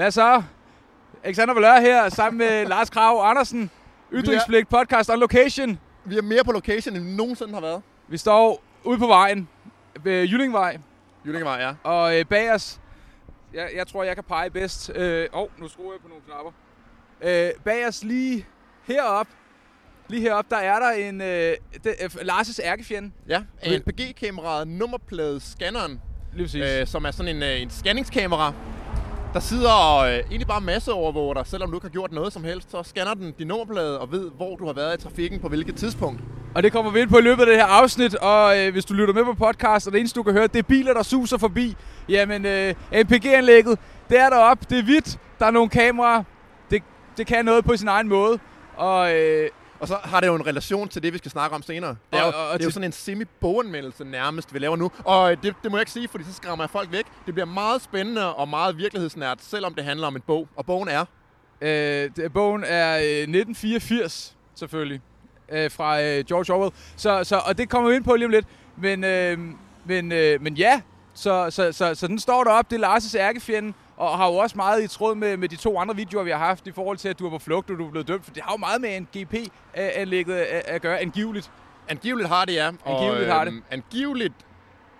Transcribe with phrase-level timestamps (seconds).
[0.00, 0.42] Hvad så?
[1.24, 3.70] Alexander Valør her, sammen med Lars Krav Andersen.
[4.12, 5.78] Ytringsblik podcast on location.
[6.04, 7.82] Vi er mere på location, end vi nogensinde har været.
[8.08, 9.48] Vi står ude på vejen
[10.02, 10.78] ved Jyllingvej,
[11.26, 11.74] Jyllingevej, ja.
[11.82, 12.80] og øh, bag os,
[13.54, 14.90] jeg, jeg tror, jeg kan pege bedst.
[14.90, 16.52] Åh, øh, oh, nu skruer jeg på nogle knapper.
[17.22, 18.46] Øh, bag os lige
[18.86, 19.26] herop,
[20.08, 23.10] lige herop, der er der en øh, det, øh, Lars' ærkefjende.
[23.28, 26.00] Ja, ANPG-kameraet, nummerplade scanneren,
[26.32, 26.62] Lige præcis.
[26.80, 28.52] øh, som er sådan en, øh, en scanningskamera,
[29.34, 32.70] der sidder øh, egentlig bare masseovervåger dig, selvom du ikke har gjort noget som helst.
[32.70, 35.76] Så scanner den din nummerplade og ved, hvor du har været i trafikken på hvilket
[35.76, 36.20] tidspunkt.
[36.54, 38.84] Og det kommer vi ind på i løbet af det her afsnit, og øh, hvis
[38.84, 41.02] du lytter med på podcast, og det eneste du kan høre, det er biler, der
[41.02, 41.76] suser forbi,
[42.08, 43.78] jamen øh, MPG-anlægget,
[44.08, 46.22] det er deroppe, det er hvidt, der er nogle kameraer,
[46.70, 46.82] det,
[47.16, 48.38] det kan noget på sin egen måde,
[48.76, 49.48] og øh,
[49.80, 51.90] og så har det jo en relation til det, vi skal snakke om senere.
[52.12, 54.90] Det er, jo, og- og det er jo sådan en semi-boganmeldelse nærmest, vi laver nu.
[55.04, 57.04] Og øh, det, det må jeg ikke sige, fordi så skræmmer jeg folk væk.
[57.26, 60.48] Det bliver meget spændende og meget virkelighedsnært, selvom det handler om en bog.
[60.56, 61.04] Og bogen er...
[61.60, 65.00] øh, det, bogen er øh, 1984, selvfølgelig,
[65.52, 68.30] øh, fra øh, George Orwell, så, så, og det kommer vi ind på lige om
[68.30, 69.38] lidt, men, øh,
[69.84, 70.80] men, øh, men ja,
[71.14, 74.56] så, så, så, så den står deroppe, det er Lars' ærkefjende, og har jo også
[74.56, 77.08] meget i tråd med, med de to andre videoer, vi har haft, i forhold til,
[77.08, 78.80] at du er på flugt, og du er blevet dømt, for det har jo meget
[78.80, 81.50] med en GP-anlægget at, at gøre, angiveligt.
[81.88, 82.70] Angiveligt har det, ja.
[82.86, 83.52] Angiveligt og, har det.
[83.52, 84.32] øhm, Angiveligt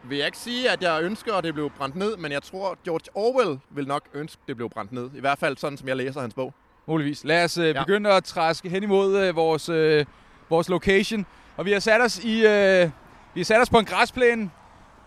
[0.05, 2.77] vil jeg ikke sige, at jeg ønsker, at det blev brændt ned, men jeg tror,
[2.85, 5.11] George Orwell vil nok ønske, at det blev brændt ned.
[5.15, 6.55] I hvert fald sådan, som jeg læser hans bog.
[6.87, 7.25] Muligvis.
[7.25, 7.83] Lad os øh, Ja.
[7.85, 10.07] begynde at træske hen imod øh, vores, øh,
[10.51, 11.27] vores location.
[11.57, 12.91] Og vi har sat os i øh,
[13.35, 14.51] vi har sat os på en græsplæne.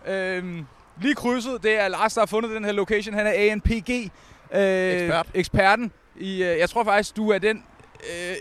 [0.06, 0.62] Øh,
[1.02, 3.14] lige krydset, det er Lars, der har fundet den her location.
[3.14, 5.26] Han er ANPG øh, Ekspert.
[5.34, 5.92] eksperten.
[6.16, 7.64] I, øh, jeg tror faktisk, du er den
[8.10, 8.34] øh,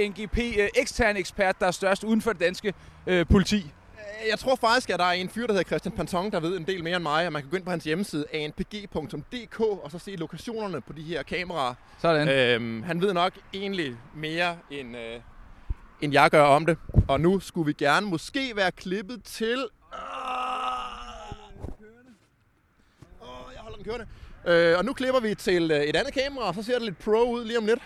[0.00, 2.74] øh, NGP øh, ekstern ekspert, der er størst uden for det danske
[3.06, 3.56] øh, politi.
[3.56, 6.56] Øh, Jeg tror faktisk, at der er en fyr, der hedder Christian Panton, der ved
[6.56, 9.90] en del mere end mig, og man kan gå ind på hans hjemmeside anpg.dk og
[9.90, 11.74] så se lokationerne på de her kameraer.
[12.00, 12.28] Sådan.
[12.28, 12.54] Øh.
[12.54, 15.20] Øhm, han ved nok egentlig mere, end, øh,
[16.00, 16.76] end jeg gør om det.
[17.08, 19.66] Og nu skulle vi gerne måske være klippet til...
[23.22, 24.06] Åh, jeg holder den kørende.
[24.46, 26.98] Øh, og nu klipper vi til øh, et andet kamera, og så ser det lidt
[26.98, 27.80] pro ud lige om lidt.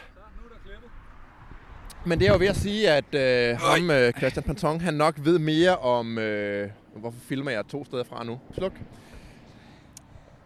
[2.06, 5.14] Men det er jo ved at sige, at øh, ham, øh, Christian Panton, han nok
[5.18, 6.18] ved mere om...
[6.18, 8.40] Øh, hvorfor filmer jeg to steder fra nu?
[8.54, 8.72] Sluk.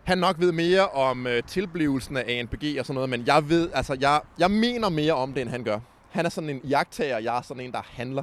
[0.05, 3.71] Han nok ved mere om øh, tilblivelsen af ANPG og sådan noget, men jeg ved,
[3.75, 5.79] altså jeg, jeg mener mere om det, end han gør.
[6.11, 8.23] Han er sådan en jagttager, jeg er sådan en, der handler.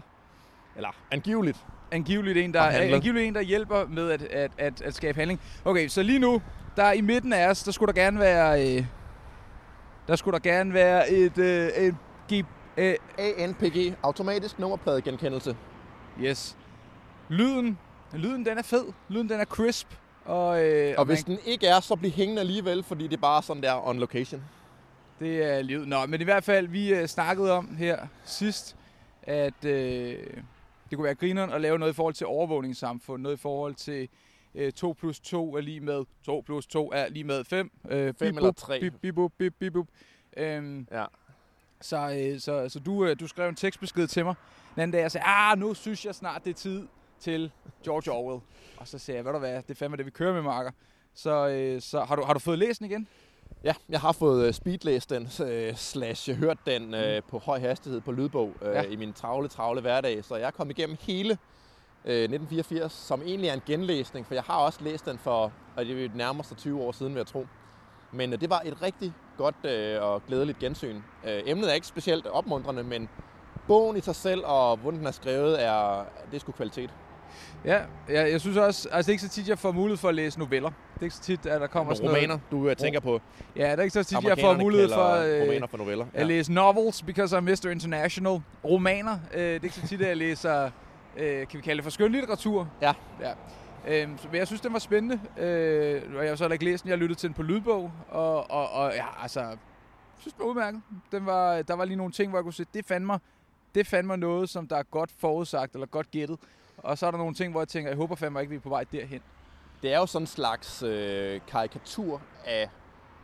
[0.76, 1.58] Eller angiveligt.
[1.92, 5.40] Angiveligt en, der, angiveligt en, der hjælper med at, at, at, at skabe handling.
[5.66, 6.42] Okay, så lige nu,
[6.78, 8.78] der i midten af os, der skulle der gerne være...
[8.78, 8.86] Øh,
[10.08, 11.38] der skulle der gerne være et...
[11.38, 11.96] Øh, et
[12.34, 12.46] G,
[12.78, 15.58] øh, ANPG, automatisk nummerpladegenkendelse.
[16.22, 16.58] yes.
[17.30, 17.78] Lyden,
[18.14, 18.86] lyden den er fed.
[19.10, 19.88] Lyden den er crisp.
[20.26, 23.22] Og, øh, Og hvis man, den ikke er, så bliver hængende alligevel, fordi det er
[23.22, 24.42] bare sådan der on location.
[25.20, 25.88] det er livet.
[25.88, 28.76] Nå, men i hvert fald, vi øh, snakkede om her sidst,
[29.24, 30.18] at øh,
[30.90, 33.22] det kunne være grineren at lave noget i forhold til overvågningssamfund.
[33.24, 34.09] Noget i forhold til
[34.57, 37.72] øh, 2 plus 2 er lige med 2 plus 2 er lige med 5.
[37.90, 38.79] Øh, Fem bip, eller bup, tre.
[38.79, 39.88] Bip, bip, bip, bip, bup.
[40.38, 41.06] Øhm, Ja.
[41.81, 41.97] så,
[42.34, 44.35] øh, så, så du, øh, du skrev en tekstbesked til mig
[44.75, 46.88] den anden dag og sagde, ah, nu synes jeg snart, det er tid
[47.19, 47.51] til
[47.84, 48.41] George Orwell.
[48.78, 50.72] Og så sagde jeg, ved du hvad, det er fandme det, vi kører med, Marker.
[51.13, 53.07] Så, øh, så har, du, har du fået læst den igen?
[53.63, 58.01] Ja, jeg har fået uh, speedlæst den, uh, slash hørt den uh, på høj hastighed
[58.01, 58.81] på lydbog uh, Ja.
[58.84, 60.23] i min travle, travle hverdag.
[60.23, 61.38] Så jeg er kommet igennem hele
[62.13, 66.06] 1984, som egentlig er en genlæsning, for jeg har også læst den for, og det
[66.06, 67.47] er nærmest 20 år siden, vil jeg tro.
[68.12, 70.96] Men uh, det var et rigtig godt uh, og glædeligt gensyn.
[70.96, 73.09] Uh, emnet er ikke specielt opmuntrende, men
[73.67, 76.90] bogen i sig selv og hvordan den er skrevet, er, det er sgu kvalitet.
[77.66, 80.09] Ja, jeg, jeg synes også, altså det er ikke så tit, jeg får mulighed for
[80.09, 80.69] at læse noveller.
[80.69, 83.07] Det er ikke så tit, at der kommer sådan romaner, du uh, tænker på.
[83.07, 83.22] noget.
[83.56, 86.06] Ja, det er ikke så tit, jeg får mulighed for øh, romaner for noveller.
[86.13, 87.69] at læse novels, because I'm Mr.
[87.69, 88.41] International.
[88.66, 90.69] Romaner, øh, det er ikke så tit, at jeg læser,
[91.17, 92.69] øh, kan vi kalde det for skønlitteratur.
[92.81, 92.94] Ja.
[93.22, 93.33] ja.
[94.17, 95.19] Så, men jeg synes, den var spændende.
[95.38, 96.89] Øh, og jeg har så heller ikke læst den.
[96.89, 97.91] Jeg lyttet til den på lydbog.
[98.09, 99.58] Og, og, og ja, altså, jeg
[100.19, 100.81] synes, den var udmærket.
[101.11, 103.19] Den var, der var lige nogle ting, hvor jeg kunne se, det fandt mig,
[103.75, 106.40] det fandt mig noget, som der er godt forudsagt, eller godt gættet.
[106.78, 108.59] Og så er der nogle ting, hvor jeg tænker, jeg håber fandme ikke, vi er
[108.59, 109.22] på vej derhen.
[109.81, 112.70] Det er jo sådan en slags øh, karikatur af,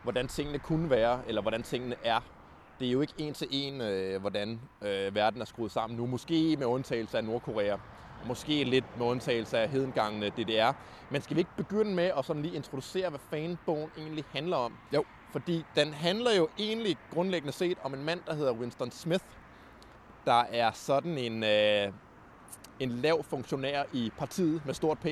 [0.02, 2.20] hvordan tingene kunne være, eller hvordan tingene er.
[2.80, 6.06] Det er jo ikke en til en, øh, hvordan øh, verden er skruet sammen nu.
[6.06, 10.72] Måske med undtagelse af Nordkorea, og måske lidt med undtagelse af hedengangene DDR.
[11.10, 14.72] Men skal vi ikke begynde med at sådan lige introducere, hvad fanbogen egentlig handler om?
[14.94, 15.04] Jo.
[15.32, 19.24] Fordi den handler jo egentlig grundlæggende set om en mand, der hedder Winston Smith,
[20.26, 21.92] der er sådan en, øh,
[22.80, 25.06] en lav funktionær i partiet med stort P,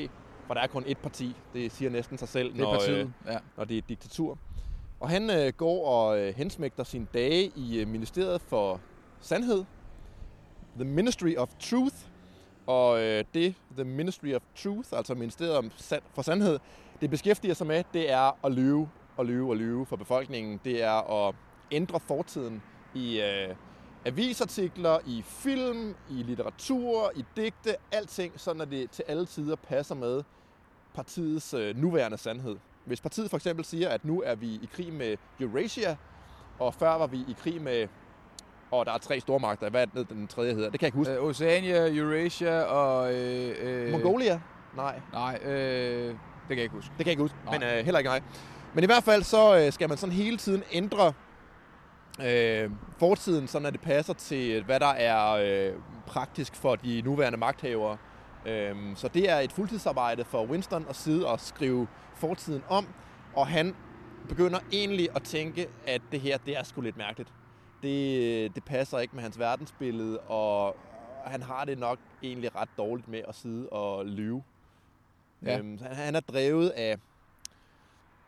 [0.46, 1.36] for der er kun ét parti.
[1.54, 3.12] Det siger næsten sig selv, Det er når, øh, partiet.
[3.26, 3.38] Ja.
[3.56, 4.38] når det er et diktatur.
[5.02, 8.80] Og han øh, går og øh, hensmægter sine dage i øh, Ministeriet for
[9.20, 9.64] Sandhed,
[10.76, 11.96] The Ministry of Truth,
[12.66, 15.72] og øh, det, The Ministry of Truth, altså Ministeriet
[16.14, 16.58] for Sandhed,
[17.00, 20.60] det beskæftiger sig med, det er at lyve og lyve og lyve for befolkningen.
[20.64, 21.34] Det er at
[21.70, 22.62] ændre fortiden
[22.94, 23.54] i øh,
[24.04, 29.94] avisartikler, i film, i litteratur, i digte, alting, sådan at det til alle tider passer
[29.94, 30.22] med
[30.94, 32.56] partiets øh, nuværende sandhed.
[32.84, 35.96] Hvis partiet for eksempel siger, at nu er vi i krig med Eurasia,
[36.58, 37.88] og før var vi i krig med
[38.72, 39.70] og der er tre stormagter.
[39.70, 40.70] Hvad er det, den tredje hedder?
[40.70, 41.12] Det kan jeg ikke huske.
[41.12, 43.14] Øh, Oceania, Eurasia og...
[43.14, 44.40] Øh, øh, Mongolia?
[44.76, 45.00] Nej.
[45.12, 46.16] Nej, øh, det
[46.48, 46.90] kan jeg ikke huske.
[46.90, 47.58] Det kan jeg ikke huske, Nej.
[47.58, 48.20] men øh, heller ikke nej.
[48.74, 51.12] Men i hvert fald så øh, skal man sådan hele tiden ændre
[52.22, 55.72] øh, fortiden, sådan at det passer til, hvad der er øh,
[56.06, 57.96] praktisk for de nuværende magthavere.
[58.46, 61.86] Øh, så det er et fuldtidsarbejde for Winston at sidde og skrive
[62.22, 62.86] fortiden om,
[63.34, 63.74] og han
[64.28, 67.32] begynder egentlig at tænke, at det her, det er sgu lidt mærkeligt.
[67.82, 70.76] Det, det passer ikke med hans verdensbillede, og
[71.24, 74.42] han har det nok egentlig ret dårligt med at sidde og lyve.
[75.42, 75.58] Ja.
[75.58, 76.98] Øhm, han er drevet af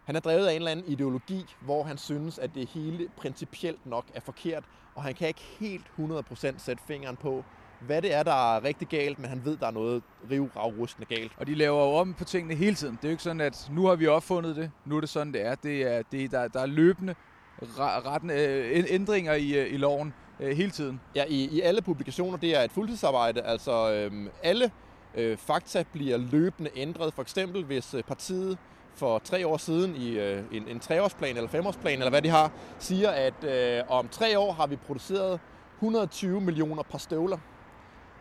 [0.05, 3.87] han er drevet af en eller anden ideologi, hvor han synes, at det hele principielt
[3.87, 4.65] nok er forkert,
[4.95, 7.45] og han kan ikke helt 100% sætte fingeren på,
[7.87, 11.33] hvad det er, der er rigtig galt, men han ved, der er noget rivravrustende galt.
[11.37, 12.97] Og de laver jo om på tingene hele tiden.
[12.97, 15.33] Det er jo ikke sådan, at nu har vi opfundet det, nu er det sådan,
[15.33, 15.55] det er.
[15.55, 17.15] Det er, det, der, der er løbende
[17.63, 21.01] retten, øh, ændringer i, øh, i loven øh, hele tiden.
[21.15, 23.43] Ja, i, i alle publikationer, det er et fuldtidsarbejde.
[23.43, 24.71] Altså øh, alle
[25.15, 27.15] øh, fakta bliver løbende ændret.
[27.15, 28.59] For eksempel, hvis partiet
[28.95, 32.51] for tre år siden i øh, en, en treårsplan eller femårsplan, eller hvad de har,
[32.79, 35.41] siger, at øh, om tre år har vi produceret
[35.79, 37.39] 120 millioner par støvler.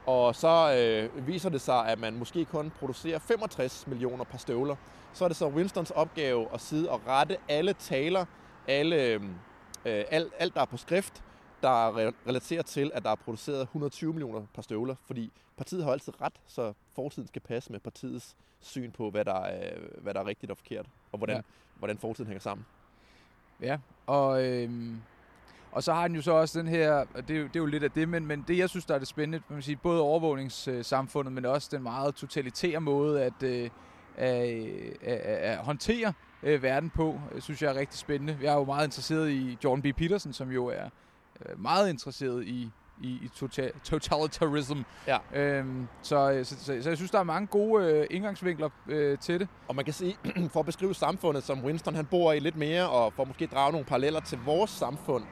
[0.06, 4.76] Og så øh, viser det sig, at man måske kun producerer 65 millioner par støvler.
[5.14, 8.26] Så er det så Winstons opgave at sidde og rette alle taler,
[8.68, 9.22] alle, øh,
[9.86, 11.24] alt, alt der er på skrift,
[11.62, 16.22] der relaterer til, at der er produceret 120 millioner par støvler, fordi partiet har altid
[16.22, 20.26] ret, så fortiden skal passe med partiets syn på, hvad der er, hvad der er
[20.26, 21.42] rigtigt og forkert, og hvordan, ja.
[21.80, 22.66] hvordan fortiden hænger sammen.
[23.62, 23.78] Ja,
[24.08, 25.02] og, øhm,
[25.74, 27.60] og så har han jo så også den her, og det er jo, det er
[27.60, 29.76] jo lidt af det, men, men det jeg synes, der er det spændende, man sige,
[29.76, 33.70] både overvågningssamfundet, men også den meget totalitære måde at, øh,
[34.18, 34.50] at,
[35.02, 38.38] at, at håndtere øh, verden på, synes jeg er rigtig spændende.
[38.42, 39.98] Jeg er jo meget interesseret i Jordan B.
[39.98, 40.90] Peterson, som jo er
[41.46, 42.72] øh, meget interesseret i,
[43.02, 44.78] i, i total, totalitarism.
[45.08, 45.18] Ja.
[45.34, 49.40] Øhm, så, så, så, så jeg synes, der er mange gode øh, indgangsvinkler øh, til
[49.40, 49.48] det.
[49.68, 50.18] Og man kan sige,
[50.54, 53.48] for at beskrive samfundet, som Winston han bor i lidt mere, og for at måske
[53.48, 55.24] drage nogle paralleller til vores samfund,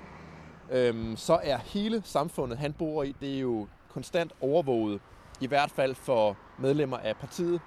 [0.71, 5.01] øhm, så er hele samfundet, han bor i, det er jo konstant overvåget.
[5.41, 7.61] I hvert fald for medlemmer af partiet.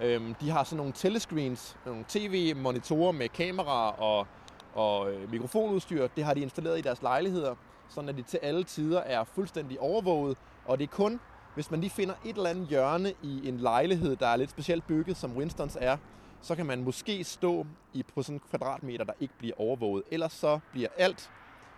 [0.00, 4.26] Øhm, de har sådan nogle telescreens, nogle tv-monitorer med kameraer og,
[4.74, 6.06] og øh, mikrofonudstyr.
[6.16, 7.54] Det har de installeret i deres lejligheder
[7.90, 11.20] sådan at de til alle tider er fuldstændig overvåget, og det er kun,
[11.54, 14.86] hvis man lige finder et eller andet hjørne i en lejlighed, der er lidt specielt
[14.86, 15.96] bygget, som Winstons er,
[16.40, 20.04] så kan man måske stå i, på sådan en kvadratmeter, der ikke bliver overvåget.
[20.10, 21.30] Ellers så bliver alt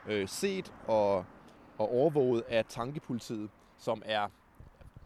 [0.06, 1.24] øh, set og,
[1.78, 4.28] og overvåget af tankepolitiet, som er,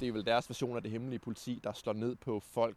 [0.01, 2.77] det er vel deres version af det hemmelige politi, der slår ned på folk,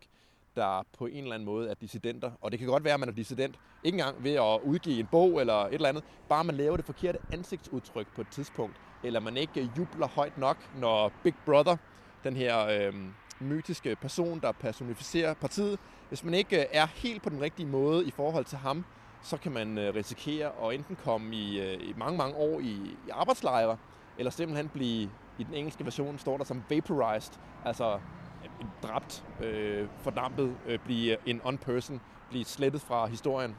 [0.56, 2.31] der på en eller anden måde er dissidenter.
[2.42, 3.60] Og det kan godt være, at man er dissident.
[3.83, 6.04] Ikke engang ved at udgive en bog eller et eller andet.
[6.30, 8.76] Bare man laver det forkerte ansigtsudtryk på et tidspunkt.
[9.04, 11.78] Eller man ikke jubler højt nok, når Big Brother,
[12.23, 12.94] den her øh,
[13.40, 18.06] mytiske person, der personificerer partiet, hvis man ikke øh, er helt på den rigtige måde
[18.07, 18.85] i forhold til ham,
[19.21, 22.71] så kan man øh, risikere at enten komme i, øh, i mange, mange år i,
[23.07, 23.78] i arbejdslejre,
[24.18, 27.33] eller simpelthen blive, i den engelske version står der som vaporized,
[27.66, 27.99] altså
[28.83, 33.56] dræbt, øh, fordampet, øh, blive en on-person, blive slettet fra historien.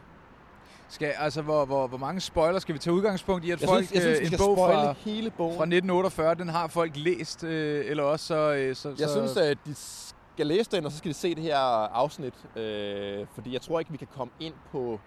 [0.89, 3.51] Skal, altså, hvor, hvor, hvor mange spoiler skal vi tage udgangspunkt i?
[3.51, 5.57] At jeg folk, synes, jeg synes, en bog fra, hele bogen.
[5.57, 8.89] fra 1948, den har folk læst, øh, eller også så, øh, så...
[8.89, 9.15] Jeg så...
[9.15, 13.27] synes, at de skal læse den, og så skal de se det her afsnit, øh,
[13.35, 15.01] fordi jeg tror ikke, vi kan komme ind på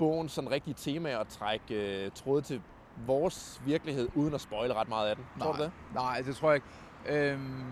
[0.00, 2.60] bogen sådan rigtige temaer og trække øh, tråde til
[3.06, 5.24] vores virkelighed, uden at spoile ret meget af den.
[5.36, 5.72] Nej, tror du det?
[5.94, 7.32] Nej, det tror jeg ikke.
[7.32, 7.64] Øhm,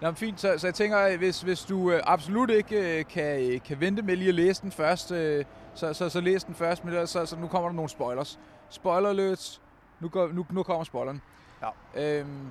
[0.00, 3.80] Nå, fint, så, så jeg tænker, hvis, hvis du øh, absolut ikke øh, kan, kan
[3.80, 7.06] vente med lige at læse den først, øh, så, så, så læs den først, men
[7.06, 8.38] så, så nu kommer der nogle spoilers.
[8.68, 9.60] Spoiler alerts.
[10.00, 11.22] Nu, går, nu, nu kommer spoileren.
[11.62, 12.18] Ja.
[12.18, 12.48] Øhm,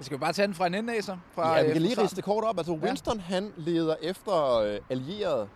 [0.00, 1.16] skal vi bare tage den fra en ende af, så?
[1.34, 2.58] Fra, ja, vi kan lige riste det kort op.
[2.58, 3.22] Altså, Winston, ja.
[3.22, 5.48] han leder efter øh, allierede.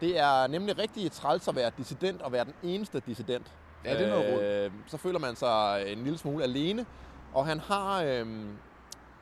[0.00, 3.52] Det er nemlig rigtig træls at være dissident og være den eneste dissident.
[3.84, 6.86] Ja, det er noget øh, Så føler man sig en lille smule alene.
[7.34, 8.26] Og han har øh,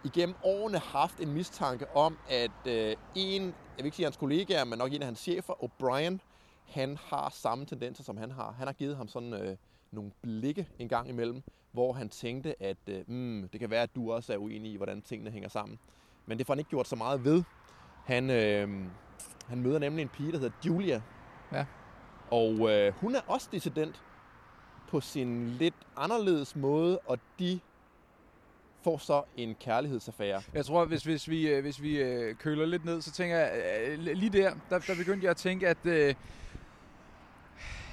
[0.05, 4.65] igennem årene haft en mistanke om, at øh, en, jeg vil ikke sige hans kollegaer,
[4.65, 6.19] men nok en af hans chefer, O'Brien,
[6.73, 8.55] han har samme tendenser, som han har.
[8.59, 9.57] Han har givet ham sådan øh,
[9.93, 13.95] nogle blikke en gang imellem, hvor han tænkte, at øh, mm, det kan være, at
[13.95, 15.79] du også er uenig i, hvordan tingene hænger sammen.
[16.27, 17.43] Men det får han ikke gjort så meget ved.
[18.05, 18.69] Han, øh,
[19.49, 21.03] han møder nemlig en pige, der hedder Julia.
[21.53, 21.65] Ja.
[22.31, 24.03] Og øh, hun er også dissident
[24.89, 27.61] på sin lidt anderledes måde, og de
[28.85, 30.43] får så en kærlighedsaffære.
[30.55, 33.51] Jeg tror, hvis, hvis vi, øh, hvis vi øh, køler lidt ned, så tænker jeg,
[33.87, 36.15] øh, lige der, der, der begyndte jeg at tænke, at, øh,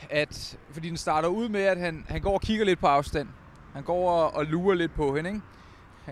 [0.10, 3.30] at fordi den starter ud med, at han, han går og kigger lidt på afstand.
[3.74, 5.42] Han går og, og lurer lidt på hende, ikke?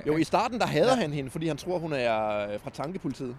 [0.08, 1.02] Jo, i starten der hader ja.
[1.02, 3.38] han hende, fordi han tror, hun er øh, fra tankepolitiet.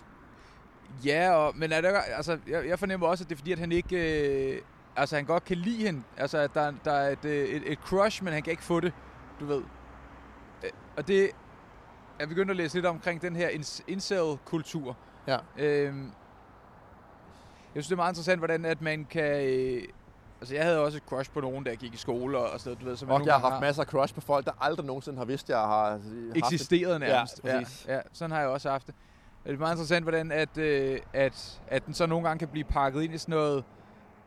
[1.04, 3.58] Ja, og, men er det, altså, jeg, jeg fornemmer også, at det er fordi, at
[3.58, 4.54] han ikke...
[4.56, 4.62] Øh,
[4.96, 6.02] altså, han godt kan lide hende.
[6.16, 8.80] Altså, at der, der er et, øh, et, et crush, men han kan ikke få
[8.80, 8.92] det,
[9.40, 9.62] du ved.
[10.64, 11.30] Øh, og det...
[12.18, 13.48] Jeg begyndte at læse lidt omkring den her
[13.88, 14.96] incel-kultur.
[15.26, 15.38] Ja.
[15.58, 16.04] Øhm,
[17.74, 19.46] jeg synes, det er meget interessant, hvordan at man kan...
[19.46, 19.82] Øh,
[20.40, 22.70] altså, jeg havde også et crush på nogen, der gik i skole og, og sådan
[22.70, 22.96] noget, du ved.
[22.96, 25.48] Som og jeg har haft masser af crush på folk, der aldrig nogensinde har vidst,
[25.48, 26.00] jeg har
[26.34, 27.40] Eksisteret nærmest.
[27.44, 28.94] Ja, ja, ja, sådan har jeg også haft det.
[29.44, 32.64] Det er meget interessant, hvordan at, øh, at, at den så nogle gange kan blive
[32.64, 33.64] pakket ind i sådan noget,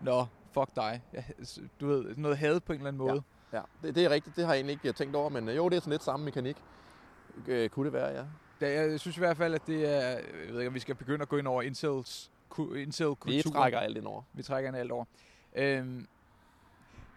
[0.01, 1.01] nå, fuck dig.
[1.79, 3.23] Du ved, noget had på en eller anden måde.
[3.53, 3.63] Ja, ja.
[3.87, 4.35] Det, det er rigtigt.
[4.35, 6.25] Det har jeg egentlig ikke tænkt over, men øh, jo, det er sådan lidt samme
[6.25, 6.57] mekanik.
[7.47, 8.25] Øh, kunne det være, ja.
[8.61, 8.91] ja.
[8.91, 10.07] Jeg synes i hvert fald, at det er...
[10.09, 12.31] Jeg ved ikke, om vi skal begynde at gå ind over incels,
[12.75, 13.31] incel kultur.
[13.31, 14.21] Vi trækker alt ind over.
[14.33, 15.05] Vi trækker alt over.
[15.55, 16.07] Øhm,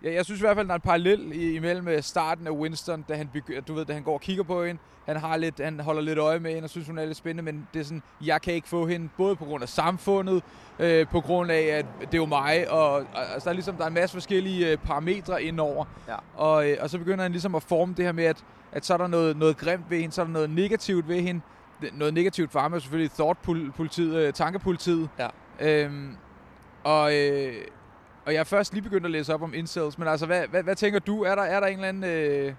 [0.03, 3.05] Ja, jeg synes i hvert fald, der er en parallel imellem øh, starten af Winston,
[3.09, 4.81] da han, begy- du ved, da han går og kigger på hende.
[5.07, 7.53] Han, har lidt, han holder lidt øje med hende og synes, hun er lidt spændende,
[7.53, 10.43] men det er sådan, jeg kan ikke få hende, både på grund af samfundet,
[10.79, 13.83] øh, på grund af, at det er jo mig, og altså, der er ligesom der
[13.85, 15.85] er en masse forskellige øh, parametre indover.
[16.09, 16.17] Ja.
[16.35, 18.95] Og, øh, og så begynder han ligesom at forme det her med, at, at så
[18.95, 21.41] er der noget, noget grimt ved hende, så er der noget negativt ved hende.
[21.93, 25.09] Noget negativt for ham er selvfølgelig thought-politiet, øh, tankepolitiet.
[25.19, 25.29] Ja.
[25.61, 26.17] Øhm,
[26.85, 27.55] og, øh,
[28.27, 30.63] og jeg er først lige begyndt at læse op om incels, men altså, hvad, hvad,
[30.63, 31.23] hvad tænker du?
[31.23, 32.05] Er der, er der en eller anden...
[32.05, 32.55] Øh,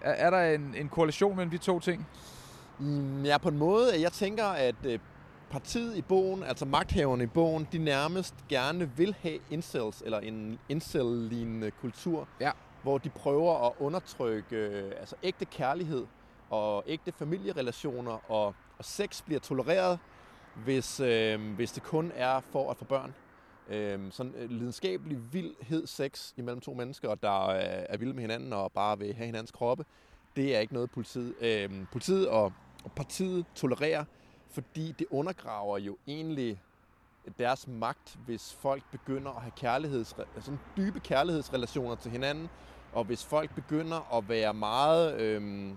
[0.00, 2.06] er, er der en, en korrelation mellem de to ting?
[2.78, 4.00] Mm, ja, på en måde.
[4.00, 4.98] Jeg tænker, at øh,
[5.50, 10.58] partiet i bogen, altså magthaverne i bogen, de nærmest gerne vil have incels, eller en
[10.68, 12.50] incel-lignende kultur, ja.
[12.82, 16.06] hvor de prøver at undertrykke øh, altså ægte kærlighed
[16.50, 19.98] og ægte familierelationer, og, og sex bliver tolereret,
[20.54, 23.14] hvis, øh, hvis det kun er for at få børn.
[23.68, 28.52] Øhm, sådan øh, lidenskabelig vildhed sex imellem to mennesker, der er, er vilde med hinanden
[28.52, 29.84] og bare vil have hinandens kroppe,
[30.36, 32.52] det er ikke noget politiet, øh, politiet og,
[32.84, 34.04] og partiet tolererer,
[34.50, 36.62] fordi det undergraver jo egentlig
[37.38, 42.48] deres magt, hvis folk begynder at have kærligheds, sådan dybe kærlighedsrelationer til hinanden,
[42.92, 45.70] og hvis folk begynder at være meget øh,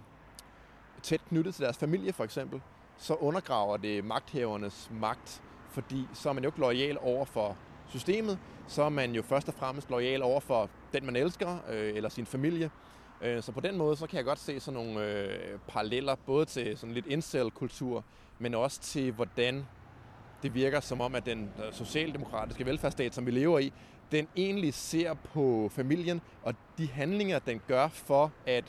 [1.01, 2.62] tæt knyttet til deres familie for eksempel,
[2.98, 7.58] så undergraver det magthavernes magt, fordi så er man jo ikke lojal over for
[7.89, 11.96] systemet, så er man jo først og fremmest lojal over for den, man elsker, øh,
[11.96, 12.72] eller sin familie.
[13.22, 16.46] Øh, så på den måde, så kan jeg godt se sådan nogle øh, paralleller, både
[16.46, 18.03] til sådan lidt incel-kultur,
[18.39, 19.65] men også til, hvordan
[20.44, 23.74] det virker som om, at den øh, socialdemokratiske velfærdsstat, som vi lever i,
[24.12, 28.63] den egentlig ser på familien og de handlinger, den gør for at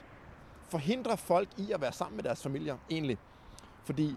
[0.69, 3.19] forhindre folk i at være sammen med deres familier, egentlig.
[3.85, 4.17] Fordi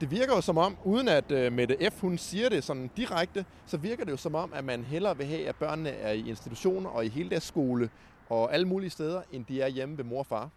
[0.00, 2.00] det virker jo som om, uden at øh, Mette F.
[2.00, 5.26] hun siger det sådan direkte, så virker det jo som om, at man hellere vil
[5.26, 7.90] have, at børnene er i institutioner og i hele deres skole
[8.28, 10.48] og alle mulige steder, end de er hjemme ved mor og far.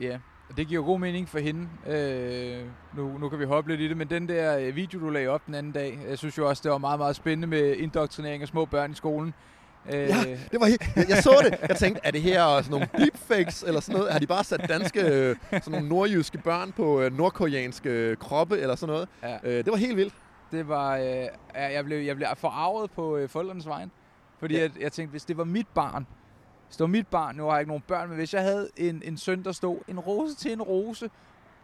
[0.00, 1.68] Ja, og det giver god mening for hende.
[1.86, 2.64] Øh,
[2.96, 5.28] nu, nu kan vi hoppe lidt i det, men den der øh, video, du lagde
[5.28, 8.42] op den anden dag, jeg synes jo også, det var meget, meget spændende med indoktrinering
[8.42, 9.34] af små børn i skolen.
[9.86, 10.08] Øh.
[10.08, 11.68] Ja, det var helt, jeg, jeg så det.
[11.68, 14.12] Jeg tænkte, er det her sådan nogle deepfakes eller sådan noget?
[14.12, 18.76] Har de bare sat danske, øh, sådan nogle nordjyske børn på øh, nordkoreanske kroppe eller
[18.76, 19.08] sådan noget?
[19.22, 19.38] Ja.
[19.42, 20.14] Øh, det var helt vildt.
[20.52, 23.90] Det var, øh, jeg, blev, jeg blev forarvet på øh, forældrenes vejen.
[24.38, 24.62] Fordi ja.
[24.62, 26.06] jeg, jeg tænkte, hvis det var mit barn,
[26.66, 28.68] hvis det var mit barn, nu har jeg ikke nogen børn, men hvis jeg havde
[28.76, 31.10] en, en søn, der stod en rose til en rose,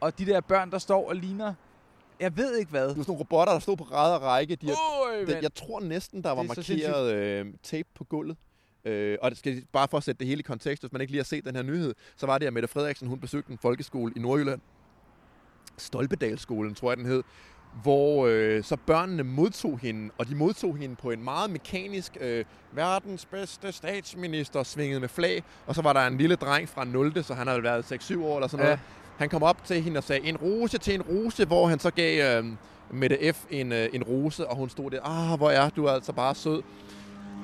[0.00, 1.54] og de der børn, der står og ligner
[2.20, 2.88] jeg ved ikke hvad.
[2.88, 4.56] Det var sådan nogle robotter, der stod på ræd og række.
[4.56, 8.36] De Øj, det, jeg tror næsten, der var markeret øh, tape på gulvet.
[8.84, 11.10] Øh, og det skal bare for at sætte det hele i kontekst, hvis man ikke
[11.10, 13.58] lige har set den her nyhed, så var det, at Mette Frederiksen hun besøgte en
[13.58, 14.60] folkeskole i Nordjylland.
[15.76, 17.22] Stolpedalskolen, tror jeg den hed.
[17.82, 22.44] Hvor øh, så børnene modtog hende, og de modtog hende på en meget mekanisk øh,
[22.72, 25.42] verdens bedste statsminister svinget med flag.
[25.66, 27.24] Og så var der en lille dreng fra 0.
[27.24, 28.80] så han havde været 6-7 år eller sådan noget.
[29.16, 31.90] Han kom op til hende og sagde, en rose til en rose, hvor han så
[31.90, 32.44] gav øh,
[32.90, 33.44] Mette F.
[33.50, 35.00] en, øh, en rose, og hun stod der,
[35.32, 36.62] ah, hvor er du altså bare sød.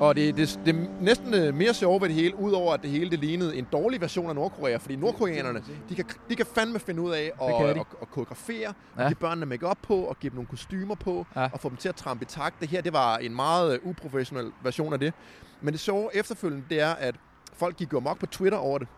[0.01, 3.11] Og det, det, det næsten øh, mere sjovt ved det hele, udover at det hele
[3.11, 7.03] det lignede en dårlig version af Nordkorea, fordi nordkoreanerne, de kan, de kan fandme finde
[7.03, 7.81] ud af at, at, de.
[7.81, 9.07] at, at koreografere, Ja.
[9.07, 11.49] give børnene make op på, og give dem nogle kostymer på, Ja.
[11.53, 12.61] og få dem til at trampe i takt.
[12.61, 15.13] Det her, det var en meget øh, uprofessionel version af det.
[15.61, 17.15] Men det sjove efterfølgende, det er, at
[17.55, 18.89] folk gik jo amok på Twitter over det.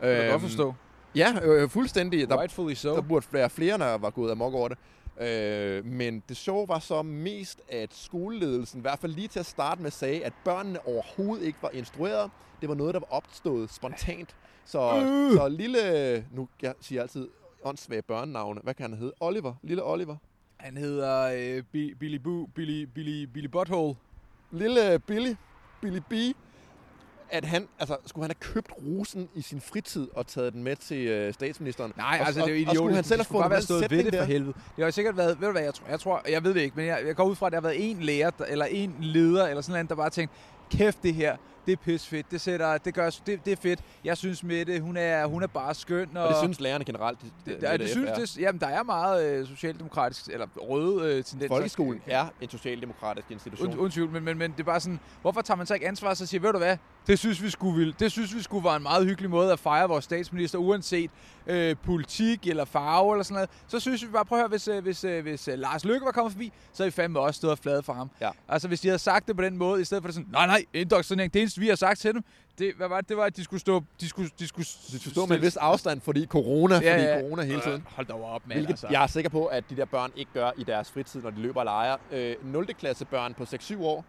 [0.00, 0.74] Det kan jeg godt Øhm, forstå.
[1.14, 2.28] Ja, øh, fuldstændig.
[2.28, 2.94] Der, Rightfully so.
[2.94, 4.78] der burde være flere, der var gået amok over det.
[5.20, 9.46] Øh, men det sjove var så mest, at skoleledelsen, i hvert fald lige til at
[9.46, 12.30] starte med, sagde, at børnene overhovedet ikke var instrueret.
[12.60, 14.36] Det var noget, der var opstået spontant.
[14.64, 15.32] Så, Øh.
[15.32, 17.28] så lille, nu jeg siger altid
[17.64, 18.60] åndssvage børnenavne.
[18.64, 19.12] Hvad kan han hedde?
[19.20, 19.54] Oliver?
[19.62, 20.16] Lille Oliver?
[20.56, 23.94] Han hedder øh, Bi- Billy Boo, Billy, Billy, Billy Butthole.
[24.50, 25.34] Lille Billy?
[25.80, 26.12] Billy B?
[27.32, 30.76] At han, altså, skulle han have købt rosen i sin fritid og taget den med
[30.76, 31.92] til øh, statsministeren?
[31.96, 32.70] Nej, og, altså det er jo idiotisk.
[32.70, 34.54] og skulle han selv have fundet den stået ved det for helvede.
[34.76, 36.76] Det har sikkert været, ved du hvad, jeg tror, jeg, tror, jeg ved det ikke,
[36.76, 38.96] men jeg, jeg går ud fra, at der har været en lærer, der, eller en
[39.00, 40.36] leder, eller sådan noget, der bare tænkte,
[40.70, 41.36] kæft det her,
[41.70, 43.80] det er pisfedt, det, sætter, det, gør, det, det er fedt.
[44.04, 46.16] Jeg synes Mette, hun er, hun er bare skøn.
[46.16, 47.18] Og, Og det synes lærerne generelt.
[47.22, 51.24] Det, det, det, det, synes, det, jamen, der er meget øh, socialdemokratisk, eller røde øh,
[51.24, 51.48] tendenser.
[51.48, 53.68] Folkeskolen er en socialdemokratisk institution.
[53.72, 56.08] Und, undskyld, men, men, men det er bare sådan, hvorfor tager man så ikke ansvar
[56.08, 58.76] og så siger, ved du hvad, det synes vi skulle, det synes vi skulle var
[58.76, 61.10] en meget hyggelig måde at fejre vores statsminister, uanset
[61.50, 63.50] øh, politik eller farve eller sådan noget.
[63.68, 66.04] Så synes vi bare, prøv at høre, hvis, øh, hvis, øh, hvis øh, Lars Løkke
[66.06, 68.10] var kommet forbi, så havde vi fandme også stået flade for ham.
[68.20, 68.30] Ja.
[68.48, 70.46] Altså hvis de havde sagt det på den måde, i stedet for det sådan, nej
[70.46, 72.24] nej, indoktrinering, det eneste vi har sagt til dem,
[72.58, 74.98] det, hvad var det, det var, at de skulle stå, de skulle, de skulle, De
[74.98, 77.20] skulle stå med en vis afstand, fordi corona, Ja, fordi ja.
[77.20, 77.76] corona hele tiden.
[77.80, 78.56] Øh, hold da op, mand.
[78.56, 78.86] Hvilket altså.
[78.90, 81.40] jeg er sikker på, at de der børn ikke gør i deres fritid, når de
[81.40, 81.96] løber og leger.
[82.12, 82.66] Øh, 0.
[82.66, 84.04] klasse børn på 6-7 år,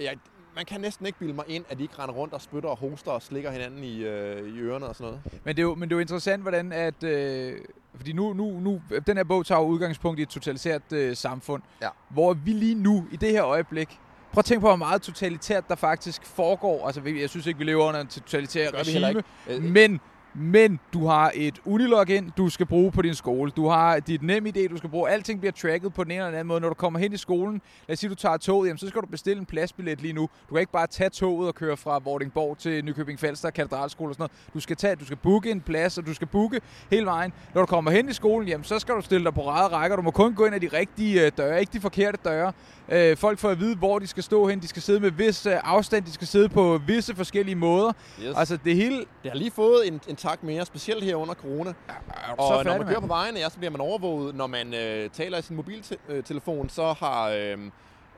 [0.00, 0.12] ja,
[0.56, 2.76] man kan næsten ikke bilde mig ind, at de ikke render rundt og spytter og
[2.76, 5.20] hoster og slikker hinanden i, øh, i ørerne og sådan noget.
[5.44, 7.02] Men det er jo, men det er jo interessant, hvordan at...
[7.02, 7.58] Øh,
[7.96, 11.62] fordi nu, nu, nu, den her bog tager jo udgangspunkt i et totalitært øh, samfund,
[11.82, 11.88] Ja.
[12.08, 13.98] hvor vi lige nu, i det her øjeblik,
[14.32, 16.86] prøv at tænke på, hvor meget totalitært der faktisk foregår.
[16.86, 19.22] Altså, jeg synes ikke, vi lever under en totalitær regime.
[19.48, 20.00] Øh, men,
[20.34, 23.50] men du har et unilogin, du skal bruge på din skole.
[23.50, 25.10] Du har dit nem idé, du skal bruge.
[25.10, 26.60] Alting bliver tracket på den ene eller den anden måde.
[26.60, 29.02] Når du kommer hen i skolen, lad os sige, du tager toget, jamen, så skal
[29.02, 30.28] du bestille en pladsbillet lige nu.
[30.48, 34.14] Du kan ikke bare tage toget og køre fra Vordingborg til Nykøbing Falster, Katedralskole og
[34.14, 34.54] sådan noget.
[34.54, 37.32] Du skal, tage, du skal booke en plads, og du skal booke hele vejen.
[37.54, 39.96] Når du kommer hen i skolen, jamen, så skal du stille dig på rette rækker.
[39.96, 42.52] Du må kun gå ind ad de rigtige øh, døre, ikke de forkerte døre.
[42.88, 44.60] Øh, folk får at vide, hvor de skal stå hen.
[44.60, 46.04] De skal sidde med vis øh, afstand.
[46.04, 47.92] De skal sidde på visse forskellige måder.
[48.22, 48.36] yes.
[48.36, 48.96] Altså, det hele...
[49.22, 51.74] det har lige fået en, en tak mere, specielt her under corona.
[51.88, 54.34] Er Og når man kører på vejene, ja, så bliver man overvåget.
[54.34, 57.58] Når man øh, taler i sin mobiltelefon, så har øh,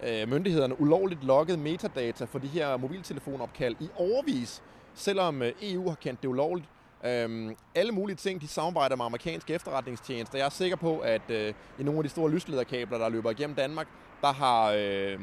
[0.02, 4.62] øh, myndighederne ulovligt logget metadata for de her mobiltelefonopkald i overvis,
[4.94, 6.68] selvom øh, EU har kendt det ulovligt.
[7.04, 10.38] Øhm, alle mulige ting, de samarbejder med amerikanske efterretningstjenester.
[10.38, 13.56] Jeg er sikker på, at øh, i nogle af de store lyslederkabler, der løber igennem
[13.56, 13.86] Danmark,
[14.20, 15.20] der har øh,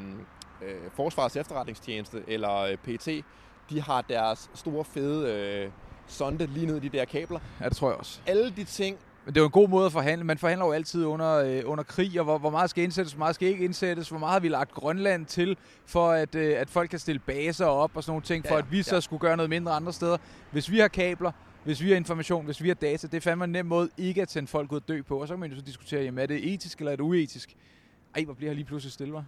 [0.62, 3.08] øh, Forsvarets efterretningstjeneste eller øh, PT,
[3.70, 5.72] de har deres store fede øh,
[6.12, 7.40] sonde lige ned i de der kabler.
[7.62, 8.20] Ja, det tror jeg også.
[8.26, 10.26] Alle de ting, Men det er jo en god måde at forhandle.
[10.26, 13.20] Man forhandler jo altid under, øh, under krig, og hvor, hvor meget skal indsættes, hvor
[13.20, 16.70] meget skal ikke indsættes, hvor meget har vi lagt Grønland til, for at, øh, at
[16.70, 18.96] folk kan stille baser op og sådan nogle ting, for Ja, ja, at vi så
[18.96, 19.02] ja.
[19.02, 20.18] skulle gøre noget mindre andre steder.
[20.52, 21.32] Hvis vi har kabler,
[21.64, 24.22] hvis vi har information, hvis vi har data, det er fandme en nem måde ikke
[24.22, 25.22] at sende folk ud og dø på.
[25.22, 27.56] Og så kan man jo så diskutere, jamen, er det etisk eller er det uetisk?
[28.16, 29.26] Ej, hvor bliver jeg lige pludselig stille, var?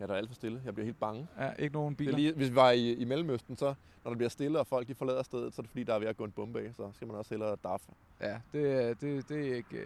[0.00, 0.60] Ja, der er alt for stille.
[0.64, 1.26] Jeg bliver helt bange.
[1.40, 2.16] Ja, ikke nogen er biler.
[2.16, 4.94] lige, hvis vi var i, i Mellemøsten, så når der bliver stille, og folk de
[4.94, 6.64] forlader stedet, så er det fordi, der er ved at gå en bombe af.
[6.76, 7.86] Så skal man også hellere daffe.
[8.20, 9.82] Ja, det, er- det, det, er ikke, øh,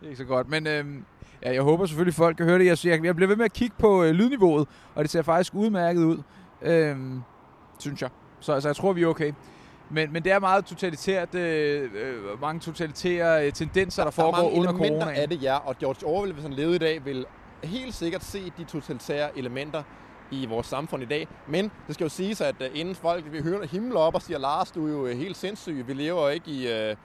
[0.00, 0.48] det er ikke så godt.
[0.48, 1.04] Men øhm,
[1.42, 2.66] ja, jeg håber selvfølgelig, folk kan høre det.
[2.66, 5.54] Jeg, jeg, jeg bliver ved med at kigge på øh, lydniveauet, og det ser faktisk
[5.54, 6.18] udmærket ud,
[6.62, 7.20] øhm,
[7.78, 8.10] synes jeg.
[8.40, 9.32] Så altså, jeg tror, vi er okay.
[9.92, 14.24] Men, men det er meget totalitært, øh, øh, mange totalitære øh, tendenser, der, der er
[14.24, 15.12] foregår mange under corona.
[15.20, 15.56] af det, ja.
[15.56, 17.26] Og George Orwell, hvis han levede i dag, vil
[17.62, 19.82] helt sikkert se de totalitære elementer
[20.30, 21.28] i vores samfund i dag.
[21.48, 24.38] Men det skal jo siges, at øh, inden folk vi hører himmel op og siger,
[24.38, 25.84] Lars, du er jo øh, helt sindssyg.
[25.86, 26.96] Vi lever jo ikke i, uh,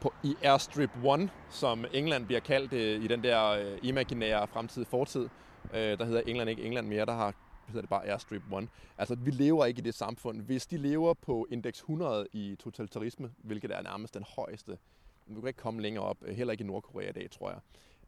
[0.00, 5.28] på, i Airstrip 1, som England bliver kaldt i den der imaginære fremtid-fortid.
[5.72, 7.34] Der hedder England ikke England mere, der har
[7.66, 8.68] hedder det bare Airstrip 1.
[8.98, 10.40] Altså, vi lever ikke i det samfund.
[10.40, 14.78] Hvis de lever på indeks 100 i totalitarisme, hvilket er nærmest den højeste,
[15.26, 17.58] vi kan ikke komme længere op, heller ikke i Nordkorea i dag, tror jeg.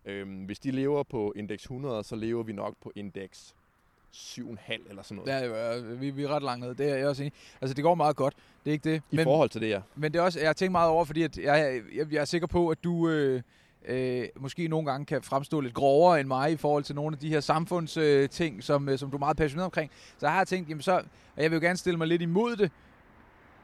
[0.07, 3.55] Øhm, hvis de lever på indeks 100, så lever vi nok på indeks
[4.15, 5.43] 7,5 eller sådan noget.
[5.43, 7.33] Ja, vi, vi er ret langt nede, det er jeg også enig.
[7.61, 9.03] Altså, det går meget godt, det er ikke det.
[9.11, 9.81] I forhold til det, ja.
[9.95, 12.25] Men det er også, jeg har tænkt meget over, fordi at jeg, jeg, jeg er
[12.25, 13.43] sikker på, at du øh,
[13.87, 17.21] øh, måske nogle gange kan fremstå lidt grovere end mig i forhold til nogle af
[17.21, 19.91] de her samfundsting, øh, som, øh, som du er meget passioneret omkring.
[20.19, 20.93] Så jeg har tænkt, jamen så,
[21.37, 22.71] og jeg vil jo gerne stille mig lidt imod det,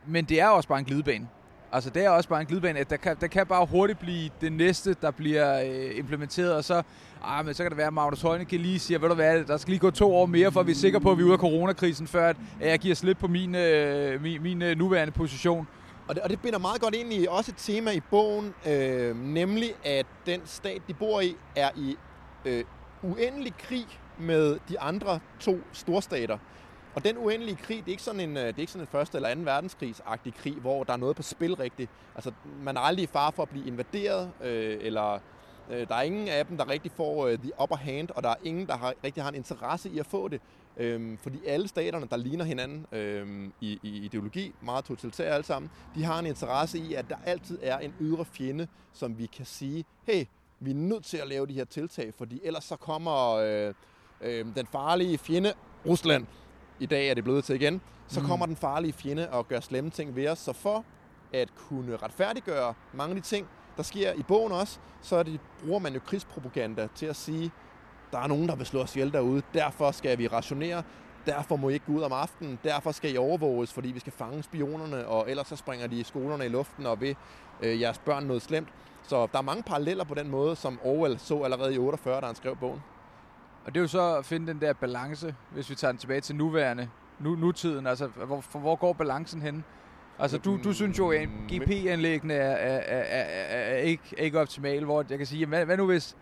[0.07, 1.29] men det er også bare en glidebane.
[1.75, 4.31] Altså, det er også bare en glidebane, at der kan, der kan bare hurtigt blive
[4.41, 6.83] det næste, der bliver øh, implementeret, og så,
[7.25, 9.57] ah, men så kan det være, at Magnus Heunicke lige siger, ved du hvad, der
[9.57, 11.25] skal lige gå to år mere, for at vi er sikre på, at vi er
[11.25, 15.13] ude af coronakrisen, før at jeg giver slip på min, øh, min, min øh, nuværende
[15.13, 15.69] position.
[16.09, 19.25] Og det, og det binder meget godt ind i også et tema i bogen, øh,
[19.25, 21.97] nemlig at den stat, de bor i, er i
[22.45, 22.65] øh,
[23.03, 23.87] uendelig krig
[24.19, 26.39] med de andre to storstater.
[26.95, 28.93] Og den uendelige krig, det er ikke sådan en, øh, det er ikke sådan en
[28.93, 31.91] første eller anden verdenskrigsagtig krig, hvor der er noget på spil rigtigt.
[32.15, 35.19] Altså, man er aldrig i fare for at blive invaderet, øh, eller
[35.71, 38.29] øh, der er ingen af dem, der rigtig får øh, the upper hand, og der
[38.29, 40.41] er ingen, der har, rigtig har en interesse i at få det.
[40.77, 45.71] Øh, fordi alle staterne, der ligner hinanden øh, i, i ideologi, meget totalitære alle sammen,
[45.95, 49.47] de har en interesse i, at der altid er en ydre fjende, som vi kan
[49.47, 50.25] sige, hey,
[50.61, 53.75] vi er nødt til at lave de her tiltag, fordi ellers så kommer øh,
[54.21, 55.53] øh, den farlige fjende,
[55.87, 56.27] Rusland,
[56.81, 58.27] i dag er det blevet til igen, så mm.
[58.27, 60.39] kommer den farlige fjende og gør slemme ting ved os.
[60.39, 60.85] Så for
[61.33, 65.79] at kunne retfærdiggøre mange af de ting, der sker i bogen også, så det, bruger
[65.79, 67.51] man jo krigspropaganda til at sige,
[68.13, 70.83] der er nogen, der vil slå os ihjel derude, derfor skal vi rationere,
[71.27, 74.13] derfor må I ikke gå ud om aftenen, derfor skal I overvåges, fordi vi skal
[74.13, 77.15] fange spionerne, og ellers så springer de skolerne i luften og ved
[77.61, 78.69] øh, jeres børn noget slemt.
[79.03, 82.27] Så der er mange paralleller på den måde, som Orwell så allerede i 48, da
[82.27, 82.83] han skrev bogen.
[83.64, 86.20] Og det er jo så at finde den der balance, hvis vi tager den tilbage
[86.20, 87.87] til nuværende, nu, nutiden.
[87.87, 89.64] Altså, hvor, hvor går balancen hen?
[90.18, 94.40] Altså, du, du synes jo, at GP-anlæggene er, er, er, er, er, ikke, er ikke
[94.40, 96.16] optimale, hvor jeg kan sige, hvad, hvad nu hvis...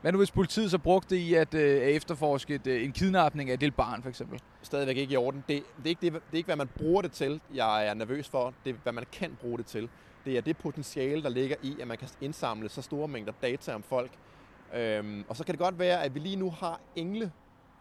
[0.00, 3.50] Hvad nu hvis politiet så brugte det i at, øh, efterforske et, øh, en kidnapning
[3.50, 4.40] af et lille barn, for eksempel?
[4.62, 5.44] Stadigvæk ikke i orden.
[5.48, 7.94] Det, det, er ikke det, det er ikke, hvad man bruger det til, jeg er
[7.94, 8.54] nervøs for.
[8.64, 9.88] Det er, hvad man kan bruge det til.
[10.24, 13.74] Det er det potentiale, der ligger i, at man kan indsamle så store mængder data
[13.74, 14.10] om folk,
[14.74, 17.32] Øhm, og så kan det godt være, at vi lige nu har engle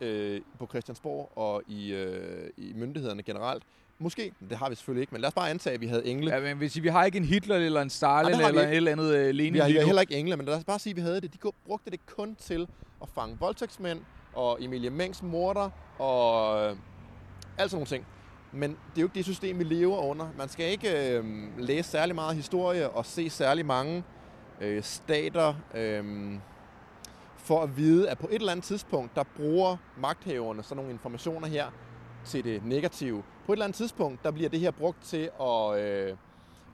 [0.02, 3.63] øh, på Christiansborg og i, øh, i myndighederne generelt.
[3.99, 6.36] Måske, det har vi selvfølgelig ikke, men lad os bare antage, at vi havde engle.
[6.36, 8.91] Ja, men hvis vi har ikke en Hitler eller en Stalin ja, eller et eller
[8.91, 9.54] andet uh, Lenin.
[9.54, 11.34] Vi har, har heller ikke engle, men lad os bare sige, at vi havde det.
[11.34, 12.67] De brugte det kun til
[13.02, 13.99] at fange voldtægtsmænd
[14.34, 16.75] og Emilie Mengs morder og øh,
[17.58, 18.06] alt sådan nogle ting.
[18.52, 20.28] Men det er jo ikke det system, vi lever under.
[20.38, 21.23] Man skal ikke øh,
[21.58, 24.04] læse særlig meget historie og se særlig mange
[24.62, 26.34] øh, stater øh,
[27.50, 31.48] for at vide, at på et eller andet tidspunkt, der bruger magthaverne sådan nogle informationer
[31.48, 31.66] her
[32.26, 33.24] til det negative.
[33.46, 36.18] På et eller andet tidspunkt, der bliver det her brugt til at øh,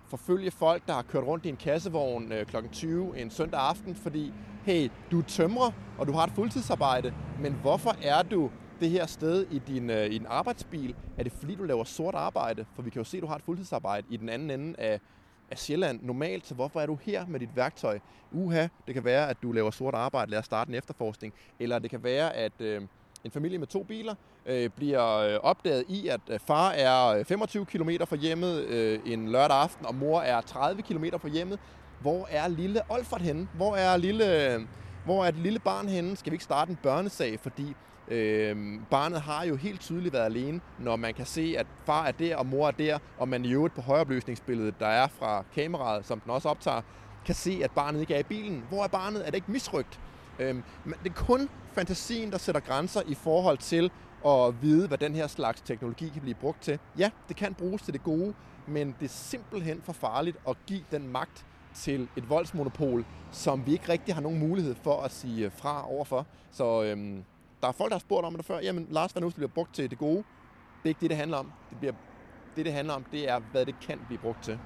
[0.08, 2.56] forfølge folk, der har kørt rundt i en kassevogn øh, kl.
[2.72, 4.34] 20 en søndag aften, fordi,
[4.66, 9.06] hey, du er tømrer, og du har et fuldtidsarbejde, men hvorfor er du det her
[9.06, 10.96] sted i din, øh, i din arbejdsbil?
[11.18, 12.66] Er det fordi, du laver sort arbejde?
[12.74, 15.00] For vi kan jo se, at du har et fuldtidsarbejde i den anden ende af,
[15.52, 18.00] af Sjælland normalt, så hvorfor er du her med dit værktøj?
[18.32, 21.34] Uha, det kan være, at du laver sort arbejde, lad os starte en efterforskning.
[21.60, 22.82] Eller det kan være, at øh,
[23.24, 27.26] en familie med to biler øh, bliver øh, opdaget i, at øh, far er øh,
[27.26, 31.60] 25 km fra hjemmet øh, en lørdag aften, og mor er 30 km fra hjemmet.
[32.02, 33.48] Hvor er lille Olfert henne?
[33.56, 34.68] Hvor er lille,
[35.06, 36.16] hvor er det lille barn henne?
[36.18, 37.76] Skal vi ikke starte en børnesag, fordi
[38.08, 42.12] Øh, barnet har jo helt tydeligt været alene, når man kan se, at far er
[42.12, 46.06] der, og mor er der, og man i øvrigt på højopløsningsbilledet, der er fra kameraet,
[46.06, 46.82] som den også optager,
[47.26, 48.64] kan se, at barnet ikke er i bilen.
[48.70, 49.22] Hvor er barnet?
[49.22, 50.00] Er det ikke misrygt?
[50.40, 50.56] Øh,
[51.04, 53.92] det er kun fantasien, der sætter grænser i forhold til
[54.26, 56.80] at vide, hvad den her slags teknologi kan blive brugt til.
[56.98, 58.34] Ja, det kan bruges til det gode,
[58.68, 63.72] men det er simpelthen for farligt at give den magt til et voldsmonopol, som vi
[63.72, 66.26] ikke rigtig har nogen mulighed for at sige fra overfor.
[66.52, 67.24] Så øhm,
[67.66, 68.60] der er folk, der har spurgt om det før.
[68.60, 70.18] Jamen, Lars, hvad nu bliver brugt til det gode?
[70.18, 70.24] Det
[70.84, 71.52] er ikke det, det handler om.
[71.70, 71.94] Det, bliver,
[72.56, 74.60] det, det handler om, det er, hvad det kan blive brugt til.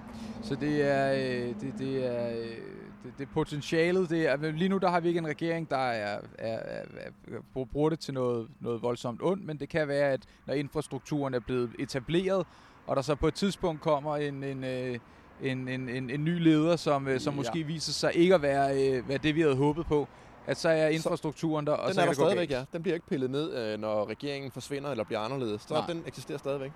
[0.44, 2.58] Så det er, øh, det, det er, øh,
[3.04, 4.10] det, det potentialet.
[4.10, 6.84] Det er, lige nu der har vi ikke en regering, der er, er, er,
[7.28, 11.34] er, bruger det til noget, noget voldsomt ondt, men det kan være, at når infrastrukturen
[11.34, 12.46] er blevet etableret,
[12.88, 15.00] og der så på et tidspunkt kommer en, en, øh,
[15.42, 17.38] en, en, en, en ny leder, som, som ja.
[17.38, 20.08] måske viser sig ikke at være, være det, vi havde håbet på,
[20.50, 22.64] at så er infrastrukturen der, og den så er der stadigvæk, ja.
[22.74, 25.62] Den bliver ikke pillet ned, øh, når regeringen forsvinder eller bliver anderledes.
[25.62, 25.88] Så Nej.
[25.88, 26.72] den eksisterer stadigvæk.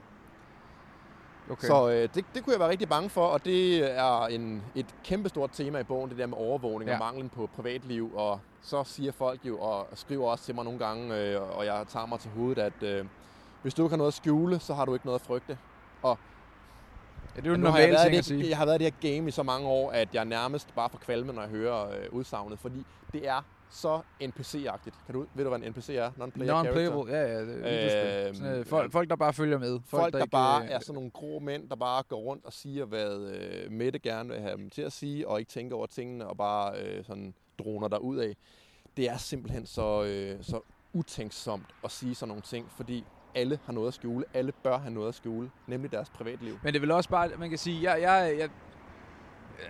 [1.50, 1.68] Okay.
[1.68, 4.86] Så øh, det, det kunne jeg være rigtig bange for, og det er en, et
[5.04, 6.94] kæmpestort tema i bogen, det der med overvågning ja.
[6.96, 8.12] og manglen på privatliv.
[8.16, 11.86] Og så siger folk jo, og skriver også til mig nogle gange, øh, og jeg
[11.88, 13.06] tager mig til hovedet, at øh,
[13.62, 15.58] hvis du ikke har noget at skjule, så har du ikke noget at frygte.
[16.02, 16.18] Og
[17.36, 18.50] Ja, det er jo en normal ting at sige.
[18.50, 20.90] Jeg har været i det her game i så mange år, at jeg nærmest bare
[20.90, 23.42] får kvalme, når jeg hører øh, udsagnet, fordi det er
[23.74, 25.06] så NPC-agtigt.
[25.06, 26.12] Kan du, ved du, hvad en NPC er?
[26.18, 27.42] Non-player Non-playable, ja, ja.
[27.46, 29.80] Det øhm, sådan, folk, folk, der bare følger med.
[29.86, 32.18] Folk, folk der, der ikke, bare øh, er sådan nogle grå mænd, der bare går
[32.18, 35.50] rundt og siger, hvad øh, Mette gerne vil have dem til at sige, og ikke
[35.50, 38.36] tænker over tingene, og bare øh, sådan droner der ud af.
[38.98, 40.60] Det er simpelthen så, øh, så
[40.94, 43.06] utænksomt at sige sådan nogle ting, fordi
[43.36, 44.26] alle har noget at skjule.
[44.34, 46.60] Alle bør have noget at skjule, nemlig deres privatliv.
[46.64, 48.50] Men det vel også bare, man kan sige, jeg, jeg, jeg,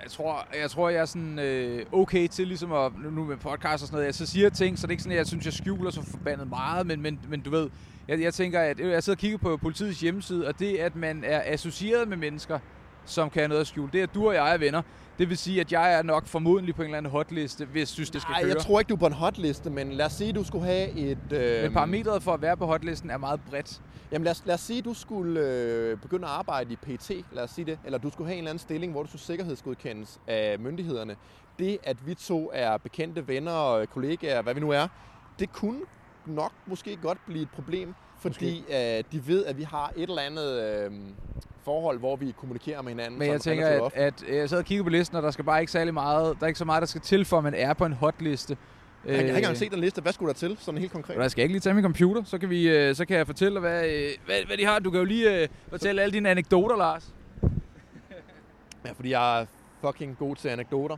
[0.04, 3.84] jeg tror, jeg tror, jeg er sådan øh, okay til ligesom at, nu med podcast
[3.84, 5.46] og sådan noget, jeg så siger ting, så det er ikke sådan, at jeg synes,
[5.46, 7.70] jeg skjuler så forbandet meget, men, men, men du ved,
[8.08, 11.24] jeg, jeg tænker, at jeg sidder og kigger på politiets hjemmeside, og det, at man
[11.24, 12.60] er associeret med mennesker,
[13.06, 14.82] som kan have noget at skjule, det er, at du og jeg er venner.
[15.18, 17.88] Det vil sige, at jeg er nok formodentlig på en eller anden hotliste, hvis jeg
[17.88, 18.54] synes, det skal Nej, køre.
[18.54, 20.66] jeg tror ikke, du er på en hotliste, men lad os sige, at du skulle
[20.66, 21.18] have et...
[21.34, 23.82] Øh, Men parametret for at være på hotlisten er meget bredt.
[24.12, 27.12] Jamen lad os, lad os sige, at du skulle øh, begynde at arbejde i PT,
[27.32, 29.22] lad os sige det, eller du skulle have en eller anden stilling, hvor du skulle
[29.22, 31.16] sikkerhedsgodkendes af myndighederne.
[31.60, 34.88] Det, at vi to er bekendte venner og kollegaer, hvad vi nu er,
[35.40, 35.80] det kunne
[36.26, 40.22] nok måske godt blive et problem, fordi øh, de ved, at vi har et eller
[40.22, 40.92] andet øh,
[41.64, 43.20] forhold, hvor vi kommunikerer med hinanden.
[43.20, 43.98] Men jeg tænker, at, ofte.
[43.98, 46.44] at jeg sad og kiggede på listen, og der skal bare ikke særlig meget, der
[46.44, 48.58] er ikke så meget, der skal til, for at man er på en hotliste.
[49.06, 50.02] Jeg har ikke engang set den liste.
[50.02, 51.16] Hvad skulle der til, sådan helt konkret?
[51.16, 53.54] Jeg skal ikke lige tage min computer, så kan, vi, øh, så kan jeg fortælle
[53.54, 54.80] dig, hvad, øh, hvad, hvad de har.
[54.80, 57.14] Du kan jo lige øh, fortælle alle dine anekdoter, Lars.
[58.86, 59.46] Ja, fordi jeg er
[59.82, 60.98] fucking god til anekdoter.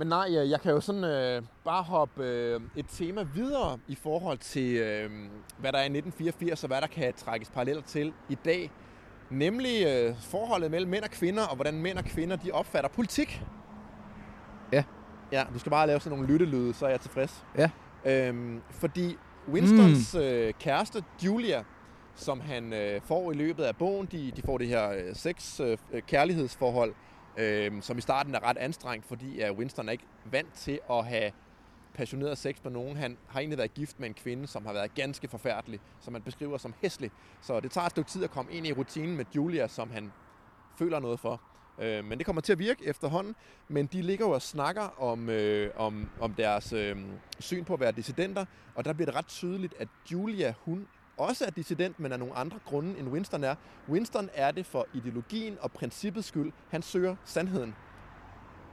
[0.00, 4.38] Men nej, jeg, kan jo sådan øh, bare hoppe øh, et tema videre i forhold
[4.38, 5.10] til, øh,
[5.58, 8.70] hvad der er i 1984, og hvad der kan trækkes paralleller til i dag.
[9.30, 13.42] Nemlig øh, forholdet mellem mænd og kvinder, og hvordan mænd og kvinder de opfatter politik.
[14.72, 14.84] Ja.
[15.32, 17.44] Ja, du skal bare lave sådan nogle lyttelyde, så er jeg tilfreds.
[17.58, 17.70] Ja.
[18.04, 19.16] Øhm, fordi
[19.52, 20.20] Winstons mm.
[20.20, 21.64] øh, kæreste, Julia,
[22.14, 25.60] som han øh, får i løbet af bogen, de, de får det her øh, sex
[25.60, 26.94] øh, kærlighedsforhold,
[27.36, 31.04] øh, som i starten er ret anstrengt, fordi at Winston er ikke vant til at
[31.04, 31.32] have
[31.94, 32.96] passioneret sex med nogen.
[32.96, 36.22] Han har egentlig været gift med en kvinde, som har været ganske forfærdelig, som man
[36.22, 37.10] beskriver som hæslig.
[37.40, 40.12] Så det tager et stykke tid at komme ind i rutinen med Julia, som han
[40.78, 41.40] føler noget for.
[41.78, 43.34] Øh, men det kommer til at virke efterhånden.
[43.68, 46.96] Men de ligger jo og snakker om, øh, om, om deres øh,
[47.38, 50.88] syn på at være dissidenter, og der bliver det ret tydeligt, at Julia, hun
[51.20, 53.54] også er dissident, men af nogle andre grunde, end Winston er.
[53.88, 56.52] Winston er det for ideologien og princippets skyld.
[56.70, 57.74] Han søger sandheden.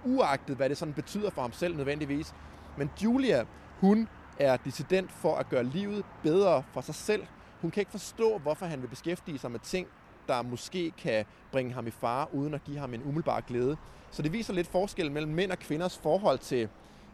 [0.06, 2.34] Uagtet, hvad det sådan betyder for ham selv nødvendigvis.
[2.78, 3.46] Men Julia,
[3.80, 4.08] hun
[4.40, 7.24] er dissident for at gøre livet bedre for sig selv.
[7.62, 9.88] Hun kan ikke forstå, hvorfor han vil beskæftige sig med ting,
[10.28, 13.78] der måske kan bringe ham i fare, uden at give ham en umiddelbar glæde.
[14.12, 16.70] Så det viser lidt forskel mellem mænd og kvinders forhold til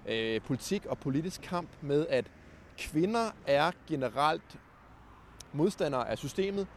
[0.06, 2.32] øh, politik og politisk kamp med, at
[2.78, 4.60] kvinder er generelt
[5.54, 6.68] modstandere af systemet,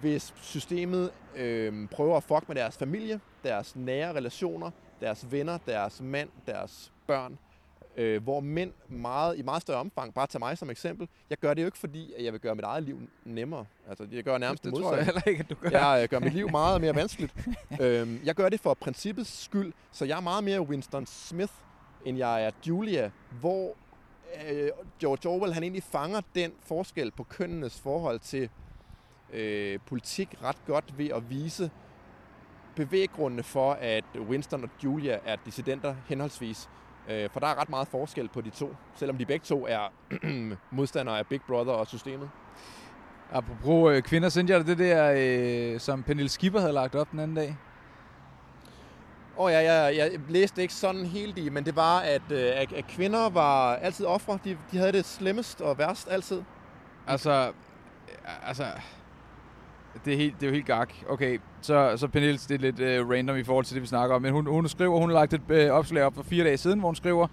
[0.00, 6.00] hvis systemet øh, prøver at fuck med deres familie, deres nære relationer, deres venner, deres
[6.00, 7.38] mand, deres børn.
[7.96, 11.54] Øh, hvor mænd meget, i meget større omfang, bare tage mig som eksempel, jeg gør
[11.54, 13.66] det jo ikke fordi, at jeg vil gøre mit eget liv nemmere.
[13.88, 15.70] Altså, jeg gør nærmest Det det tror jeg heller ikke, at du gør.
[15.70, 17.34] Jeg øh, gør mit liv meget mere vanskeligt.
[17.80, 21.52] øhm, jeg gør det for princippets skyld, så jeg er meget mere Winston Smith,
[22.04, 23.76] end jeg er Julia, hvor
[24.50, 28.50] øh, George Orwell han egentlig fanger den forskel på kønnenes forhold til
[29.32, 31.70] øh, politik ret godt ved at vise
[32.76, 36.68] bevæggrundene for, at Winston og Julia er dissidenter henholdsvis.
[37.10, 39.92] Øh, for der er ret meget forskel på de to, selvom de begge to er
[40.76, 42.30] modstandere af Big Brother og systemet.
[43.32, 47.10] Apropos øh, kvinder, sendte jeg dig det der, øh, som Pernille Skipper havde lagt op
[47.10, 47.56] den anden dag.
[49.40, 52.52] Åh oh, ja, jeg, jeg læste ikke sådan helt i, men det var, at, øh,
[52.54, 54.38] at, at kvinder var altid ofre.
[54.44, 56.42] De, de havde det slemmest og værst altid.
[57.06, 57.52] Altså,
[58.08, 58.64] øh, altså,
[60.04, 60.92] det er, helt, det er jo helt gak.
[61.08, 64.16] Okay, så, så Pernille, det er lidt øh, random i forhold til det, vi snakker
[64.16, 66.56] om, men hun, hun skriver, hun har lagt et øh, opslag op for fire dage
[66.56, 67.26] siden, hvor hun skriver,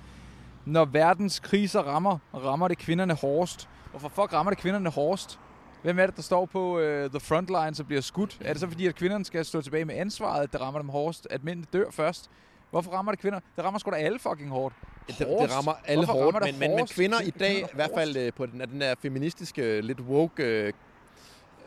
[0.65, 3.69] når verdens kriser rammer, rammer det kvinderne hårdest.
[3.89, 5.39] Hvorfor fuck rammer det kvinderne hårdest?
[5.81, 8.37] Hvem er det, der står på øh, the front line, så bliver skudt?
[8.41, 10.89] Er det så fordi, at kvinderne skal stå tilbage med ansvaret, at det rammer dem
[10.89, 11.27] hårdest?
[11.31, 12.29] At mændene dør først?
[12.71, 13.39] Hvorfor rammer det kvinder?
[13.55, 14.75] Det rammer sgu da alle fucking hårdt.
[15.07, 17.91] Det, det rammer alle Hvorfor hårdt, rammer men, men, men kvinder i dag, i hvert
[17.95, 20.73] fald øh, på den, den der feministiske, lidt woke øh,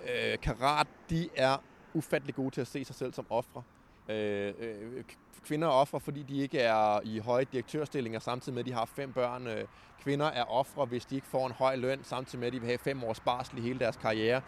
[0.09, 1.57] øh, karat, de er
[1.95, 3.63] ufattelig gode til at se sig selv som ofre.
[4.11, 5.05] Øh, øh,
[5.45, 8.85] kvinder er ofre, fordi de ikke er i høje direktørstillinger, samtidig med, at de har
[8.85, 9.47] fem børn.
[9.47, 9.65] Øh,
[10.03, 12.67] kvinder er ofre, hvis de ikke får en høj løn, samtidig med, at de vil
[12.67, 14.41] have fem års barsel i hele deres karriere.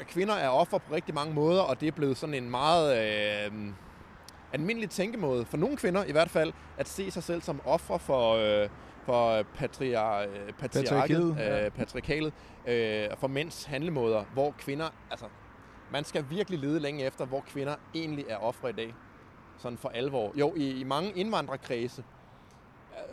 [0.00, 2.98] Kvinder er ofre på rigtig mange måder, og det er blevet sådan en meget
[3.46, 3.52] øh,
[4.52, 8.34] almindelig tænkemåde, for nogle kvinder i hvert fald, at se sig selv som ofre for,
[8.34, 8.68] øh,
[9.04, 11.64] for patriar, øh, patriarket, Patriarkiet, ja.
[11.64, 12.32] øh, patriarkalet,
[12.66, 15.26] øh, for mænds handlemåder, hvor kvinder, altså,
[15.92, 18.94] man skal virkelig lede længe efter, hvor kvinder egentlig er ofre i dag.
[19.58, 20.32] Sådan for alvor.
[20.38, 22.04] Jo, i, i mange indvandrerkredse,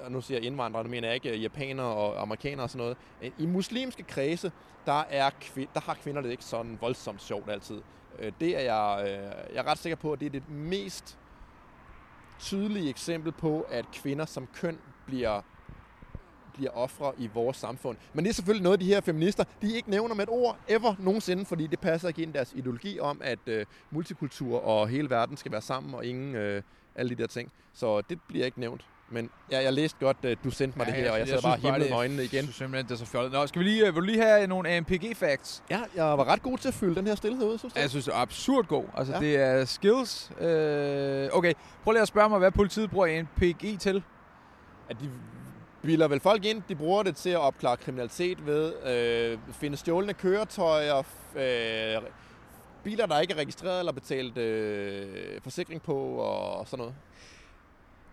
[0.05, 2.83] og nu siger jeg indvandrere, det mener jeg ikke øh, japanere og amerikanere og sådan
[2.83, 2.97] noget.
[3.21, 4.51] Øh, I muslimske kredse,
[4.85, 7.81] der, er kvi- der har kvinder det ikke sådan voldsomt sjovt altid.
[8.39, 9.19] Det er jeg,
[9.53, 11.17] jeg er ret sikker på, at det er det mest
[12.39, 15.41] tydelige eksempel på, at kvinder som køn bliver
[16.55, 17.97] bliver ofre i vores samfund.
[18.13, 20.95] Men det er selvfølgelig noget, de her feminister, de ikke nævner med et ord ever
[20.99, 25.09] nogensinde, fordi det passer ikke ind i deres ideologi om, at øh, multikultur og hele
[25.09, 26.61] verden skal være sammen, og ingen øh,
[26.95, 27.51] alle de der ting.
[27.73, 28.85] Så det bliver ikke nævnt.
[29.09, 31.35] Men ja, jeg læste godt, at du sendte mig ja, det her, og jeg, jeg
[31.35, 32.35] sad bare himlet med øjnene igen.
[32.35, 33.31] Jeg synes simpelthen, det er så fjollet.
[33.31, 35.63] Nå, skal vi lige, vil du lige have nogle AMPG-facts?
[35.69, 37.81] Ja, jeg var ret god til at fylde den her stillhed ud, synes jeg.
[37.81, 38.83] Jeg synes, det er absurd god.
[38.97, 39.19] Altså, ja.
[39.19, 40.31] det er skills.
[40.39, 44.03] Øh, okay, prøv lige at spørge mig, hvad politiet bruger AMPG til?
[44.89, 45.09] At de
[45.85, 46.61] bilder vel folk ind.
[46.69, 50.97] De bruger det til at opklare kriminalitet ved øh, finde stjålne køretøjer,
[51.35, 52.01] øh,
[52.83, 56.95] biler, der ikke er registreret eller betalt øh, forsikring på og sådan noget.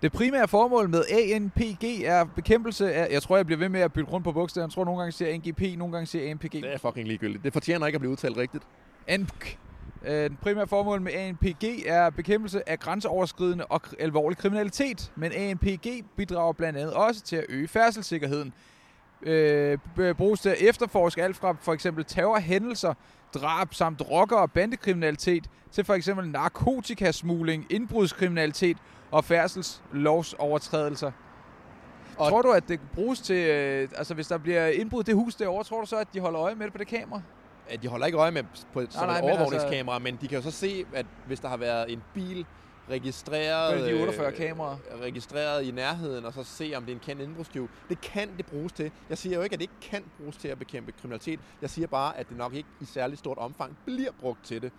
[0.03, 3.13] Det primære formål med ANPG er bekæmpelse af...
[3.13, 4.71] Jeg tror, jeg bliver ved med at bytte rundt på bogstaverne.
[4.71, 6.53] Jeg tror, nogle gange siger NGP, nogle gange siger ANPG.
[6.53, 7.45] Det er fucking ligegyldigt.
[7.45, 8.65] Det fortjener ikke at blive udtalt rigtigt.
[9.09, 9.59] ANPG.
[10.05, 16.05] Øh, den primære formål med ANPG er bekæmpelse af grænseoverskridende og alvorlig kriminalitet, men ANPG
[16.17, 18.53] bidrager blandt andet også til at øge færdselssikkerheden.
[19.23, 19.79] Øh,
[20.17, 22.95] bruges til at efterforske alt fra for eksempel terrorhændelser,
[23.35, 28.77] drab samt rocker- og bandekriminalitet til for eksempel narkotikasmugling, indbrudskriminalitet
[29.11, 31.13] og færdselslovsovertrædelser.
[32.17, 35.35] Og tror du, at det bruges til, øh, altså hvis der bliver indbrud det hus
[35.35, 37.23] derovre, tror du så, at de holder øje med det på det kamera?
[37.77, 40.39] De holder ikke øje med på et nej, nej, overvågningskamera, men, altså, men de kan
[40.39, 42.47] jo så se, at hvis der har været en bil
[42.91, 44.77] registreret, de 48 øh, kameraer.
[45.01, 47.71] registreret i nærheden, og så se, om det er en kendt indbrudstyv.
[47.89, 48.91] Det kan det bruges til.
[49.09, 51.41] Jeg siger jo ikke, at det ikke kan bruges til at bekæmpe kriminalitet.
[51.63, 54.73] Jeg siger bare, at det nok ikke i særligt stort omfang bliver brugt til det.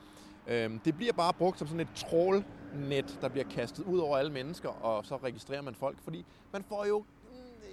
[0.48, 4.32] Øhm, det bliver bare brugt som sådan et trålnet, der bliver kastet ud over alle
[4.32, 7.04] mennesker, og så registrerer man folk, fordi man får jo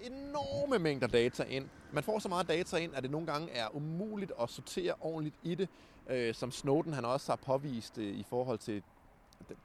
[0.05, 1.69] enorme mængder data ind.
[1.93, 5.37] Man får så meget data ind, at det nogle gange er umuligt at sortere ordentligt
[5.43, 5.69] i det,
[6.11, 8.83] øh, som Snowden han også har påvist øh, i forhold til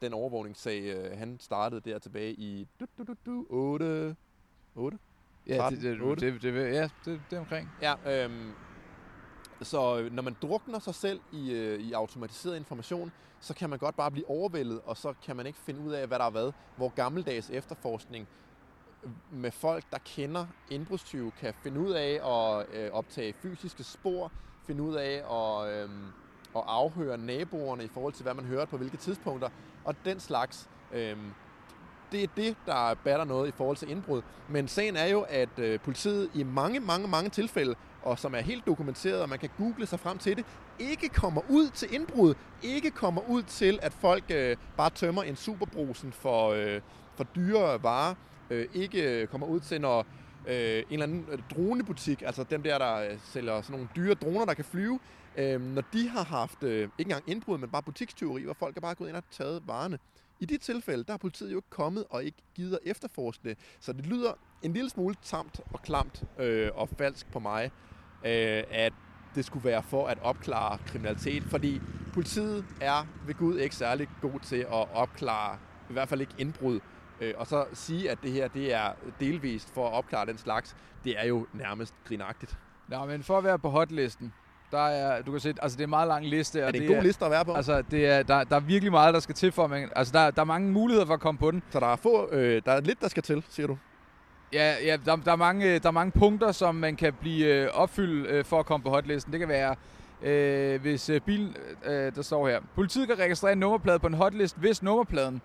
[0.01, 4.15] den overvågningssag, øh, han startede der tilbage i du, du, du, du, 8,
[4.75, 4.97] 8?
[5.47, 6.31] Ja, 13, det, det, 8.
[6.31, 7.69] Det, det, ja det, det er omkring.
[7.81, 8.51] Ja, øhm,
[9.61, 13.79] så øh, når man drukner sig selv i, øh, i automatiseret information, så kan man
[13.79, 16.29] godt bare blive overvældet, og så kan man ikke finde ud af, hvad der er
[16.29, 16.51] hvad.
[16.77, 18.27] Hvor gammeldags efterforskning
[19.31, 24.31] med folk, der kender indbrudstyve, kan finde ud af at øh, optage fysiske spor,
[24.67, 25.89] finde ud af at, øh,
[26.55, 29.49] at afhøre naboerne i forhold til, hvad man hører på hvilke tidspunkter,
[29.83, 30.69] og den slags.
[30.93, 31.17] Øh,
[32.11, 34.21] det er det, der batter noget i forhold til indbrud.
[34.49, 38.39] Men sagen er jo, at øh, politiet i mange, mange, mange tilfælde og som er
[38.39, 40.45] helt dokumenteret, og man kan google sig frem til det,
[40.79, 45.35] ikke kommer ud til indbrud, ikke kommer ud til, at folk øh, bare tømmer en
[45.35, 46.81] superbrusen for, øh,
[47.15, 48.15] for dyre varer,
[48.49, 50.05] øh, ikke øh, kommer ud til, når
[50.47, 54.13] øh, en eller anden øh, dronebutik, altså dem der, der øh, sælger sådan nogle dyre
[54.13, 54.99] droner, der kan flyve,
[55.37, 58.81] øh, når de har haft øh, ikke engang indbrud, men bare butikstyveri, hvor folk er
[58.81, 59.99] bare gået ind og taget varerne.
[60.39, 63.57] I de tilfælde, der er politiet jo ikke kommet og ikke gider efterforske det.
[63.79, 64.31] Så det lyder
[64.61, 67.71] en lille smule tamt og klamt øh, og falsk på mig,
[68.25, 68.93] øh, at
[69.35, 71.81] det skulle være for at opklare kriminalitet, fordi
[72.13, 75.57] politiet er ved Gud ikke særlig god til at opklare,
[75.89, 76.79] i hvert fald ikke indbrud.
[77.21, 80.75] Øh, og så sige, at det her det er delvist for at opklare den slags,
[81.03, 82.57] det er jo nærmest grinagtigt.
[82.87, 84.33] Nå, men for at være på hotlisten,
[84.71, 86.59] der er, du kan se, altså det er en meget lang liste.
[86.59, 87.53] Er det en god er, liste at være på?
[87.53, 90.31] Altså, det er, der, der er virkelig meget, der skal til for, man, altså der,
[90.31, 91.63] der er mange muligheder for at komme på den.
[91.69, 93.77] Så der er, få, øh, der er lidt, der skal til, siger du?
[94.53, 97.69] Ja, ja der, der, er mange, der er mange punkter, som man kan blive øh,
[97.73, 99.31] opfyldt øh, for at komme på hotlisten.
[99.31, 99.75] Det kan være,
[100.21, 104.13] øh, hvis øh, bilen, øh, der står her, politiet kan registrere en nummerplade på en
[104.13, 105.41] hotlist, hvis nummerpladen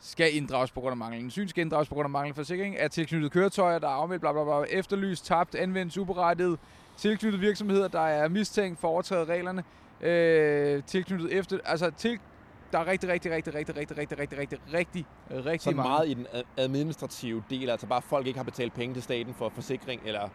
[0.00, 1.30] skal inddrages på grund af manglen.
[1.30, 2.34] Syn skal inddrages på grund af manglen.
[2.34, 6.58] Forsikring, er tilknyttet køretøjer, der er afmeldt, bla bla bla, efterlyst, tabt, anvendt, uberettiget,
[6.96, 9.64] tilknyttet virksomheder, der er mistænkt for at overtræde reglerne,
[10.00, 12.18] øh, tilknyttet efter, altså til,
[12.72, 16.14] der er rigtig, rigtig, rigtig, rigtig, rigtig, rigtig, rigtig, rigtig, rigtig, rigtig Så meget i
[16.14, 20.28] den administrative del, altså bare folk ikke har betalt penge til staten for forsikring eller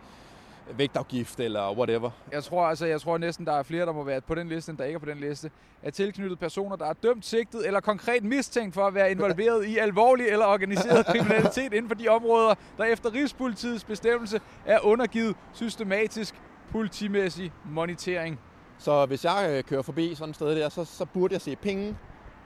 [0.78, 2.12] vægtafgift eller whatever.
[2.32, 4.70] Jeg tror altså, jeg tror næsten, der er flere, der må være på den liste,
[4.70, 5.52] end der ikke er på den liste.
[5.84, 9.78] Er tilknyttet personer, der er dømt, sigtet eller konkret mistænkt for at være involveret i
[9.78, 16.36] alvorlig eller organiseret kriminalitet inden for de områder, der efter Rigspolitiets bestemmelse er undergivet systematisk
[16.72, 18.40] politimæssig monitering.
[18.78, 21.56] Så hvis jeg øh, kører forbi sådan et sted der, så, så burde jeg se
[21.56, 21.96] penge.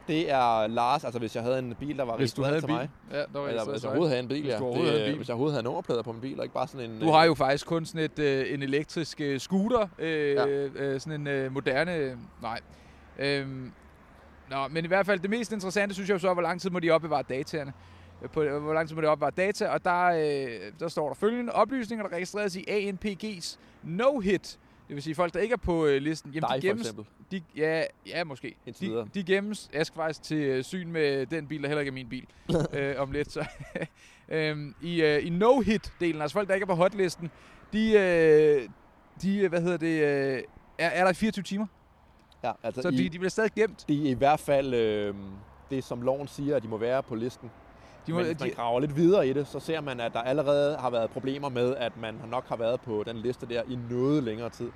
[0.09, 2.67] Det er Lars, altså hvis jeg havde en bil, der var hvis du havde til
[2.67, 2.75] bil.
[2.75, 2.89] mig.
[3.11, 4.59] Ja, der var Eller hvis jeg overhovedet havde en bil, ja.
[4.59, 5.15] Hvis, det, en bil.
[5.15, 6.99] hvis jeg overhovedet havde nummerplader på min bil, og ikke bare sådan en...
[6.99, 9.87] Du har jo faktisk kun sådan et, øh, en elektrisk øh, scooter.
[9.99, 10.47] Øh, ja.
[10.47, 11.95] øh, sådan en øh, moderne...
[11.95, 12.59] Øh, nej.
[13.19, 13.71] Øhm,
[14.49, 16.79] nå, men i hvert fald det mest interessante, synes jeg så, hvor lang tid må
[16.79, 17.73] de opbevare dataerne
[18.33, 21.53] på, hvor lang tid må det opbevare data, og der, øh, der står der følgende
[21.53, 24.57] oplysninger, der registreres i ANPG's no-hit
[24.89, 26.87] Det vil sige, folk, der ikke er på øh, listen, jamen, Dig de for gemmes,
[26.87, 27.05] eksempel.
[27.31, 28.55] de, ja, ja, måske.
[28.79, 31.89] De, de gemmes, jeg skal faktisk til øh, syn med den bil, der heller ikke
[31.89, 32.25] er min bil,
[32.73, 33.31] øh, om lidt.
[33.31, 33.45] Så,
[34.29, 37.31] øhm, I øh, i no-hit-delen, altså folk, der ikke er på hotlisten,
[37.73, 38.69] de, øh,
[39.21, 40.43] de øh, hvad hedder det, øh,
[40.77, 41.65] er, er der i 24 timer.
[42.43, 43.85] Ja, altså Så i, de, de bliver stadig gemt.
[43.87, 45.15] det er i hvert fald øh,
[45.69, 47.51] det, som loven siger, at de må være på listen.
[48.07, 50.13] De må, Men hvis man de, graver lidt videre i det, så ser man, at
[50.13, 53.61] der allerede har været problemer med, at man nok har været på den liste der
[53.67, 54.69] i noget længere tid.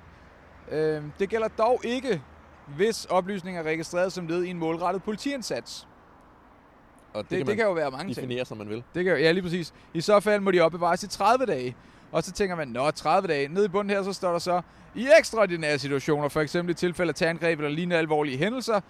[0.70, 2.22] øh, det gælder dog ikke,
[2.76, 5.86] hvis oplysninger er registreret som led i en målrettet politiindsats.
[7.14, 8.16] Og Det, det, kan, det kan jo være mange ting.
[8.28, 8.82] definere, som man vil.
[8.94, 9.74] Det kan, jo- ja, lige præcis.
[9.94, 11.76] I så fald må de opbevares i 30 dage.
[12.12, 13.48] Og så tænker man, nå, 30 dage.
[13.48, 14.62] Nede i bunden her, så står der så,
[14.94, 18.80] i ekstraordinære situationer, for eksempel i tilfælde af terrorangreb eller lignende alvorlige hændelser,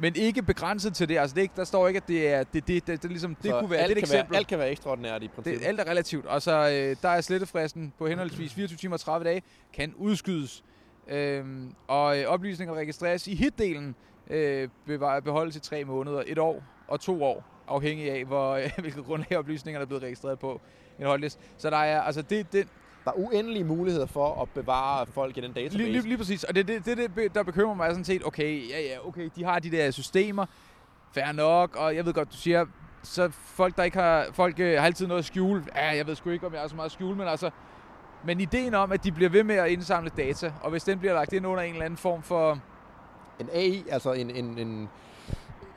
[0.00, 1.18] men ikke begrænset til det.
[1.18, 3.34] Altså, det er ikke, der står ikke, at det er det, det, det, det, ligesom,
[3.34, 4.30] det Så kunne være alt et kan eksempel.
[4.30, 5.60] Være, alt kan være ekstraordinært i princippet.
[5.62, 6.26] det, alt er relativt.
[6.26, 9.42] Og så øh, der er slettefristen på henholdsvis 24 timer og 30 dage,
[9.72, 10.64] kan udskydes.
[11.08, 13.94] Øhm, og øh, oplysninger registreres i hitdelen,
[14.30, 14.68] øh,
[15.24, 19.38] beholdes i tre måneder, et år og to år, afhængig af, hvor, øh, hvilket grundlag
[19.38, 20.60] oplysningerne er blevet registreret på
[20.98, 21.40] en holdliste.
[21.58, 22.68] Så der er, altså det, det,
[23.08, 25.76] Der er uendelige muligheder for at bevare folk i den database.
[25.76, 26.44] Lige, lige, lige præcis.
[26.44, 29.30] Og det er det, det, det, der bekymrer mig sådan set, okay, ja, ja, okay,
[29.36, 30.46] de har de der systemer,
[31.12, 32.66] fair nok, og jeg ved godt, du siger,
[33.02, 35.64] så folk, der ikke har, folk øh, har altid noget at skjule.
[35.76, 37.50] Ja, jeg ved sgu ikke, om jeg har så meget at skjule, men altså,
[38.24, 41.14] men ideen om, at de bliver ved med at indsamle data, og hvis den bliver
[41.14, 42.58] lagt ind under en eller anden form for,
[43.40, 44.88] En AI, altså en, en, en,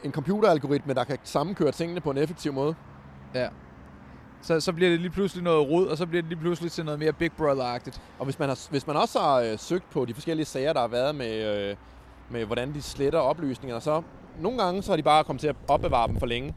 [0.04, 2.76] en computeralgoritme, der kan sammenkøre tingene på en effektiv måde.
[3.36, 3.48] ja,
[4.42, 6.86] så, så bliver det lige pludselig noget rod, og så bliver det lige pludselig til
[6.86, 8.02] noget mere Big Brother-agtigt.
[8.20, 10.80] Og hvis man, har, hvis man også har øh, søgt på de forskellige sager, der
[10.80, 11.76] har været med, øh,
[12.30, 14.02] med hvordan de sletter oplysninger, så
[14.40, 16.54] nogle gange så har de bare kommet til at opbevare dem for længe.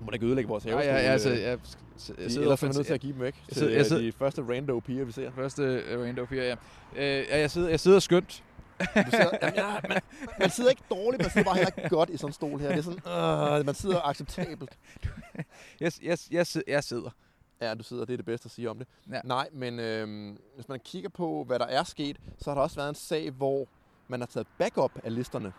[0.00, 0.82] Må da ikke ødelægge vores Ja, have.
[0.82, 1.58] ja, ja, altså, jeg, jeg, jeg
[2.16, 3.86] de, sidder ellers er nødt til at give dem væk Jeg til sidder- jeg øh,
[3.86, 5.30] sidder- de første rando piger, vi ser.
[5.30, 6.52] Første øh, Rainbow Pier, ja.
[6.96, 8.42] Øh, ja, jeg sidder, jeg sidder skønt.
[8.80, 10.00] Du sidder, jamen, ja, man,
[10.38, 12.68] man sidder ikke dårligt, man sidder bare heller ikke godt i sådan en stol her.
[12.68, 14.78] Det er sådan, øh, man sidder acceptabelt.
[15.80, 17.10] Jeg, jeg, jeg, jeg sidder.
[17.60, 18.86] Ja, du sidder, det er det bedste at sige om det.
[19.12, 19.20] Ja.
[19.24, 22.76] Nej, men øh, hvis man kigger på, hvad der er sket, så har der også
[22.76, 23.66] været en sag, hvor
[24.08, 25.52] man har taget backup af listerne.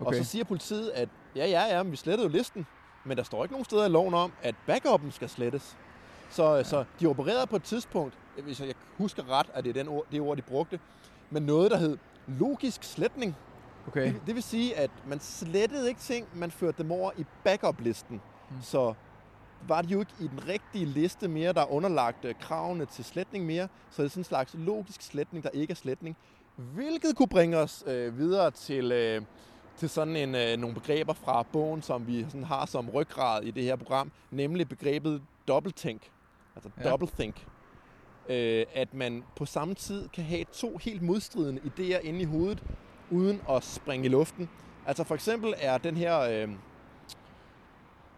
[0.00, 0.06] Okay.
[0.06, 2.66] Og så siger politiet, at ja, ja, ja, men vi slettede jo listen,
[3.04, 5.76] men der står ikke nogen steder i loven om, at backuppen skal slettes.
[6.30, 6.62] Så, ja.
[6.62, 10.06] så de opererede på et tidspunkt, hvis jeg husker ret, at det er den ord,
[10.12, 10.80] det ord, de brugte,
[11.30, 13.36] med noget, der hed logisk sletning.
[13.88, 14.06] Okay.
[14.06, 18.20] Det, det vil sige, at man slettede ikke ting, man førte dem over i backup-listen.
[18.50, 18.56] Mm.
[18.62, 18.94] Så
[19.68, 23.04] var det jo ikke i den rigtige liste mere, der er underlagt øh, kravene til
[23.04, 23.68] sletning mere.
[23.90, 26.16] Så det er sådan en slags logisk sletning, der ikke er sletning.
[26.56, 29.22] Hvilket kunne bringe os øh, videre til, øh,
[29.76, 33.50] til sådan en, øh, nogle begreber fra bogen, som vi sådan har som ryggrad i
[33.50, 36.02] det her program, nemlig begrebet dobbelttænk.
[36.56, 36.90] Altså ja.
[36.90, 37.46] doublethink.
[38.28, 42.62] Øh, at man på samme tid kan have to helt modstridende idéer inde i hovedet,
[43.10, 44.48] uden at springe i luften.
[44.86, 46.48] Altså for eksempel er den her, øh,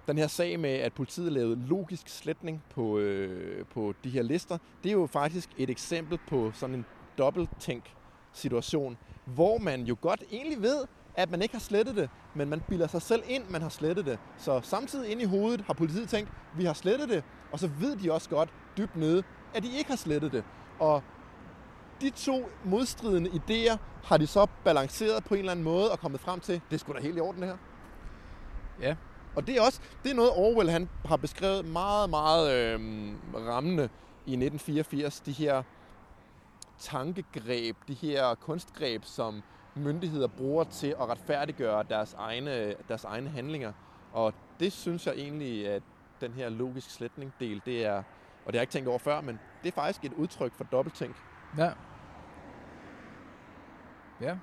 [0.06, 4.58] den her sag med, at politiet lavede logisk sletning på, øh, på de her lister,
[4.82, 6.84] det er jo faktisk et eksempel på sådan en
[7.18, 7.84] dobbelttænk
[8.32, 10.84] situation, hvor man jo godt egentlig ved,
[11.14, 14.06] at man ikke har slettet det, men man bilder sig selv ind, man har slettet
[14.06, 14.18] det.
[14.38, 17.96] Så samtidig inde i hovedet har politiet tænkt, vi har slettet det, og så ved
[17.96, 19.22] de også godt dybt nede,
[19.54, 20.44] at de ikke har slettet det.
[20.78, 21.02] Og
[22.00, 26.20] de to modstridende idéer har de så balanceret på en eller anden måde og kommet
[26.20, 27.56] frem til, det sgu da helt i orden det her.
[28.80, 28.96] Ja.
[29.36, 32.80] Og det er også det er noget, Orwell han har beskrevet meget, meget øh,
[33.34, 33.82] rammende
[34.26, 35.20] i 1984.
[35.20, 35.62] De her
[36.78, 39.42] tankegreb, de her kunstgreb, som
[39.74, 43.72] myndigheder bruger til at retfærdiggøre deres egne, deres egne handlinger.
[44.12, 45.82] Og det synes jeg egentlig, at
[46.20, 48.02] den her logisk sletning del, det er,
[48.48, 50.64] og det har jeg ikke tænkt over før, men det er faktisk et udtryk for
[50.64, 51.16] dobbelttænk.
[51.58, 51.70] Ja.
[54.20, 54.36] Ja.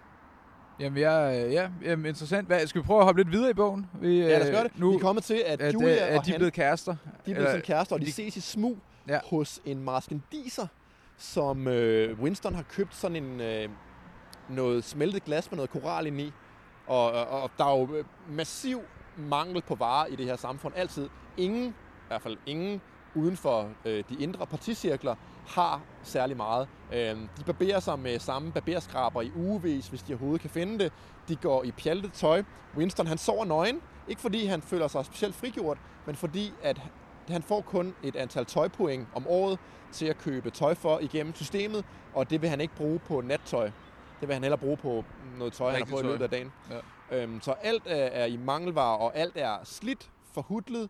[0.79, 2.47] Jamen, jeg, øh, ja, jamen, interessant.
[2.47, 3.89] Hvad, skal vi prøve at hoppe lidt videre i bogen?
[4.01, 4.79] Vi, Ja, lad os gøre det.
[4.79, 6.95] Nu, Vi er kommet til, at, at, Julia øh, og at de er blevet kærester.
[7.25, 8.77] de er blevet sådan kærester, og de, de- ses i smug
[9.07, 9.19] Ja.
[9.29, 10.67] hos en marskandiser,
[11.17, 13.69] som øh, Winston har købt sådan en øh,
[14.49, 16.33] noget smeltet glas med noget koral ind i.
[16.87, 18.81] Og, og, og der er jo øh, massiv
[19.17, 20.73] mangel på varer i det her samfund.
[20.77, 21.09] Altid.
[21.37, 22.81] Ingen, i hvert fald ingen
[23.15, 25.15] uden for øh, de indre particirkler,
[25.47, 26.67] har særlig meget.
[26.93, 30.93] Øh, de barberer sig med samme barberskraber i ugevis, hvis de overhovedet kan finde det.
[31.27, 32.43] De går i pjaltet tøj.
[32.77, 36.81] Winston han sover nøgen, ikke fordi han føler sig specielt frigjort, men fordi at
[37.27, 39.59] han får kun et antal tøjpoint om året
[39.91, 43.71] til at købe tøj for igennem systemet, og det vil han ikke bruge på nattøj.
[44.19, 45.03] Det vil han hellere bruge på
[45.37, 46.51] noget tøj, han har fået i løbet af dagen.
[46.71, 47.23] Ja.
[47.23, 50.89] Øhm, så alt er, er i mangelvarer, og alt er slidt, forhudlet,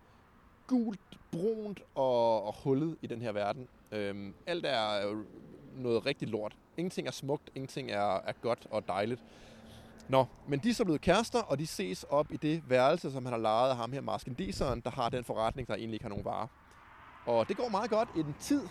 [0.67, 0.99] gult,
[1.35, 3.67] brunt og, og hullet i den her verden.
[3.91, 5.17] Øhm, alt er øh,
[5.75, 6.55] noget rigtig lort.
[6.77, 9.23] Ingenting er smukt, ingenting er, er godt og dejligt.
[10.09, 13.25] Nå, men de er så blevet kærester, og de ses op i det værelse, som
[13.25, 16.09] han har lejet af ham her, Maskendiseren, der har den forretning, der egentlig ikke har
[16.09, 16.47] nogen varer.
[17.25, 18.61] Og det går meget godt i den tid,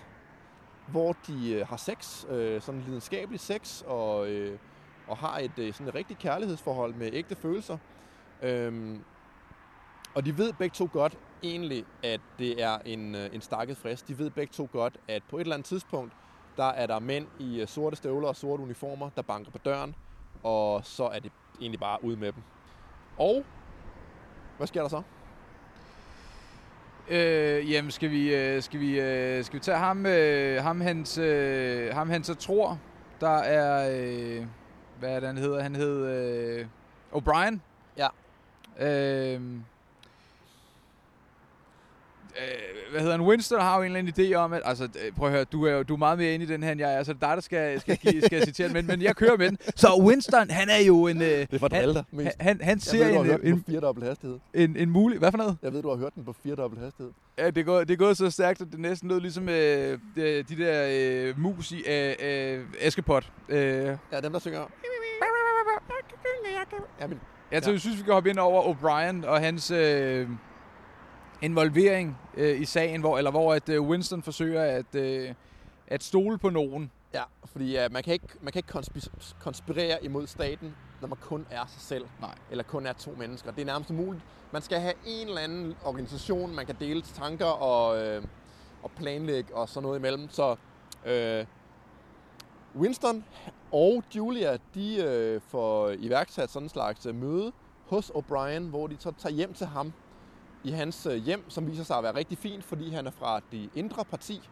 [0.87, 4.59] hvor de øh, har sex, øh, sådan lidenskabelig sex, og, øh,
[5.07, 7.79] og har et øh, sådan et rigtigt kærlighedsforhold med ægte følelser.
[8.43, 9.05] Øhm,
[10.15, 14.09] og de ved begge to godt egentlig, at det er en, øh, en stakket frist.
[14.09, 16.12] De ved begge to godt, at på et eller andet tidspunkt,
[16.57, 19.95] der er der mænd i øh, sorte støvler og sorte uniformer, der banker på døren,
[20.42, 22.42] og så er det egentlig bare ud med dem.
[23.18, 23.45] Og
[24.57, 25.03] hvad sker der så?
[27.09, 31.18] Øh, jamen, skal vi, øh, skal vi, øh, skal vi tage ham, øh, ham, hans,
[31.18, 32.78] øh, ham, han så tror,
[33.20, 34.47] der er, øh,
[34.99, 35.62] hvad er det, han hedder?
[35.62, 36.66] Han hed øh,
[37.12, 37.59] O'Brien.
[37.97, 38.09] Ja.
[38.80, 39.40] Øh,
[42.41, 43.26] øh, hvad hedder han?
[43.26, 45.66] Winston har jo en eller anden idé om, at, altså, øh, prøv at høre, du
[45.66, 47.22] er jo du er meget mere inde i den her, end jeg er, så det
[47.22, 49.59] er dig, der skal, skal, give, skal citere den, men, men jeg kører med den.
[49.76, 51.22] Så Winston, han er jo en...
[51.22, 53.61] Øh, Det er for han, han, han, han Jeg ser ved, du har en, en,
[53.62, 54.39] på firedobbelt hastighed.
[54.55, 55.18] en, en mulig...
[55.18, 55.57] Hvad for noget?
[55.62, 57.12] Jeg ved, du har hørt den på firedobbelt hastighed.
[57.39, 59.99] Ja, det er, gået, det er gået så stærkt, at det næsten lød ligesom øh,
[60.16, 60.87] de, de der
[61.28, 63.30] øh, mus i øh, øh, Askepot.
[63.49, 63.59] Øh,
[64.12, 64.61] Ja, dem der synger...
[67.01, 67.20] Ja, men
[67.53, 67.72] jeg tror, Ja.
[67.74, 70.28] jeg synes, vi kan hoppe ind over O'Brien og hans øh,
[71.45, 75.34] involvering øh, i sagen, hvor, eller hvor at øh, Winston forsøger at, øh,
[75.86, 76.90] at stole på nogen.
[77.14, 81.18] Ja, fordi uh, man kan ikke, man kan ikke konspi- konspirere imod staten, når man
[81.22, 82.07] kun er sig selv.
[82.20, 82.34] Nej.
[82.51, 83.51] Eller kun er to mennesker.
[83.51, 84.24] Det er nærmest umuligt.
[84.53, 88.22] Man skal have en eller anden organisation, man kan dele tanker og, øh,
[88.82, 90.28] og planlægge og sådan noget imellem.
[90.30, 90.57] Så
[91.07, 91.47] øh,
[92.76, 93.24] Winston
[93.72, 97.53] og Julia, de øh, får iværksat sådan en slags øh, møde
[97.86, 99.92] hos O'Brien, hvor de så tager hjem til ham
[100.65, 103.41] i hans øh, hjem, som viser sig at være rigtig fint, fordi han er fra
[103.53, 104.49] det indre parti.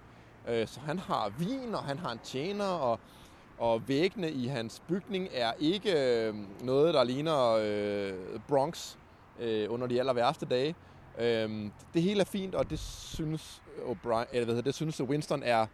[0.48, 3.00] Øh, så han har vin, og han har en tjener, og,
[3.58, 5.92] og væggene i hans bygning er ikke
[6.26, 8.96] øh, noget, der ligner øh, Bronx
[9.40, 10.74] øh, under de aller værste dage.
[11.18, 15.42] Øh, det hele er fint, og det synes, O'Brien, eller hvad hedder, det synes Winston
[15.42, 15.66] er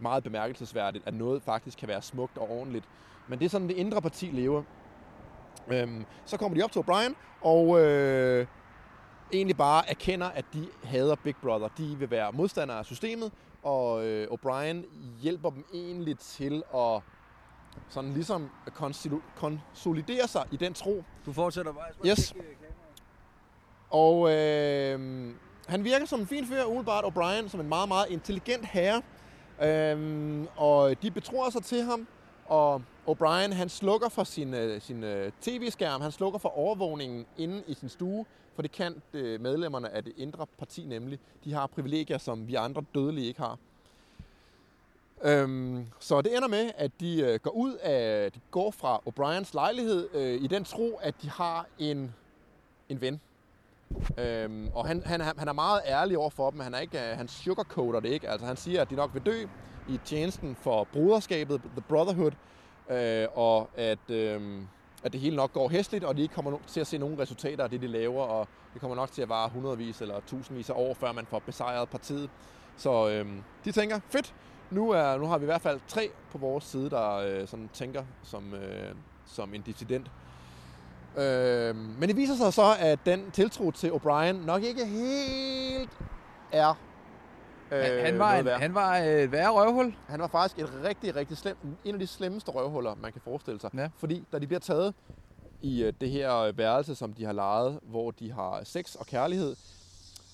[0.00, 2.84] meget bemærkelsesværdigt, at noget faktisk kan være smukt og ordentligt.
[3.28, 4.62] Men det er sådan, det indre parti lever.
[5.68, 8.46] Øhm, så kommer de op til O'Brien, og øh,
[9.32, 11.68] egentlig bare erkender, at de hader Big Brother.
[11.78, 14.86] De vil være modstandere af systemet, og øh, O'Brien
[15.20, 17.02] hjælper dem egentlig til at
[17.88, 21.04] sådan ligesom konsolidere sig i den tro.
[21.26, 22.10] Du fortsætter bare.
[22.10, 22.34] Yes.
[23.90, 25.30] Og øh,
[25.66, 29.02] han virker som en fin fyr, umiddelbart O'Brien, som en meget, meget intelligent herre.
[29.62, 32.06] Øh, og de betror sig til ham,
[32.46, 37.62] og O'Brien han slukker for sin, øh, sin øh, tv-skærm, han slukker for overvågningen inde
[37.66, 38.24] i sin stue,
[38.58, 41.18] for det kan øh, medlemmerne af det indre parti nemlig.
[41.44, 43.58] De har privilegier, som vi andre dødelige ikke har.
[45.22, 49.50] Øhm, så det ender med, at de øh, går ud af, de går fra O'Briens
[49.54, 52.14] lejlighed øh, i den tro, at de har en,
[52.88, 53.20] en ven.
[54.18, 56.60] Øhm, og han, han, han er meget ærlig over for dem.
[56.60, 58.28] Han, er ikke, øh, han sugarcoater det ikke.
[58.28, 59.46] Altså han siger, at de nok vil dø
[59.88, 62.32] i tjenesten for broderskabet, The Brotherhood,
[62.90, 64.62] øh, og at, øh,
[65.02, 67.64] at det hele nok går hæsligt, og de ikke kommer til at se nogen resultater
[67.64, 70.74] af det, de laver, og det kommer nok til at vare hundredvis eller tusindvis af
[70.76, 72.30] år, før man får besejret partiet.
[72.76, 73.26] Så øh,
[73.64, 74.34] de tænker, fedt,
[74.70, 77.70] nu, er, nu har vi i hvert fald tre på vores side, der øh, sådan
[77.72, 78.94] tænker som, øh,
[79.26, 80.10] som en dissident.
[81.18, 85.90] Øh, men det viser sig så, at den tiltro til O'Brien nok ikke helt
[86.52, 86.74] er
[87.70, 88.60] han, han, var en, værd.
[88.60, 89.94] han var et værre røvhul.
[90.08, 93.60] Han var faktisk et rigtig, rigtig slem, en af de slemmeste røvhuller, man kan forestille
[93.60, 93.70] sig.
[93.74, 93.88] Ja.
[93.96, 94.94] Fordi da de bliver taget
[95.62, 99.06] i øh, det her øh, værelse, som de har lejet, hvor de har sex og
[99.06, 99.56] kærlighed,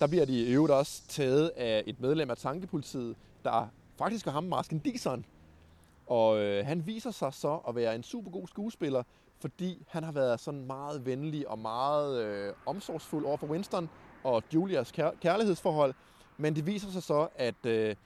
[0.00, 3.68] der bliver de i øvrigt også taget af et medlem af tankepolitiet, der
[3.98, 5.24] faktisk er ham, Marsken Dixon.
[6.06, 9.02] Og øh, han viser sig så at være en super god skuespiller,
[9.40, 13.88] fordi han har været sådan meget venlig og meget øh, omsorgsfuld over for Winston
[14.24, 15.94] og Julias kær- kærlighedsforhold.
[16.36, 17.96] Men det viser sig så, at, øh,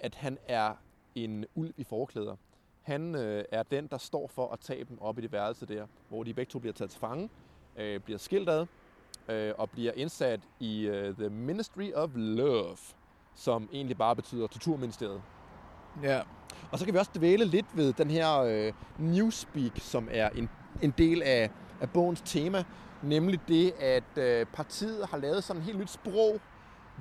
[0.00, 0.74] at han er
[1.14, 2.36] en ulv i forklæder.
[2.82, 5.86] Han øh, er den, der står for at tage dem op i det værelse der,
[6.08, 7.30] hvor de begge to bliver taget til fange,
[7.76, 8.66] øh, bliver skilt ad
[9.28, 12.76] øh, og bliver indsat i øh, The Ministry of Love,
[13.34, 15.22] som egentlig bare betyder Torturministeriet.
[16.02, 16.22] Ja.
[16.72, 20.48] Og så kan vi også dvæle lidt ved den her øh, newspeak, som er en,
[20.82, 21.50] en del af,
[21.80, 22.64] af bogens tema,
[23.02, 26.40] nemlig det, at øh, partiet har lavet sådan et helt nyt sprog,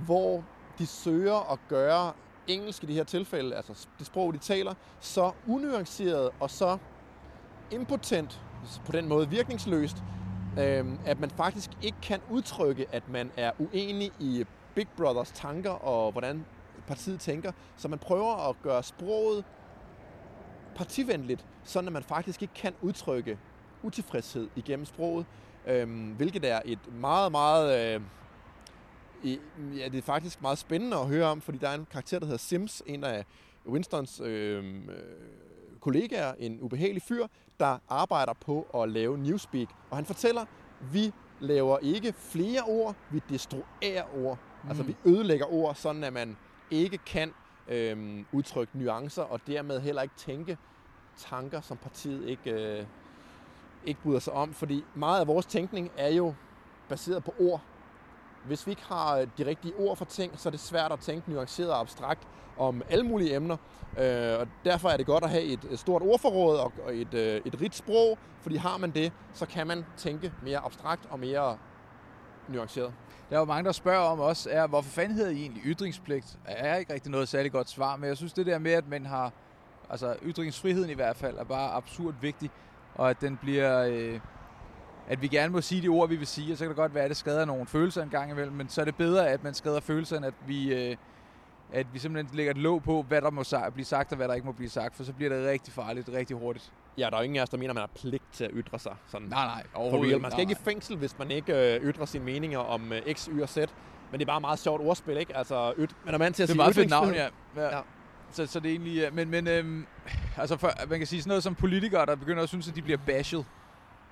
[0.05, 0.43] hvor
[0.79, 2.13] de søger at gøre
[2.47, 6.77] engelsk i det her tilfælde, altså det sprog, de taler, så unuanceret og så
[7.71, 8.41] impotent,
[8.85, 9.97] på den måde virkningsløst,
[10.59, 15.71] øh, at man faktisk ikke kan udtrykke, at man er uenig i Big Brothers tanker
[15.71, 16.45] og hvordan
[16.87, 17.51] partiet tænker.
[17.77, 19.45] Så man prøver at gøre sproget
[20.75, 23.37] partivenligt, sådan at man faktisk ikke kan udtrykke
[23.83, 25.25] utilfredshed igennem sproget,
[25.67, 27.95] øh, hvilket er et meget, meget...
[27.95, 28.01] Øh,
[29.77, 32.25] ja, det er faktisk meget spændende at høre om, fordi der er en karakter, der
[32.25, 33.25] hedder Sims, en af
[33.67, 34.81] Winstons øh, øh,
[35.79, 37.27] kollegaer, en ubehagelig fyr,
[37.59, 39.67] der arbejder på at lave Newspeak.
[39.89, 40.45] Og han fortæller,
[40.91, 44.39] vi laver ikke flere ord, vi destruerer ord.
[44.63, 44.69] Mm.
[44.69, 46.37] Altså vi ødelægger ord, sådan at man
[46.71, 47.33] ikke kan
[47.67, 50.57] øh, udtrykke nuancer, og dermed heller ikke tænke
[51.17, 52.85] tanker, som partiet ikke, øh,
[53.85, 54.53] ikke bryder sig om.
[54.53, 56.33] Fordi meget af vores tænkning er jo
[56.89, 57.61] baseret på ord.
[58.47, 60.99] Hvis vi ikke har øh, de rigtige ord for ting, så er det svært at
[60.99, 62.27] tænke nuanceret og abstrakt
[62.57, 63.57] om alle mulige emner.
[63.97, 67.61] Øh, og derfor er det godt at have et stort ordforråd og et, øh, et
[67.61, 71.57] rigt sprog, fordi har man det, så kan man tænke mere abstrakt og mere
[72.47, 72.93] nuanceret.
[73.29, 76.37] Der er jo mange, der spørger om også, er, hvorfor fanden hedder I egentlig ytringspligt?
[76.45, 79.05] Er ikke rigtig noget særligt godt svar, men jeg synes det der med, at man
[79.05, 79.31] har,
[79.89, 82.51] altså ytringsfriheden i hvert fald, er bare absurd vigtig,
[82.95, 84.19] og at den bliver, øh,
[85.07, 86.95] at vi gerne må sige de ord, vi vil sige, og så kan det godt
[86.95, 89.43] være, at det skader nogle følelser en gang imellem, men så er det bedre, at
[89.43, 90.95] man skader følelser, end at vi, øh,
[91.73, 93.43] at vi simpelthen lægger et låg på, hvad der må
[93.73, 96.09] blive sagt, og hvad der ikke må blive sagt, for så bliver det rigtig farligt,
[96.13, 96.71] rigtig hurtigt.
[96.97, 98.51] Ja, der er jo ingen af os, der mener, at man har pligt til at
[98.53, 98.95] ytre sig.
[99.07, 100.21] Sådan nej, nej, overhovedet ikke.
[100.21, 100.49] Man skal nej.
[100.49, 103.49] ikke i fængsel, hvis man ikke øh, ytrer sine meninger om øh, X, Y og
[103.49, 103.57] Z.
[104.11, 105.37] Men det er bare meget sjovt ordspil, ikke?
[105.37, 107.27] Altså, yt, man er mand til at det sige Det er meget fedt navn, ja.
[107.55, 107.77] ja.
[107.77, 107.81] ja.
[108.31, 108.95] Så, så det er egentlig...
[108.95, 109.09] Ja.
[109.11, 109.85] Men, men øhm,
[110.37, 112.81] altså for, man kan sige sådan noget som politikere, der begynder at synes, at de
[112.81, 113.43] bliver bashed.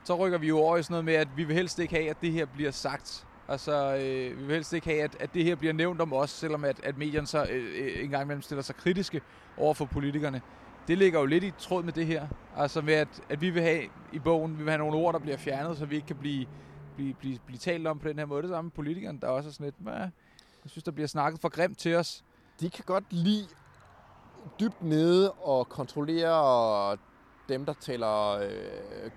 [0.06, 2.10] Så rykker vi jo over i sådan noget med, at vi vil helst ikke have,
[2.10, 3.28] at det her bliver sagt.
[3.48, 6.30] Altså, øh, vi vil helst ikke have, at, at det her bliver nævnt om os,
[6.30, 9.22] selvom at, at medierne så øh, øh, en gang imellem stiller sig kritiske
[9.58, 10.42] over for politikerne.
[10.88, 12.28] Det ligger jo lidt i tråd med det her.
[12.58, 13.84] Altså med, at, at vi vil have
[14.14, 16.46] i bogen, vi vil have nogle ord, der bliver fjernet, så vi ikke kan blive,
[16.96, 18.42] blive, blive, blive talt om på den her måde.
[18.42, 19.96] Det samme med politikerne, der også er sådan lidt,
[20.64, 22.24] jeg synes, der bliver snakket for grimt til os.
[22.60, 23.48] De kan godt lide
[24.60, 26.98] dybt nede og kontrollere
[27.50, 28.50] dem, der taler øh,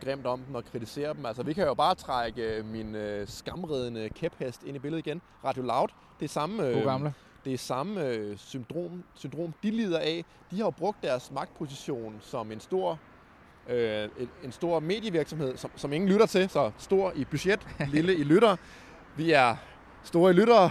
[0.05, 1.26] grimt om dem og kritiserer dem.
[1.26, 5.22] Altså, vi kan jo bare trække øh, min øh, skamredende kæphest ind i billedet igen.
[5.45, 5.89] Radio Loud,
[6.20, 7.14] det er samme, øh, gamle.
[7.45, 10.24] det er samme øh, syndrom, syndrom, de lider af.
[10.51, 12.99] De har jo brugt deres magtposition som en stor
[13.68, 14.09] øh,
[14.45, 18.57] en stor medievirksomhed, som, som ingen lytter til, så stor i budget, lille i lytter.
[19.16, 19.57] Vi er
[20.05, 20.70] store i lyttere,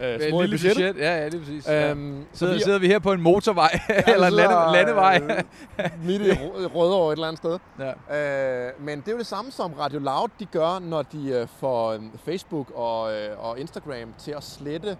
[0.00, 0.76] øh, små lille budget.
[0.76, 0.96] budget.
[0.96, 1.68] Ja, ja, det er præcis.
[1.68, 2.24] Øhm, ja.
[2.32, 3.80] Sidder, vi, sidder vi her på en motorvej,
[4.14, 5.20] eller en lande, landevej.
[5.78, 6.30] øh, midt i
[6.66, 7.58] Rødovre et eller andet sted.
[8.10, 8.68] Ja.
[8.68, 11.46] Øh, men det er jo det samme, som Radio Loud de gør, når de øh,
[11.60, 14.96] får øhm, Facebook og, øh, og Instagram til at slette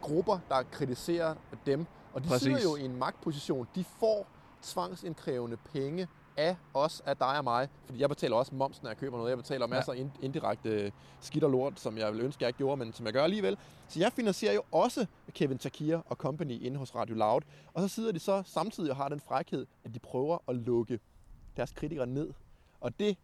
[0.00, 1.34] grupper, der kritiserer
[1.66, 1.86] dem.
[2.14, 2.42] Og de præcis.
[2.42, 3.68] sidder jo i en magtposition.
[3.74, 4.26] De får
[4.62, 7.68] tvangsindkrævende penge af os, af dig og mig.
[7.84, 9.30] Fordi jeg betaler også momsen, når jeg køber noget.
[9.30, 10.00] Jeg betaler masser ja.
[10.00, 13.12] af indirekte skidt og lort, som jeg ville ønske, jeg ikke gjorde, men som jeg
[13.12, 13.58] gør alligevel.
[13.88, 17.40] Så jeg finansierer jo også Kevin Takir og Company inde hos Radio Loud.
[17.74, 21.00] Og så sidder de så samtidig og har den frækhed, at de prøver at lukke
[21.56, 22.32] deres kritikere ned.
[22.80, 23.18] Og det,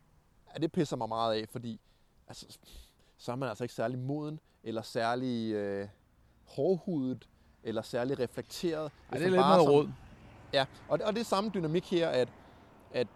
[0.54, 1.80] ja, det pisser mig meget af, fordi
[2.28, 2.59] altså,
[3.16, 5.88] så er man altså ikke særlig moden, eller særlig øh,
[6.44, 7.28] hårdhudet,
[7.62, 8.92] eller særlig reflekteret.
[9.12, 9.88] Ej, det er lidt meget råd.
[10.52, 12.28] Ja, og, og det er samme dynamik her, at
[12.93, 13.07] at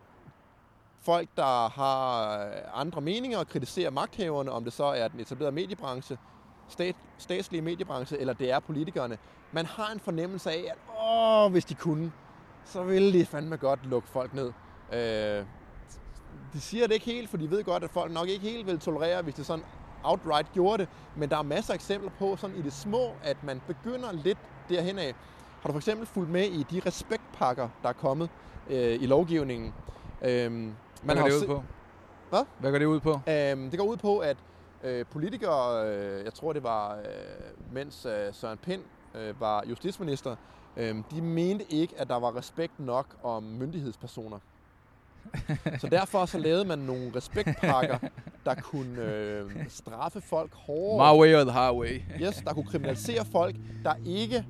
[1.03, 5.55] folk, der har øh, andre meninger og kritiserer magthaverne, om det så er den etablerede
[5.55, 6.19] mediebranche,
[6.69, 9.19] stat, statslige mediebranche, eller det er politikerne,
[9.53, 12.13] man har en fornemmelse af, at åh, hvis de kunne,
[12.65, 14.53] så ville de fandme godt lukke folk ned.
[14.93, 15.45] Øh,
[16.53, 18.79] de siger det ikke helt, for de ved godt, at folk nok ikke helt vil
[18.79, 19.65] tolerere, hvis det sådan
[20.05, 23.45] outright gjorde det, men der er masser af eksempler på, sådan i det små, at
[23.45, 25.15] man begynder lidt derhen af.
[25.63, 28.31] Har du for eksempel fulgt med i de respektpakker, der er kommet?
[28.71, 29.75] Øh, i lovgivningen.
[30.23, 31.63] Øhm, man Hvad går det ud på?
[32.31, 32.45] Hvad?
[32.59, 33.11] Hvad går det ud på?
[33.11, 34.37] Øhm, det går ud på, at
[34.85, 37.05] øh, politikere, øh, jeg tror det var, øh,
[37.73, 38.83] mens øh, Søren Pind
[39.15, 40.37] øh, var justitsminister,
[40.77, 44.39] øh, de mente ikke, at der var respekt nok om myndighedspersoner.
[45.81, 47.99] så derfor så lavede man nogle respektpakker,
[48.45, 51.15] der kunne øh, straffe folk hårdere.
[51.15, 52.03] My way or the highway.
[52.21, 54.45] yes, der kunne kriminalisere folk, der ikke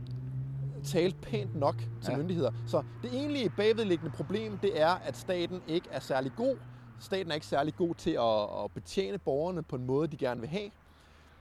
[0.85, 2.16] talt pænt nok til ja.
[2.16, 2.51] myndigheder.
[2.66, 6.57] Så det egentlige bagvedliggende problem, det er, at staten ikke er særlig god.
[7.01, 10.41] Staten er ikke særlig god til at, at betjene borgerne på en måde, de gerne
[10.41, 10.70] vil have.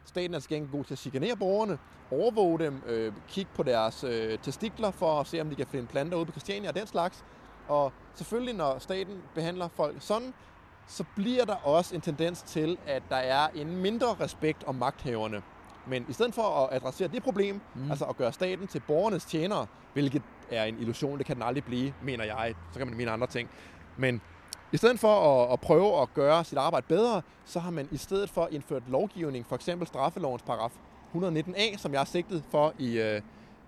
[0.05, 1.77] Staten er til gengæld god til at chikanere borgerne,
[2.11, 5.87] overvåge dem, øh, kigge på deres øh, testikler for at se, om de kan finde
[5.87, 7.25] planter ude på Christiania og den slags.
[7.67, 10.33] Og selvfølgelig, når staten behandler folk sådan,
[10.87, 15.41] så bliver der også en tendens til, at der er en mindre respekt om magthaverne.
[15.91, 17.89] Men i stedet for at adressere det problem, mm.
[17.91, 20.21] altså at gøre staten til borgernes tjenere, hvilket
[20.51, 23.27] er en illusion, det kan den aldrig blive, mener jeg, så kan man mene andre
[23.27, 23.49] ting.
[23.97, 24.21] Men
[24.71, 27.97] i stedet for at, at prøve at gøre sit arbejde bedre, så har man i
[27.97, 30.71] stedet for indført lovgivning, for eksempel straffelovens paragraf
[31.15, 33.21] 119a, som jeg har sigtet for i, øh,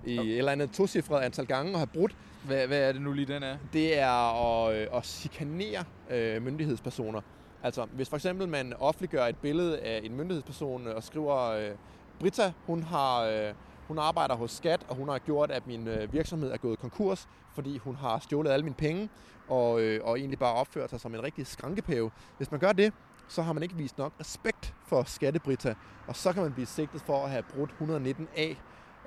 [0.06, 2.16] i et eller andet tocifret antal gange og have brudt.
[2.46, 3.58] Hvad, hvad er det nu lige, den er?
[3.74, 7.22] Det er at, øh, at chikanere øh, myndighedspersoner.
[7.64, 11.72] Altså, hvis for eksempel man offentliggør et billede af en myndighedsperson og skriver, øh,
[12.20, 13.24] Britta, hun har...
[13.24, 13.54] Øh,
[13.88, 17.28] hun arbejder hos Skat, og hun har gjort, at min øh, virksomhed er gået konkurs,
[17.54, 19.10] fordi hun har stjålet alle mine penge,
[19.48, 22.12] og, øh, og egentlig bare opført sig som en rigtig skrankepæve.
[22.38, 22.94] Hvis man gør det,
[23.28, 25.76] så har man ikke vist nok respekt for Skattebrita,
[26.08, 28.56] og så kan man blive sigtet for at have brudt 119a.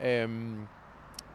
[0.07, 0.66] Øhm,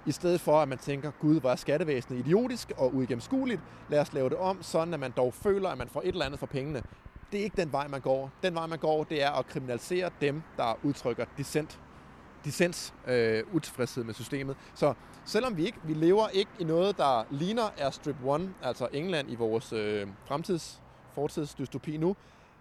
[0.05, 4.13] I stedet for, at man tænker, gud, hvor er skattevæsenet idiotisk og uigennemskueligt, lad os
[4.13, 6.47] lave det om, sådan at man dog føler, at man får et eller andet for
[6.47, 6.83] pengene.
[7.31, 8.31] Det er ikke den vej, man går.
[8.43, 11.79] Den vej, man går, det er at kriminalisere dem, der udtrykker dissent
[12.45, 14.57] dissens øh, utilfredshed med systemet.
[14.73, 14.93] Så
[15.25, 19.31] selvom vi ikke vi lever ikke i noget, der ligner er Strip 1, altså England
[19.31, 20.81] i vores øh, fremtids,
[21.15, 22.15] fortidsdystopi nu,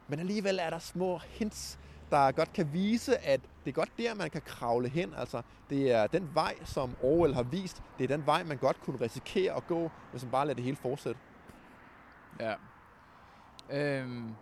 [0.08, 1.78] men alligevel er der små hints,
[2.10, 5.14] der godt kan vise, at det er godt der, man kan kravle hen.
[5.16, 7.82] Altså, det er den vej, som Orwell har vist.
[7.98, 10.64] Det er den vej, man godt kunne risikere at gå, hvis man bare lader det
[10.64, 11.20] hele fortsætte.
[12.40, 12.54] Ja.
[13.70, 14.34] Øhm,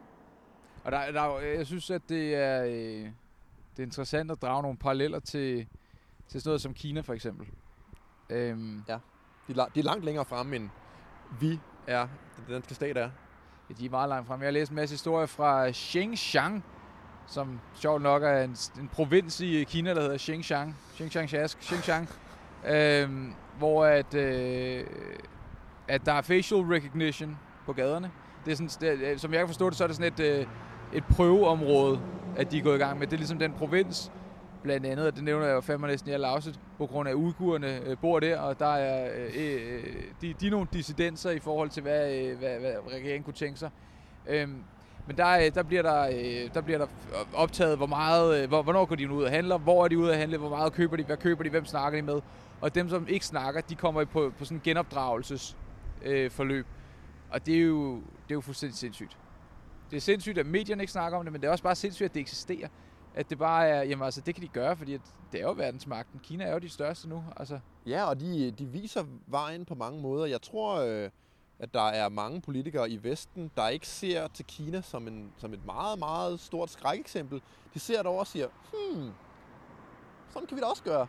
[0.89, 2.71] og der, der, jeg synes, at det er, øh,
[3.77, 5.67] det er interessant at drage nogle paralleller til,
[6.29, 7.47] til sådan noget som Kina, for eksempel.
[8.31, 8.99] Øhm, Ja.
[9.49, 10.69] De, er de er langt længere fremme, end
[11.41, 13.11] vi er, den danske stat er.
[13.71, 14.41] Ja, de er meget langt frem.
[14.41, 16.65] Jeg har læst en masse historier fra Xinjiang,
[17.27, 20.77] som sjovt nok er en, en provins i Kina, der hedder Xinjiang.
[20.95, 22.09] Xinjiang, Xinjiang.
[22.67, 24.87] Øhm, hvor at, øh,
[25.89, 28.11] at der er facial recognition på gaderne.
[28.45, 30.47] Det er sådan, det, som jeg kan forstå det, så er det sådan et, øh,
[30.93, 32.01] et prøveområde,
[32.37, 33.07] at de er gået i gang med.
[33.07, 34.13] Det er ligesom den provins,
[34.63, 37.15] blandt andet, og det nævner jeg jo fandme næsten i alle afsnit, på grund af
[37.15, 39.85] uigurerne øh, bor der, og der er, øh, øh,
[40.21, 43.59] de, de er nogle dissidenser i forhold til, hvad, øh, hvad, hvad regeringen kunne tænke
[43.59, 43.71] sig.
[44.29, 44.63] Øhm,
[45.07, 46.87] men der, øh, der, bliver der, øh, der bliver der
[47.35, 50.13] optaget, hvor meget, øh, hvor, hvornår går de ud og handler, hvor er de ude
[50.13, 52.21] at handle, hvor meget køber de, hvad køber de, hvem snakker de med.
[52.61, 55.57] Og dem, som ikke snakker, de kommer på, på sådan en genopdragelses
[56.03, 56.67] øh, forløb.
[57.31, 59.17] Og det er, jo, det er jo fuldstændig sindssygt.
[59.91, 62.05] Det er sindssygt, at medierne ikke snakker om det, men det er også bare sindssygt,
[62.05, 62.69] at det eksisterer.
[63.15, 65.01] At det bare er, jamen altså, det kan de gøre, fordi at
[65.33, 66.21] det er jo verdensmagten.
[66.23, 67.61] Kina er jo de største nu, altså.
[67.87, 70.27] Ja, og de, de viser vejen på mange måder.
[70.27, 71.11] Jeg tror, øh,
[71.59, 75.55] at der er mange politikere i Vesten, der ikke ser til Kina som, en, som
[75.55, 77.43] et meget, meget stort skrækeksempel.
[77.75, 79.11] De ser det over og siger, hmm,
[80.31, 81.07] sådan kan vi da også gøre.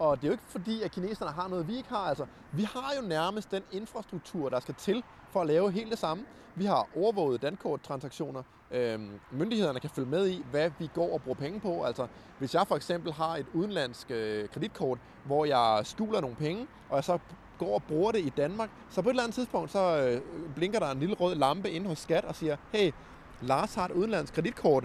[0.00, 2.08] Og det er jo ikke fordi, at kineserne har noget, vi ikke har.
[2.08, 5.98] Altså, vi har jo nærmest den infrastruktur, der skal til for at lave helt det
[5.98, 6.24] samme.
[6.54, 8.42] Vi har overvåget dankorttransaktioner.
[8.70, 11.84] Øhm, myndighederne kan følge med i, hvad vi går og bruger penge på.
[11.84, 12.06] Altså,
[12.38, 16.96] hvis jeg for eksempel har et udenlandsk øh, kreditkort, hvor jeg skjuler nogle penge, og
[16.96, 17.18] jeg så
[17.58, 20.20] går og bruger det i Danmark, så på et eller andet tidspunkt, så øh,
[20.54, 22.92] blinker der en lille rød lampe inde hos Skat og siger, hey,
[23.40, 24.84] Lars har et udenlandsk kreditkort,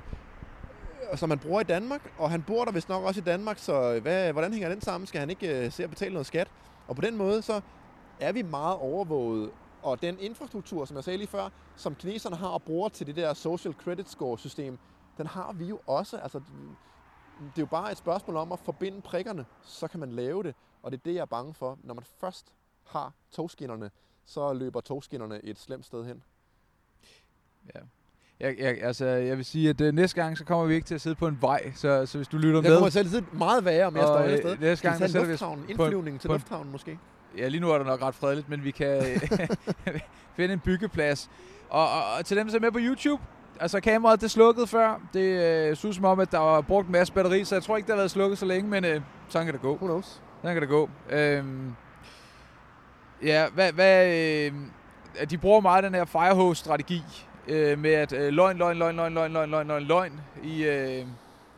[1.11, 3.57] Øh, som han bruger i Danmark, og han bor der vist nok også i Danmark,
[3.57, 5.07] så øh, hvad, hvordan hænger den sammen?
[5.07, 6.47] Skal han ikke øh, se at betale noget skat?
[6.87, 7.61] Og på den måde, så
[8.19, 9.51] er vi meget overvåget,
[9.81, 13.15] og den infrastruktur, som jeg sagde lige før, som kineserne har og bruger til det
[13.15, 14.77] der social credit score system,
[15.17, 16.17] den har vi jo også.
[16.17, 16.39] Altså,
[17.39, 20.55] det er jo bare et spørgsmål om at forbinde prikkerne, så kan man lave det.
[20.83, 21.77] Og det er det, jeg er bange for.
[21.83, 22.53] Når man først
[22.83, 23.91] har togskinnerne,
[24.25, 26.23] så løber togskinnerne et slemt sted hen.
[27.75, 27.79] Ja.
[28.39, 30.95] Jeg, jeg, altså, jeg vil sige, at uh, næste gang, så kommer vi ikke til
[30.95, 32.77] at sidde på en vej, så, så hvis du lytter Jeg med...
[32.77, 34.57] kommer selv til meget værre med at Og, stå et øh, sted.
[34.57, 36.99] næste gang, så sætter vi en- indflyvningen til på en- lufthavnen måske.
[37.37, 39.19] Ja, lige nu er det nok ret fredeligt, men vi kan øh,
[40.37, 41.29] finde en byggeplads.
[41.69, 43.23] Og, og, og til dem, som er med på YouTube,
[43.59, 45.01] altså kameraet det slukkede før.
[45.13, 45.19] Det
[45.69, 47.87] øh, ud som om, at der var brugt en masse batteri, så jeg tror ikke,
[47.87, 49.75] det har været slukket så længe, men øh, sådan kan det gå.
[49.75, 50.21] Who knows?
[50.41, 50.89] Sådan kan det gå.
[51.09, 51.75] Øhm,
[53.23, 54.51] ja, hvad, hvad, øh,
[55.29, 57.03] de bruger meget den her firehose-strategi
[57.47, 61.05] øh, med at øh, løgn, løgn, løgn, løgn, løgn, løgn, løgn, løgn, løgn i, øh,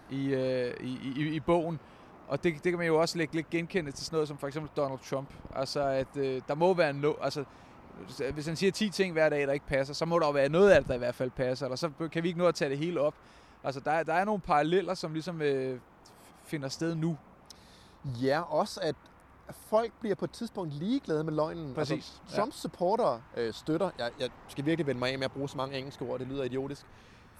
[0.09, 1.79] i, øh, i, i, i bogen.
[2.27, 4.47] Og det, det kan man jo også lægge lidt genkende til sådan noget som for
[4.47, 5.29] eksempel Donald Trump.
[5.55, 7.43] Altså, at øh, der må være no, altså,
[8.33, 10.49] hvis han siger 10 ting hver dag, der ikke passer, så må der jo være
[10.49, 11.65] noget af det, der i hvert fald passer.
[11.65, 13.13] Eller så kan vi ikke nå at tage det hele op.
[13.63, 15.79] Altså, der, der er nogle paralleller, som ligesom øh,
[16.45, 17.17] finder sted nu.
[18.05, 18.95] Ja, også at
[19.70, 21.74] folk bliver på et tidspunkt ligeglade med løgnen.
[21.74, 22.39] Præcis, Altså, ja.
[22.41, 25.58] Trumps supporter øh, støtter, jeg, jeg skal virkelig vende mig af med at bruge så
[25.58, 26.82] mange engelske ord, det lyder idiotisk.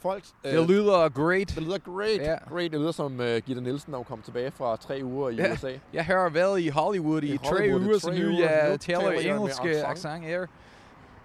[0.02, 1.48] Folk, øh, Det lyder great.
[1.56, 2.22] det lyder great.
[2.22, 2.36] Ja.
[2.50, 5.36] Great, det lyder som uh, Gitte Nielsen, når hun kom tilbage fra tre uger i
[5.36, 5.54] Ja.
[5.54, 5.72] USA.
[5.94, 9.12] Jeg har været i Hollywood i, I tre uger, så nu jeg taler
[9.44, 9.66] accent.
[9.86, 10.40] accent her.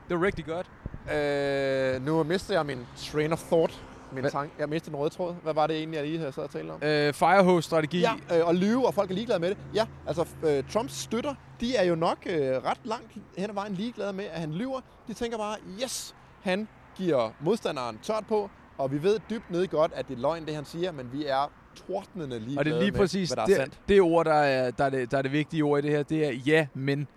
[0.09, 0.67] Det er rigtig godt.
[1.15, 3.83] Øh, nu mister jeg min train of thought.
[4.13, 4.31] Min Hvad?
[4.31, 4.51] tank.
[4.59, 5.35] Jeg mistede en rød tråd.
[5.43, 6.83] Hvad var det egentlig, jeg lige havde sad og talt om?
[6.83, 8.01] Øh, Firehose-strategi.
[8.01, 9.59] Ja, øh, og lyve, og folk er ligeglade med det.
[9.75, 13.75] Ja, altså øh, Trumps støtter, de er jo nok øh, ret langt hen ad vejen
[13.75, 14.81] ligeglade med, at han lyver.
[15.09, 19.93] De tænker bare, yes, han giver modstanderen tørt på, og vi ved dybt nede godt,
[19.95, 21.51] at det er løgn, det han siger, men vi er
[21.87, 23.81] tordnende lige Og det er lige med, præcis der er det, sandt.
[23.89, 26.03] det ord, der er, der, er det, der er det vigtige ord i det her,
[26.03, 27.09] det er ja, men.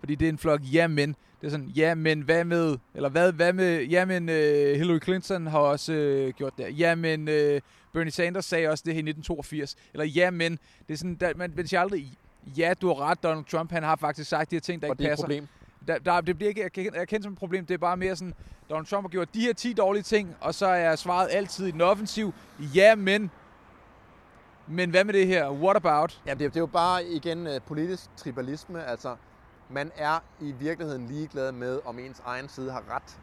[0.00, 1.16] Fordi det er en flok ja, men.
[1.40, 4.34] Det er sådan, ja, men hvad med, eller hvad, hvad med, ja, men uh,
[4.78, 5.92] Hillary Clinton har også
[6.28, 6.78] uh, gjort det.
[6.78, 7.60] Ja, men uh,
[7.92, 9.76] Bernie Sanders sagde også det her i 1982.
[9.92, 10.58] Eller ja, men.
[10.88, 12.12] Det er sådan, der, man, man siger aldrig,
[12.56, 14.92] ja, du har ret, Donald Trump, han har faktisk sagt de her ting, der Og
[14.94, 15.24] ikke det er et passer.
[15.26, 15.46] problem.
[15.88, 17.66] Der, der, det bliver ikke erkendt, erkendt som et problem.
[17.66, 18.34] Det er bare mere sådan,
[18.70, 21.70] Donald Trump har gjort de her 10 dårlige ting, og så er svaret altid i
[21.70, 22.34] den offensiv,
[22.74, 23.30] ja, men.
[24.68, 25.50] Men hvad med det her?
[25.50, 26.20] What about?
[26.26, 28.84] Ja, det, er- det er jo bare igen uh, politisk tribalisme.
[28.84, 29.16] Altså,
[29.70, 33.20] man er i virkeligheden ligeglad med, om ens egen side har ret.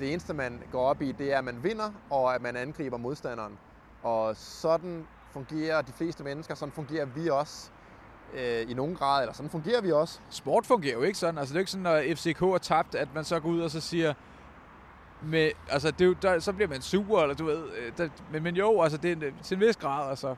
[0.00, 2.96] Det eneste, man går op i, det er, at man vinder, og at man angriber
[2.96, 3.58] modstanderen.
[4.02, 7.70] Og sådan fungerer de fleste mennesker, sådan fungerer vi også
[8.34, 10.20] øh, i nogen grad, eller sådan fungerer vi også.
[10.30, 11.38] Sport fungerer jo ikke sådan.
[11.38, 13.60] Altså, det er jo ikke sådan, når FCK er tabt, at man så går ud
[13.60, 14.14] og så siger...
[15.22, 17.64] Med, altså, det er jo, der, så bliver man sur, eller du ved...
[17.78, 20.36] øh, Der, men, men jo, altså, det er til en vis grad, altså.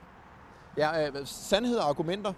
[0.76, 2.32] Ja, øh, sandhed og argumenter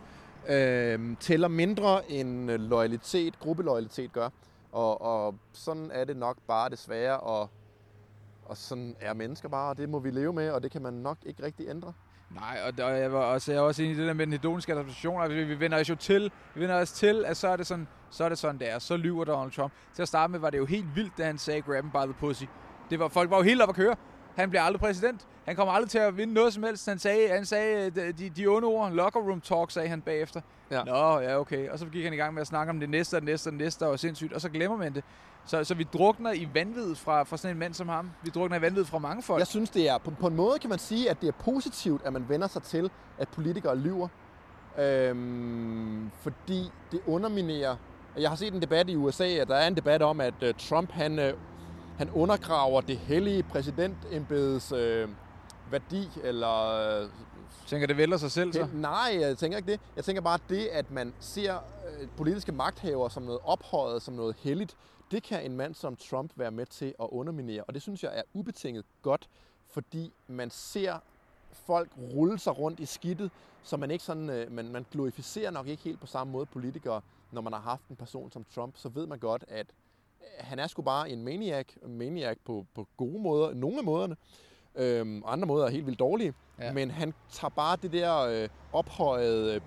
[0.48, 4.28] øh, tæller mindre end øh, loyalitet, gruppeloyalitet gør.
[4.72, 7.50] Og, og sådan er det nok bare desværre, og,
[8.44, 10.92] og sådan er mennesker bare, og det må vi leve med, og det kan man
[10.92, 11.92] nok ikke rigtig ændre.
[12.30, 14.32] Nej, og, der, jeg var også, jeg var også enig i det der med den
[14.32, 15.22] hedoniske adaptation.
[15.22, 17.66] at vi, vi vender os jo til, vi vender os til, at så er det
[17.66, 18.78] sådan, så er det sådan, det er.
[18.78, 19.72] Så lyver Donald Trump.
[19.94, 22.04] Til at starte med var det jo helt vildt, da han sagde, grab him by
[22.04, 22.44] the pussy.
[22.90, 23.96] Det var, folk var jo helt op at køre.
[24.36, 25.26] Han bliver aldrig præsident.
[25.44, 26.88] Han kommer aldrig til at vinde noget som helst.
[26.88, 30.00] Han sagde, han sagde øh, de, de, de onde ord, locker room talk, sagde han
[30.00, 30.40] bagefter.
[30.70, 30.84] Ja.
[30.84, 31.68] Nå, ja, okay.
[31.68, 33.48] Og så gik han i gang med at snakke om det næste og det næste
[33.48, 34.32] og det næste, og sindssygt.
[34.32, 35.04] Og så glemmer man det.
[35.46, 38.10] Så, så vi drukner i vanvid fra, fra sådan en mand som ham.
[38.22, 39.38] Vi drukner i vanvid fra mange folk.
[39.38, 42.02] Jeg synes, det er på, på en måde kan man sige, at det er positivt,
[42.04, 44.08] at man vender sig til, at politikere lyver.
[44.78, 47.76] Øhm, fordi det underminerer...
[48.18, 50.48] Jeg har set en debat i USA, at der er en debat om, at uh,
[50.58, 51.24] Trump han, uh,
[51.98, 55.10] han undergraver det hellige præsidentembedes uh,
[55.70, 57.10] værdi, eller uh,
[57.66, 58.68] tænker, det vælter sig selv så.
[58.72, 59.80] nej, jeg tænker ikke det.
[59.96, 64.36] Jeg tænker bare, det, at man ser øh, politiske magthavere som noget ophøjet, som noget
[64.42, 64.76] helligt,
[65.10, 67.64] det kan en mand som Trump være med til at underminere.
[67.64, 69.28] Og det synes jeg er ubetinget godt,
[69.70, 70.98] fordi man ser
[71.52, 73.30] folk rulle sig rundt i skidtet,
[73.62, 77.00] så man ikke sådan, øh, man, man glorificerer nok ikke helt på samme måde politikere,
[77.32, 79.83] når man har haft en person som Trump, så ved man godt, at øh,
[80.38, 84.16] han er sgu bare en maniac, maniac på, på gode måder, nogle af måderne,
[84.74, 86.66] øhm, andre måder er helt vildt dårlige, Ja.
[86.66, 86.72] ja.
[86.72, 89.60] men han tager bare det der øh, ophøjede øh,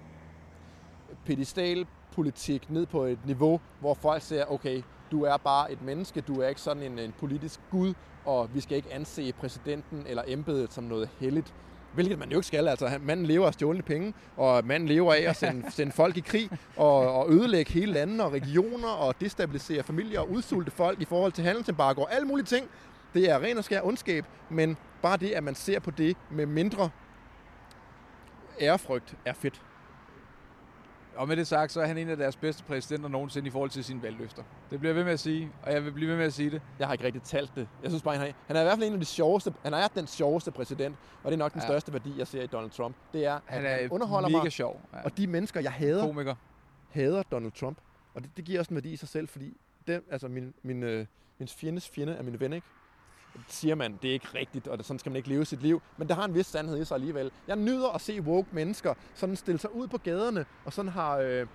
[1.26, 4.82] pedestalpolitik ned på et niveau, hvor folk siger, okay,
[5.12, 7.94] du er bare et menneske, du er ikke sådan en, en politisk gud,
[8.26, 11.54] og vi skal ikke anse præsidenten eller embedet som noget helligt.
[11.98, 12.68] Hvilket man jo ikke skal.
[12.68, 16.20] Altså, manden lever af stjålne penge, og manden lever af at sende, sende folk i
[16.20, 21.06] krig, og, og ødelægge hele lande og regioner, og destabilisere familier og udsulte folk i
[21.06, 22.68] forhold til handelsembargo og alle mulige ting.
[23.14, 26.46] Det er ren og skær ondskab, men bare det, at man ser på det med
[26.46, 26.90] mindre
[28.62, 29.62] ærefrygt, er fedt.
[31.18, 33.70] Og med det sagt, så er han en af deres bedste præsidenter nogensinde i forhold
[33.70, 34.44] til sine valgløfter.
[34.72, 36.50] Det bliver jeg ved med at sige, og jeg vil blive ved med at sige
[36.50, 36.62] det.
[36.80, 37.68] Jeg har ikke rigtig talt det.
[37.84, 39.74] Jeg synes bare, han er, han er i hvert fald en af de sjoveste, han
[39.74, 41.68] er den sjoveste præsident, og det er nok den Ja.
[41.68, 42.96] største værdi, jeg ser i Donald Trump.
[43.14, 44.82] Det er, at Han han, er underholder mega mig, sjov.
[44.94, 45.02] Ja.
[45.04, 46.36] og de mennesker, jeg hader, Komiker.
[46.90, 47.78] hader Donald Trump.
[48.14, 49.58] Og det, det giver også en værdi i sig selv, fordi
[49.88, 51.06] det, altså min, min, øh,
[51.40, 52.68] min fjendes fjende er min ven, ikke?
[53.48, 55.82] Siger man, det er ikke rigtigt, og sådan skal man ikke leve sit liv.
[55.98, 57.32] Men der har en vis sandhed i sig alligevel.
[57.48, 61.18] Jeg nyder at se woke mennesker sådan stille sig ud på gaderne, og sådan har...
[61.18, 61.48] Øh,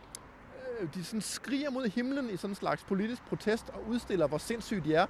[0.81, 4.39] øh, de sådan skriger mod himlen i sådan en slags politisk protest og udstiller, hvor
[4.39, 5.07] sindssygt de er.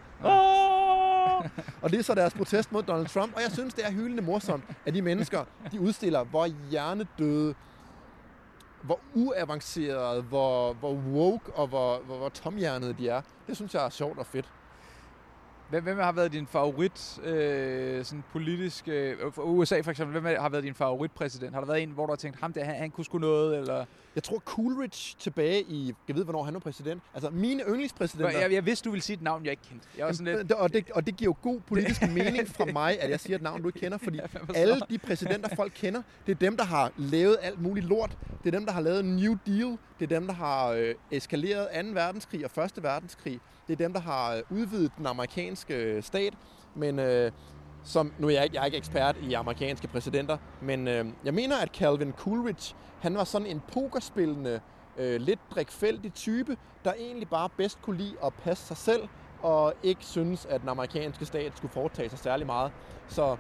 [1.82, 3.36] Og det er så deres protest mod Donald Trump.
[3.36, 7.54] Og jeg synes, det er hyldende morsomt, at de mennesker, de udstiller, hvor hjernedøde,
[8.82, 13.22] hvor uavancerede, hvor, hvor woke og hvor, hvor, hvor tomhjernede de er.
[13.46, 14.52] Det synes jeg er sjovt og fedt.
[15.72, 18.88] Hvem, hvem har været din favorit øh, sådan politisk...
[18.88, 21.54] Øh, for USA for eksempel, hvem har været din favoritpræsident?
[21.54, 23.58] Har der været en, hvor du har tænkt, ham der, han, han kunne sgu noget,
[23.58, 23.84] eller...
[24.14, 27.02] Jeg tror Coolidge tilbage i, jeg ved hvornår han var præsident.
[27.14, 28.40] Altså mine yndlingspræsidenter.
[28.40, 29.88] Jeg, jeg vidste, du ville sige et navn, jeg ikke kendte.
[29.98, 30.52] Jeg var sådan lidt...
[30.52, 33.42] Og, det, og det giver jo god politisk mening fra mig, at jeg siger et
[33.42, 34.20] navn, du ikke kender, fordi
[34.54, 38.18] alle de præsidenter, folk kender, det er dem, der har lavet alt muligt lort.
[38.44, 39.78] Det er dem, der har lavet New Deal.
[39.98, 41.90] Det er dem, der har øh, eskaleret 2.
[41.92, 42.82] verdenskrig og 1.
[42.82, 43.40] verdenskrig.
[43.72, 46.34] Det er dem, der har øh, udvidet den amerikanske øh, stat.
[46.74, 47.32] Men øh,
[47.84, 51.34] som, nu er jeg, ikke- jeg er ikke ekspert i amerikanske præsidenter, men øh, jeg
[51.34, 54.60] mener, at Calvin Coolidge, han var sådan en pokerspillende,
[54.98, 59.08] øh, lidt drikfældig type, der egentlig bare bedst kunne lide at passe sig selv,
[59.42, 62.72] og ikke synes, at den amerikanske stat skulle foretage sig særlig meget.
[63.08, 63.36] Så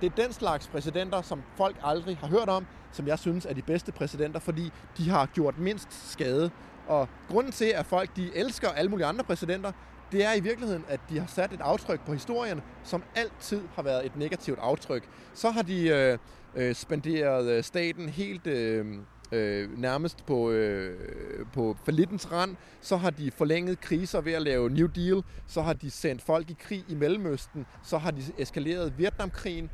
[0.00, 3.54] det er den slags præsidenter, som folk aldrig har hørt om, som jeg synes er
[3.54, 6.50] de bedste præsidenter, fordi de har gjort mindst skade.
[6.90, 9.72] Og grunden til, at folk de elsker alle mulige andre præsidenter,
[10.12, 13.82] det er i virkeligheden, at de har sat et aftryk på historien, som altid har
[13.82, 15.08] været et negativt aftryk.
[15.34, 16.18] Så har de øh,
[16.54, 18.86] øh, spenderet øh, staten helt øh,
[19.32, 22.56] øh, nærmest på, øh, på falittens rand.
[22.80, 25.22] Så har de forlænget kriser ved at lave New Deal.
[25.46, 27.66] Så har de sendt folk i krig i Mellemøsten.
[27.82, 29.70] Så har de eskaleret Vietnamkrigen.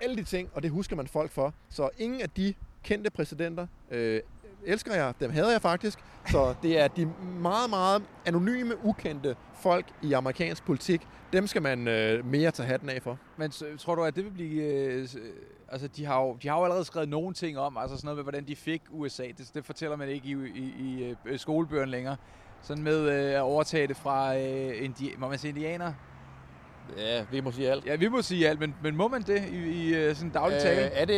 [0.00, 1.54] Alle de ting, og det husker man folk for.
[1.68, 4.20] Så ingen af de kendte præsidenter øh,
[4.66, 5.98] elsker jeg, dem hader jeg faktisk.
[6.26, 11.06] Så det er de meget, meget anonyme, ukendte folk i amerikansk politik.
[11.32, 13.18] Dem skal man øh, mere tage hatten af for.
[13.36, 14.62] Men tror du, at det vil blive...
[14.62, 15.08] Øh, øh,
[15.68, 18.16] altså, de har, jo, de har jo allerede skrevet nogle ting om, altså sådan noget
[18.16, 19.24] med, hvordan de fik USA.
[19.38, 22.16] Det, det fortæller man ikke i, i, i i skolebøgerne længere.
[22.62, 25.92] Sådan med øh, at overtage det fra, øh, indi, må man sige indianer?
[26.96, 27.86] Ja, vi må sige alt.
[27.86, 30.56] Ja, vi må sige alt, men, men må man det i, i øh, sådan daglig
[30.56, 30.80] øh, tale?
[30.80, 31.14] Er det,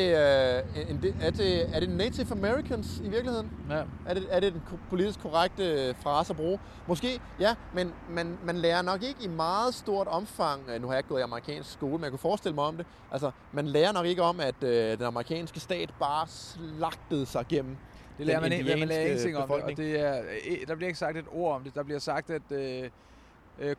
[0.77, 3.51] øh, en, er, det, er det Native Americans i virkeligheden?
[3.71, 3.83] Ja.
[4.07, 6.59] Er det, er det den politisk korrekte øh, frase at bruge?
[6.87, 10.99] Måske, ja, men man, man lærer nok ikke i meget stort omfang, nu har jeg
[10.99, 13.93] ikke gået i amerikansk skole, men jeg kunne forestille mig om det, altså man lærer
[13.93, 17.77] nok ikke om, at øh, den amerikanske stat bare slagtede sig gennem
[18.19, 20.23] det lærer man ikke, man lærer ingenting om det, og det er,
[20.69, 21.75] der bliver ikke sagt et ord om det.
[21.75, 22.91] Der bliver sagt, at øh, Øh,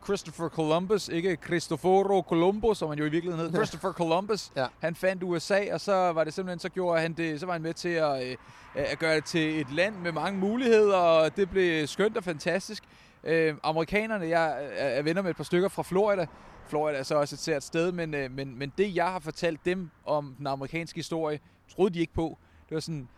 [0.04, 4.66] Christopher Columbus, ikke Cristoforo Colombo, som han jo i virkeligheden hed, Christopher Columbus, ja.
[4.80, 7.62] han fandt USA, og så var det simpelthen, så gjorde han det, så var han
[7.62, 8.36] med til at, øh,
[8.74, 12.82] at gøre det til et land med mange muligheder, og det blev skønt og fantastisk.
[13.24, 16.26] Øh, amerikanerne, jeg er venner med et par stykker fra Florida,
[16.68, 19.64] Florida er så også et sært sted, men, øh, men, men det, jeg har fortalt
[19.64, 21.38] dem om den amerikanske historie,
[21.76, 22.38] troede de ikke på.
[22.68, 23.08] Det var sådan,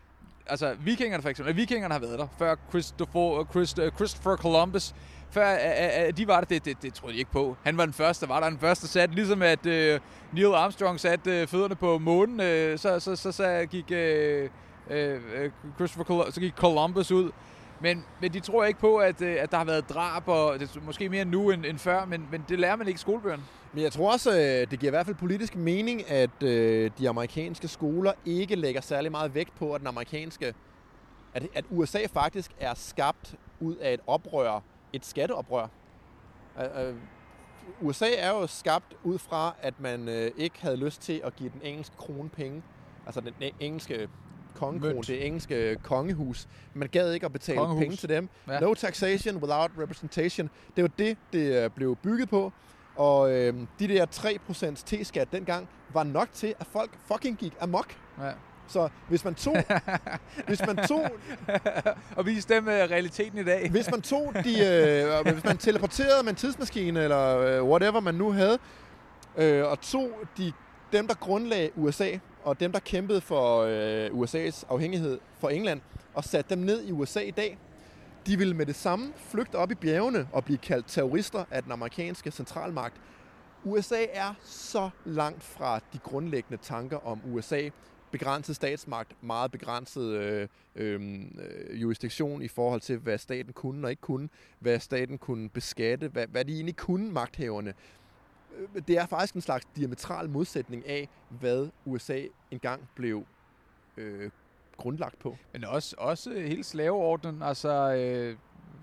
[0.47, 4.95] altså vikingerne for eksempel, vikingerne har været der, før Christopher, Christ, Christopher Columbus,
[5.31, 7.57] før at de var der, det, det, det troede de ikke på.
[7.63, 10.01] Han var den første, var der den første sat, ligesom at øh,
[10.33, 14.51] Neil Armstrong satte øh, fødderne på månen, øh, så, så, så, så gik øh,
[15.77, 17.31] Christopher Columbus, så gik Columbus ud.
[17.81, 21.09] Men, men de tror ikke på, at, at der har været drab, og det måske
[21.09, 23.43] mere nu end, end før, men, men det lærer man ikke i skolebøgerne.
[23.73, 24.31] Men jeg tror også,
[24.71, 29.11] det giver i hvert fald politisk mening, at øh, de amerikanske skoler ikke lægger særlig
[29.11, 30.55] meget vægt på, at den amerikanske
[31.37, 34.61] at, at USA faktisk er skabt ud af et oprør
[34.93, 35.67] et skatteoprør.
[37.81, 41.51] USA er jo skabt ud fra, at man uh, ikke havde lyst til at give
[41.51, 42.63] den engelske krone penge.
[43.07, 44.09] Altså den engelske
[44.55, 46.49] kongekrone, det engelske kongehus.
[46.75, 47.81] Man gad ikke at betale kongehus.
[47.81, 48.29] penge til dem.
[48.49, 48.61] Ja.
[48.61, 50.51] No taxation without representation.
[50.77, 52.53] Det var det, det blev bygget på.
[52.97, 57.97] Og øh, de der 3% T-skat dengang var nok til, at folk fucking gik amok.
[58.19, 58.33] Ja.
[58.69, 59.57] Så hvis man tog...
[60.49, 61.11] hvis man tog
[62.17, 63.71] og vise dem uh, realiteten i dag.
[63.71, 64.67] hvis man tog de...
[64.67, 68.59] Øh, hvis man teleporterede med en tidsmaskine, eller øh, whatever man nu havde,
[69.37, 70.53] øh, og tog de,
[70.93, 72.11] dem, der grundlagde USA,
[72.45, 75.81] og dem, der kæmpede for øh, USA's afhængighed for England,
[76.15, 77.59] og satte dem ned i USA i dag,
[78.27, 81.73] de ville med det samme flygte op i bjergene og blive kaldt terrorister af den
[81.73, 82.95] amerikanske centralmagt.
[83.65, 87.69] USA er så langt fra de grundlæggende tanker om USA
[88.19, 91.01] begrænset statsmagt, meget begrænset øh, øh,
[91.39, 96.09] øh, jurisdiktion i forhold til, hvad staten kunne og ikke kunne, hvad staten kunne beskatte,
[96.09, 97.75] hvad, hvad de egentlig kunne, magthaverne.
[98.59, 103.25] Øh, det er faktisk en slags diametral modsætning af, hvad USA engang blev
[103.97, 104.31] øh,
[104.77, 105.37] grundlagt på.
[105.53, 108.37] Men også, også hele slaveordnen, altså øh,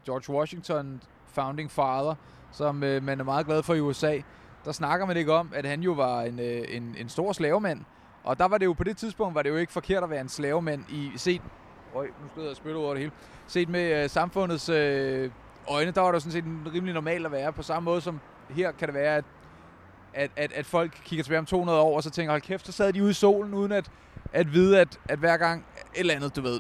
[0.05, 2.15] George Washington, founding father,
[2.51, 4.19] som øh, man er meget glad for i USA,
[4.65, 7.81] der snakker man ikke om, at han jo var en, øh, en, en stor slavemand,
[8.23, 10.21] og der var det jo på det tidspunkt, var det jo ikke forkert at være
[10.21, 11.41] en slavemand i set...
[11.95, 13.11] Øj, nu stod jeg og over det hele.
[13.47, 15.31] Set med øh, samfundets øh,
[15.67, 17.53] øjne, der var det jo sådan set rimelig normalt at være.
[17.53, 18.19] På samme måde som
[18.49, 19.25] her kan det være, at,
[20.13, 22.71] at, at, at folk kigger tilbage om 200 år, og så tænker, hold kæft, så
[22.71, 23.91] sad de ude i solen, uden at,
[24.33, 26.59] at vide, at, at hver gang et eller andet, du ved,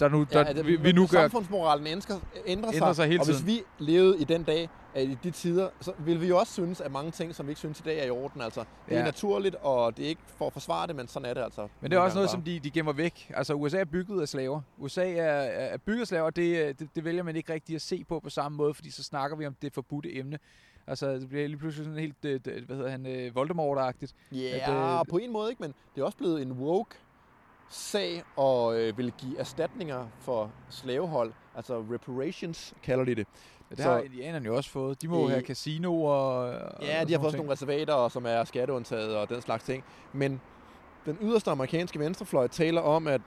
[0.00, 1.20] der nu, der, ja, det, vi, vi nu gør...
[1.20, 2.16] Samfundsmoralen ændrer,
[2.46, 3.34] ændrer, ændrer sig, sig hele tiden.
[3.34, 4.68] Og hvis vi levede i den dag,
[5.02, 7.58] i de tider, så vil vi jo også synes, at mange ting, som vi ikke
[7.58, 8.40] synes i dag, er i orden.
[8.40, 9.00] Altså, det ja.
[9.00, 11.68] er naturligt, og det er ikke for at forsvare det, men sådan er det altså.
[11.80, 13.30] Men det er også noget, som de, de gemmer væk.
[13.34, 14.60] Altså, USA er bygget af slaver.
[14.78, 17.82] USA er, er bygget af slaver, og det, det, det vælger man ikke rigtig at
[17.82, 20.38] se på på samme måde, fordi så snakker vi om det forbudte emne.
[20.86, 24.12] Altså, det bliver lige pludselig sådan helt, det, hvad hedder han, øh, Voldemort-agtigt.
[24.32, 26.96] Ja, yeah, på en måde ikke, men det er også blevet en woke
[27.68, 33.26] sag og øh, vil give erstatninger for slavehold, altså reparations kalder de det.
[33.70, 35.02] Ja, det så, har indianerne jo også fået.
[35.02, 36.12] De må jo have casinoer.
[36.12, 39.84] Og, ja, de har fået nogle reservater, som er skatteundtaget og den slags ting.
[40.12, 40.40] Men
[41.06, 43.20] den yderste amerikanske venstrefløj taler om, at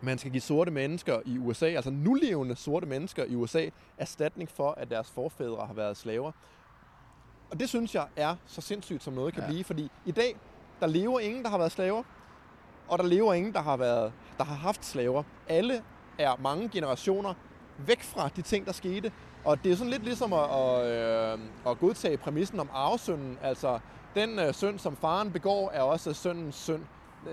[0.00, 3.68] man skal give sorte mennesker i USA, altså nulevende sorte mennesker i USA,
[3.98, 6.32] erstatning for, at deres forfædre har været slaver.
[7.50, 9.48] Og det synes jeg er så sindssygt, som noget kan ja.
[9.48, 10.36] blive, fordi i dag,
[10.80, 12.02] der lever ingen, der har været slaver
[12.88, 15.22] og der lever ingen, der har, været, der har haft slaver.
[15.48, 15.82] Alle
[16.18, 17.34] er mange generationer
[17.78, 19.12] væk fra de ting, der skete.
[19.44, 23.38] Og det er sådan lidt ligesom at, at, øh, at godtage præmissen om arvesynden.
[23.42, 23.78] Altså,
[24.14, 26.82] den øh, synd, som faren begår, er også søndens synd.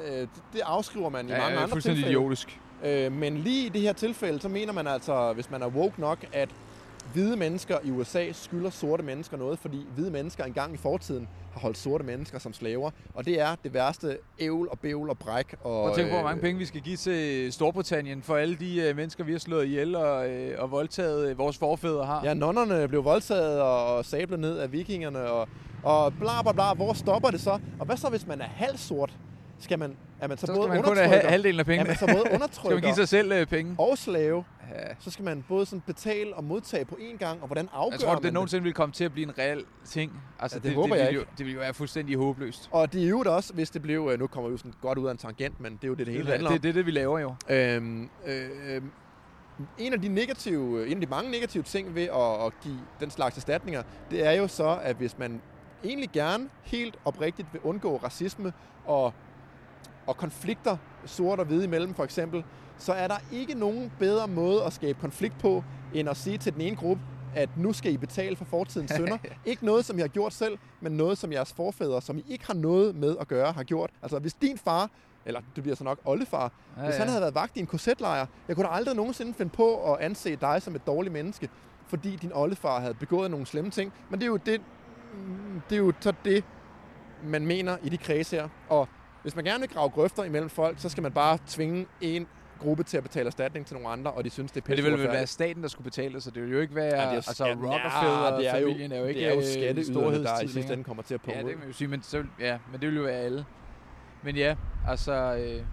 [0.06, 2.20] Øh, det afskriver man i Ja, mange ja, andre fuldstændig tilfælde.
[2.20, 2.60] idiotisk.
[2.84, 6.02] Øh, men lige i det her tilfælde, så mener man altså, hvis man er woke
[6.02, 6.50] nok, at
[7.14, 11.60] hvide mennesker i USA skylder sorte mennesker noget, fordi hvide mennesker engang i fortiden har
[11.60, 12.92] holdt sorte mennesker som slaver.
[13.14, 15.56] Og det er det værste ævl og bævl og bræk.
[15.64, 18.56] Og, at tænke på, hvor mange øh, penge vi skal give til Storbritannien for alle
[18.56, 22.26] de øh, mennesker, vi har slået ihjel og, øh, og voldtaget øh, vores forfædre har.
[22.26, 25.48] Ja, nonnerne blev voldtaget og, og sablet ned af vikingerne, og,
[25.84, 26.74] og bla bla bla.
[26.74, 27.60] Hvor stopper det så?
[27.80, 29.18] Og hvad så, hvis man er halvsort?
[29.62, 31.66] Skal man, er man så, så både skal man kun have undertrykker, halvdelen af er
[31.66, 31.88] pengene.
[31.88, 33.76] man så både skal man undertrykker give sig selv øh, penge.
[33.78, 34.44] og slave?
[34.72, 34.94] Ja.
[35.00, 38.00] Så skal man både sådan betale og modtage på én gang, og hvordan afgør Jeg
[38.00, 40.22] tror, man det nogensinde vil komme til at blive en reel ting.
[40.40, 41.22] Altså, Ja, det håber det, jeg ikke.
[41.22, 42.70] Jo, det vil jo være fuldstændig håbløst.
[42.72, 44.98] Og det er jo også, hvis det blev, øh, nu kommer vi jo sådan godt
[44.98, 46.62] ud af en tangent, men det er jo det, det hele Det, handler det, om.
[46.62, 47.36] det er det, vi laver jo.
[47.50, 48.82] Øhm, øh, øh,
[49.78, 53.12] en af de negative, en af de mange negative ting ved at, at give den
[53.12, 55.42] slags erstatninger, det er jo så, at hvis man
[55.84, 58.54] egentlig gerne helt oprigtigt vil undgå racisme
[58.86, 59.14] og,
[60.08, 62.44] og konflikter sort og hvide imellem for eksempel,
[62.78, 66.54] så er der ikke nogen bedre måde at skabe konflikt på, end at sige til
[66.54, 67.04] den ene gruppe,
[67.36, 69.18] at nu skal I betale for fortidens synder.
[69.46, 72.48] ikke noget, som I har gjort selv, men noget, som jeres forfædre, som I ikke
[72.48, 73.90] har noget med at gøre, har gjort.
[74.02, 74.90] Altså hvis din far,
[75.26, 78.26] eller det bliver så nok oldefar, Ja, hvis han havde været vagt i en korsetlejr,
[78.48, 81.50] jeg kunne da aldrig nogensinde finde på at anse dig som et dårligt menneske,
[81.88, 83.94] fordi din oldefar havde begået nogle slemme ting.
[84.10, 84.62] Men det er jo det,
[85.14, 86.44] mm, det, er jo så det
[87.24, 88.48] man mener i de kredse her.
[88.70, 88.88] Og
[89.22, 92.28] hvis man gerne vil grave grøfter imellem folk, så skal man bare tvinge en
[92.60, 94.86] gruppe til at betale erstatning til nogle andre, og de synes, det er Men det
[94.86, 96.86] ville vel være staten, der skulle betale så det ville jo ikke være...
[96.86, 100.42] Ja, det er altså, ja, Rockefeller-familien er jo ikke det er jo øh, skatteyderne, der
[100.42, 102.24] i sidste ende kommer til at punge Ja, det kan man jo sige, men, så,
[102.40, 103.46] ja, men det vil jo være alle.
[104.24, 104.56] Men ja,
[104.88, 105.14] altså...
[105.14, 105.64] Øh,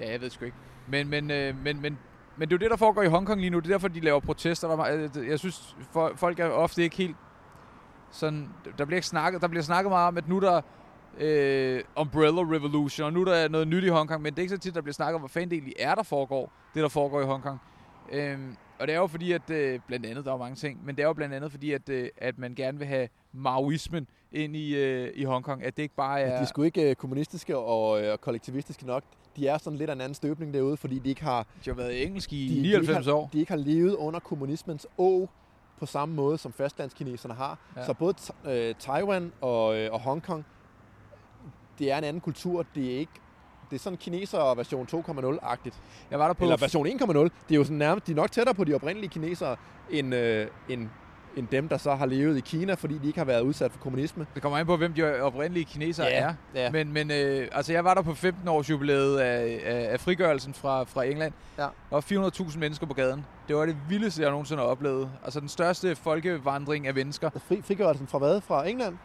[0.00, 0.56] ja, jeg ved sgu ikke.
[0.88, 1.98] Men, men, øh, men, men,
[2.36, 3.58] men det er jo det, der foregår i Hongkong lige nu.
[3.58, 4.68] Det er derfor, de laver protester.
[4.68, 5.76] Der er meget- øh, Jeg synes,
[6.16, 7.16] folk er ofte ikke helt
[8.10, 8.48] sådan...
[8.78, 10.60] Der bliver, ikke snakket, der bliver snakket meget om, at nu er der
[11.20, 14.54] øh, Umbrella Revolution, og nu er der noget nyt i Hongkong, men det er ikke
[14.54, 16.88] så tit, der bliver snakket om, hvad fanden det egentlig er, der foregår, det der
[16.88, 17.58] foregår i Hongkong.
[18.12, 20.96] Øhm, og det er jo fordi, at øh, blandt andet, der er mange ting, men
[20.96, 24.56] det er jo blandt andet fordi, at, øh, at man gerne vil have maoismen ind
[24.56, 26.24] i, øh, i Hongkong, at det ikke bare Ja.
[26.26, 26.36] er...
[26.36, 29.02] De er sgu ikke øh, kommunistiske og, øh, og kollektivistiske nok.
[29.36, 31.74] De er sådan lidt af en anden støbning derude, fordi de ikke har, De har
[31.74, 33.30] været engelsk i de, de 99 ikke har, år.
[33.32, 35.28] de ikke har levet under kommunismens å
[35.78, 37.58] på samme måde, som fastlandskineserne har.
[37.76, 37.80] Ja.
[37.80, 37.86] Ja.
[37.86, 38.14] Så både
[38.46, 40.44] øh, Taiwan og, øh, og Hongkong,
[41.78, 42.64] det er en anden kultur.
[42.74, 43.12] Det er ikke
[43.70, 45.74] det er sådan kineser version 2.0-agtigt.
[46.10, 46.44] Jeg var der på...
[46.44, 46.92] Eller version 1.0.
[47.18, 49.56] Det er jo sådan nærmest, de er nok tættere på de oprindelige kinesere,
[49.90, 50.88] end, øh, end,
[51.36, 53.78] end dem, der så har levet i Kina, fordi de ikke har været udsat for
[53.78, 54.26] kommunisme.
[54.34, 56.34] Det kommer an på, hvem de oprindelige kinesere Ja, er.
[56.54, 56.70] ja.
[56.70, 60.54] Men, men øh, altså, jeg var der på 15 års jubilæet af, af, af frigørelsen
[60.54, 61.32] fra, fra England.
[61.58, 61.62] Ja.
[61.62, 62.00] Der var
[62.30, 63.24] 400.000 mennesker på gaden.
[63.48, 65.10] Det var det vildeste, jeg nogensinde har oplevet.
[65.24, 67.30] Altså den største folkevandring af mennesker.
[67.48, 68.40] Fri, frigørelsen fra hvad?
[68.40, 68.96] Fra England?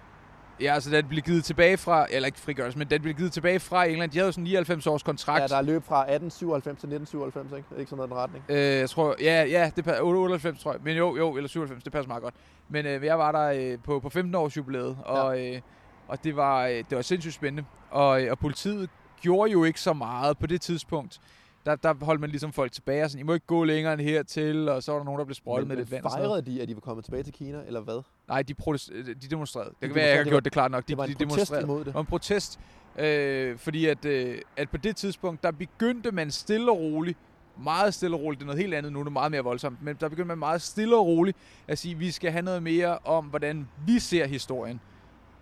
[0.60, 3.60] Ja, altså den blev givet tilbage fra, eller ikke frigørelsen, men den blev givet tilbage
[3.60, 4.12] fra England.
[4.12, 5.42] De havde jo sådan 99 års kontrakt.
[5.42, 7.80] Ja, der er løb fra 1897 til 1997, ikke?
[7.80, 8.46] Ikke sådan noget den retning.
[8.50, 10.82] Øh, jeg tror, ja, ja, det er 98, tror jeg.
[10.84, 12.34] Men jo, jo, eller 97, det passer meget godt.
[12.70, 15.62] Men øh, jeg var der øh, på, på 15 års jubilæet, og, øh,
[16.08, 17.66] og det var, øh, det var sindssygt spændende.
[17.92, 18.90] Og, øh, og politiet
[19.22, 21.20] gjorde jo ikke så meget på det tidspunkt.
[21.66, 24.02] Der, der holdt man ligesom folk tilbage, og sådan, I må ikke gå længere end
[24.02, 26.04] hertil, og så var der nogen, der blev sprøjtet med lidt vand.
[26.04, 28.02] fejrede de, at de var kommet tilbage til Kina, eller hvad?
[28.28, 29.70] Nej, de, protest, øh, de demonstrerede.
[29.70, 30.84] Det De kan være, jeg har gjort det klart nok.
[30.84, 31.64] De, Det var en de protest demonstrerede.
[31.64, 31.94] imod Det det.
[31.94, 32.60] var en protest,
[33.00, 37.18] øh, fordi at, øh, at på det tidspunkt, der begyndte man stille og roligt,
[37.64, 39.84] meget stille og roligt, det er noget helt andet nu, det er meget mere voldsomt,
[39.84, 42.64] men der begyndte man meget stille og roligt at sige, at vi skal have noget
[42.64, 44.80] mere om, hvordan vi ser historien.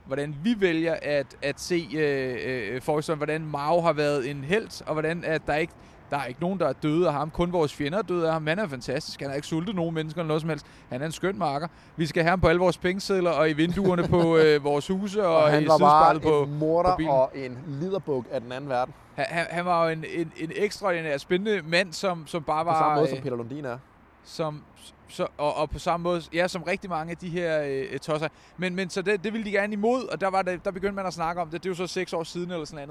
[0.05, 2.37] Hvordan vi vælger at, at se øh,
[2.75, 5.73] øh, forhistorien, hvordan Mao har været en held, og hvordan at der ikke
[6.11, 7.29] der er ikke nogen, der er døde af ham.
[7.29, 8.47] Kun vores fjender er døde af ham.
[8.47, 9.19] Han er fantastisk.
[9.19, 10.65] Han har ikke sultet nogen mennesker eller noget som helst.
[10.89, 11.67] Han er en skøn marker.
[11.95, 15.27] Vi skal have ham på alle vores pengesedler og i vinduerne på øh, vores huse
[15.27, 17.11] og, Og, i han var bare på, en morder på bilen.
[17.11, 18.93] og en liderbuk af den anden verden.
[19.15, 22.69] han, han, han var jo en, en, en ekstraordinær spændende mand, som, som bare På
[22.71, 22.79] var...
[22.79, 23.77] samme måde som øh, Peter Lundin er.
[24.23, 24.63] som,
[25.07, 28.27] så, og, og på samme måde, ja, som rigtig mange af de her øh, tosser.
[28.57, 30.95] Men, men så det, det ville de gerne imod, og der, var det, der begyndte
[30.95, 31.63] man at snakke om det.
[31.63, 32.87] Det er jo så seks år siden eller sådan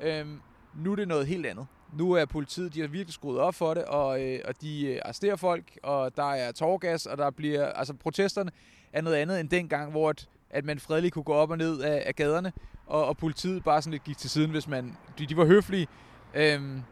[0.00, 0.20] noget.
[0.20, 0.40] Øhm,
[0.74, 1.66] nu er det noget helt andet.
[1.94, 5.00] Nu er politiet, de har virkelig skruet op for det, og, øh, og de øh,
[5.04, 8.50] arresterer folk, og der er tårgas, og der bliver, altså protesterne
[8.92, 11.80] er noget andet end dengang, hvor at, at man fredeligt kunne gå op og ned
[11.80, 12.52] af, af gaderne,
[12.86, 15.86] og, og politiet bare sådan lidt gik til siden, hvis man, de, de var høflige,
[16.34, 16.82] øhm,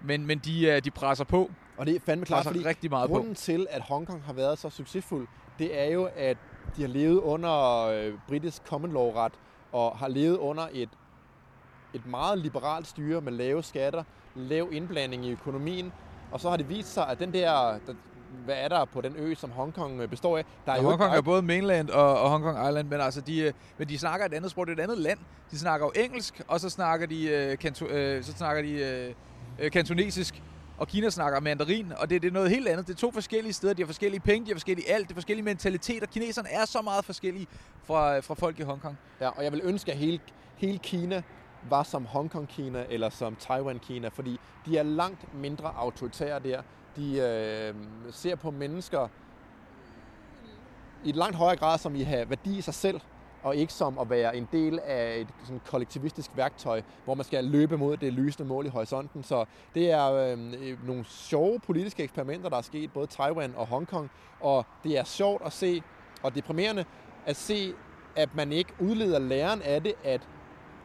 [0.00, 3.08] men, men de, øh, de presser på, Og det er fandme klart, fordi rigtig meget
[3.08, 3.14] på.
[3.14, 5.28] grunden til, at Hongkong har været så succesfuld,
[5.58, 6.36] det er jo, at
[6.76, 9.32] de har levet under øh, britisk common law ret,
[9.72, 10.88] og har levet under et,
[11.94, 14.04] et meget liberalt styre med lave skatter,
[14.34, 15.92] lav indblanding i økonomien,
[16.32, 17.94] og så har det vist sig, at den der, der
[18.44, 20.44] hvad er der på den ø, som Hongkong øh, består af?
[20.66, 23.40] Der er ja, jo Hongkong er både mainland og, og Hongkong Island, men altså de,
[23.40, 25.18] øh, men de snakker et andet sprog, det er et andet land.
[25.50, 29.14] De snakker jo engelsk, og så snakker de, øh, kanto, øh, så snakker de øh,
[29.58, 30.42] øh, kantonesisk,
[30.78, 32.86] og Kina snakker mandarin, og det, det er noget helt andet.
[32.86, 35.16] Det er to forskellige steder, de har forskellige penge, de har forskellige alt, det er
[35.16, 36.06] forskellige mentaliteter.
[36.06, 37.46] Kineserne er så meget forskellige
[37.84, 38.98] fra, fra folk i Hongkong.
[39.20, 40.20] Ja, og jeg vil ønske, at hele,
[40.56, 41.22] hele Kina
[41.68, 46.62] var som Hongkong-Kina eller som Taiwan-Kina, fordi de er langt mindre autoritære der.
[46.96, 47.74] De øh,
[48.10, 49.08] ser på mennesker
[51.04, 53.00] i et langt højere grad som i have værdi i sig selv,
[53.42, 57.44] og ikke som at være en del af et sådan kollektivistisk værktøj, hvor man skal
[57.44, 59.22] løbe mod det lysende mål i horisonten.
[59.22, 64.10] Så det er øh, nogle sjove politiske eksperimenter, der er sket både Taiwan og Hongkong,
[64.40, 65.82] og det er sjovt at se,
[66.22, 66.84] og deprimerende
[67.26, 67.74] at se,
[68.16, 70.28] at man ikke udleder læren af det, at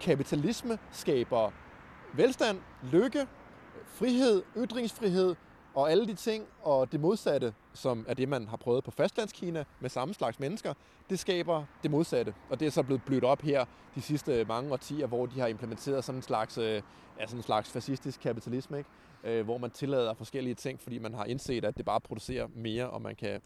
[0.01, 1.51] kapitalisme skaber
[2.13, 2.59] velstand,
[2.91, 3.27] lykke,
[3.85, 5.35] frihed, ytringsfrihed
[5.75, 9.63] og alle de ting, og det modsatte, som er det, man har prøvet på fastlandskina
[9.79, 10.73] med samme slags mennesker,
[11.09, 12.33] det skaber det modsatte.
[12.49, 13.65] Og det er så blevet blødt op her
[13.95, 16.81] de sidste mange årtier, hvor de har implementeret sådan en slags, øh,
[17.19, 18.89] ja, sådan en slags fascistisk kapitalisme, ikke?
[19.23, 22.89] Øh, hvor man tillader forskellige ting, fordi man har indset, at det bare producerer mere,
[22.89, 23.41] og man kan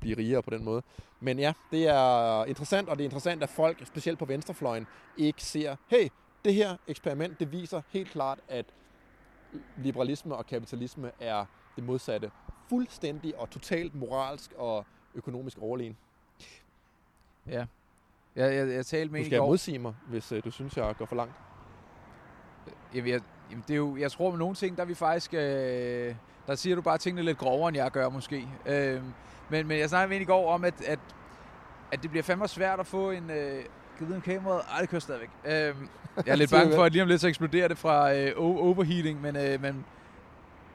[0.00, 0.82] blive rigere på den måde.
[1.20, 4.86] Men ja, det er interessant, og det er interessant, at folk, specielt på venstrefløjen,
[5.16, 6.08] ikke ser, hey,
[6.44, 8.66] det her eksperiment, det viser helt klart, at
[9.76, 11.44] liberalisme og kapitalisme er
[11.76, 12.30] det modsatte.
[12.68, 15.96] Fuldstændig og totalt moralsk og økonomisk overlegen.
[17.46, 17.66] Ja.
[18.36, 21.06] Jeg, jeg, jeg talte med Du skal modsige mig, hvis uh, du synes, jeg går
[21.06, 21.34] for langt.
[22.94, 25.34] Jamen, jeg, jamen, det er jo, jeg tror med nogle ting, der er vi faktisk...
[25.34, 26.14] Øh,
[26.46, 28.48] der siger du bare tingene lidt grovere, end jeg gør måske.
[28.66, 29.02] Øh,
[29.50, 30.98] men, men jeg snakkede med en i går om, at, at,
[31.92, 33.30] at det bliver fandme svært at få en...
[33.30, 33.64] Øh,
[33.98, 34.62] kan vide, om kameraet...
[34.72, 35.28] Ej, det kører stadigvæk.
[35.44, 35.74] Øh, jeg
[36.26, 39.36] er lidt bange for, at lige om lidt så eksploderer det fra øh, overheating, men,
[39.36, 39.84] øh, men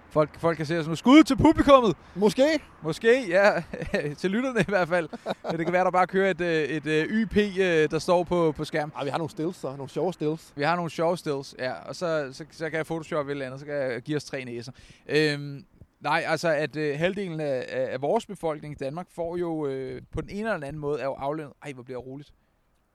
[0.10, 0.96] folk, folk kan se os nu.
[0.96, 1.96] Skud til publikummet!
[2.16, 2.60] Måske.
[2.82, 3.64] Måske, ja.
[4.20, 5.10] til lytterne i hvert fald.
[5.52, 8.54] Det kan være, der bare kører et, øh, et, et YP, øh, der står på,
[8.58, 8.94] på skærmen.
[8.98, 9.76] Ej, vi har nogle stills, så.
[9.76, 10.54] Nogle sjove stills.
[10.56, 11.74] Vi har nogle sjove stills, ja.
[11.74, 14.24] Og så, så, så kan jeg photoshop et eller andet, så kan jeg give os
[14.24, 14.72] tre næser.
[15.10, 15.66] Øhm,
[16.02, 20.22] Nej, altså at øh, halvdelen af, af vores befolkning i Danmark får jo øh, på
[20.22, 21.54] den ene eller anden måde er jo aflønnet.
[21.64, 22.34] Ej, hvor bliver jeg roligt.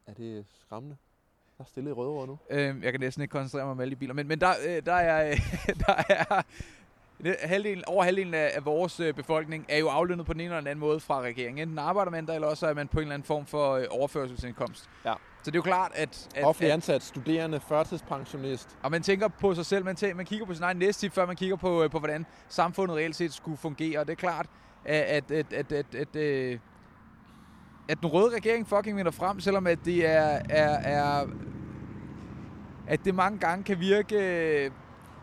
[0.06, 0.96] Er det skræmmende?
[1.58, 2.38] Der er stille i røde nu.
[2.50, 4.14] Øhm, jeg kan næsten ikke koncentrere mig med alle de biler.
[4.14, 5.38] Men, men der, øh, der er, øh,
[5.86, 6.42] der er
[7.46, 10.70] halvdelen, over halvdelen af, af vores øh, befolkning er jo aflønnet på den ene eller
[10.70, 11.62] anden måde fra regeringen.
[11.62, 13.84] Enten arbejder man der, eller også er man på en eller anden form for øh,
[13.90, 14.90] overførselsindkomst.
[15.04, 15.14] Ja.
[15.46, 16.28] Så det er jo klart, at...
[16.34, 18.76] at Offentlig ansat, studerende, førtidspensionist.
[18.82, 21.26] Og man tænker på sig selv, man, tænker, man kigger på sin egen næste før
[21.26, 23.98] man kigger på, øh, på, hvordan samfundet reelt set skulle fungere.
[23.98, 24.46] Og det er klart,
[24.84, 26.58] at, at, at, at, at, at, øh,
[27.88, 31.26] at den røde regering fucking vinder frem, selvom at det er, er, er
[32.86, 34.72] at det mange gange kan virke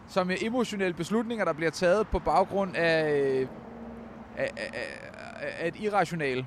[0.07, 3.47] som emotionelle beslutninger, der bliver taget på baggrund af,
[4.37, 4.71] af, af,
[5.59, 6.45] af et irrationale.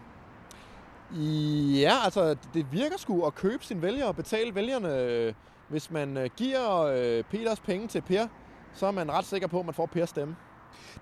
[1.80, 5.34] Ja, altså det virker sgu at købe sin vælger og betale vælgerne.
[5.68, 8.26] Hvis man øh, giver øh, Peters penge til Per,
[8.74, 10.36] så er man ret sikker på, at man får Pers stemme.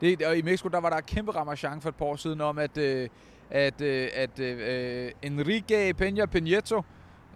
[0.00, 2.58] Det, og i Mexico, der var der kæmpe ramachan for et par år siden om,
[2.58, 3.08] at, øh,
[3.50, 6.82] at, at, at, at Enrique Peña Peñeto,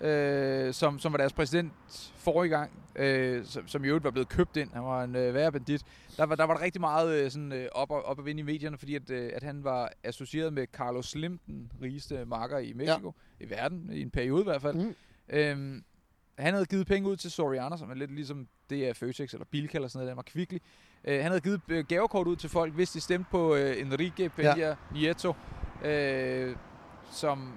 [0.00, 1.72] øh, som, som var deres præsident
[2.16, 4.70] forrige gang, øh, som, som i øvrigt var blevet købt ind.
[4.72, 5.82] Han var en øh, værre bandit.
[6.16, 8.40] Der var, der var der rigtig meget øh, sådan, øh, op, og, op at vinde
[8.40, 12.58] i medierne, fordi at, øh, at han var associeret med Carlos Slim, den rigeste marker
[12.58, 13.46] i Mexico, ja.
[13.46, 14.76] i verden, i en periode i hvert fald.
[14.76, 14.94] Mm.
[15.28, 15.84] Øhm,
[16.38, 19.44] han havde givet penge ud til Soriana, som er lidt ligesom det er Føtex eller
[19.44, 20.60] Bilka eller sådan noget, der var kvicklig.
[21.04, 24.30] Øh, han havde givet øh, gavekort ud til folk, hvis de stemte på øh, Enrique
[24.38, 24.74] Peña ja.
[24.92, 25.34] Nieto,
[25.84, 26.56] øh,
[27.10, 27.52] som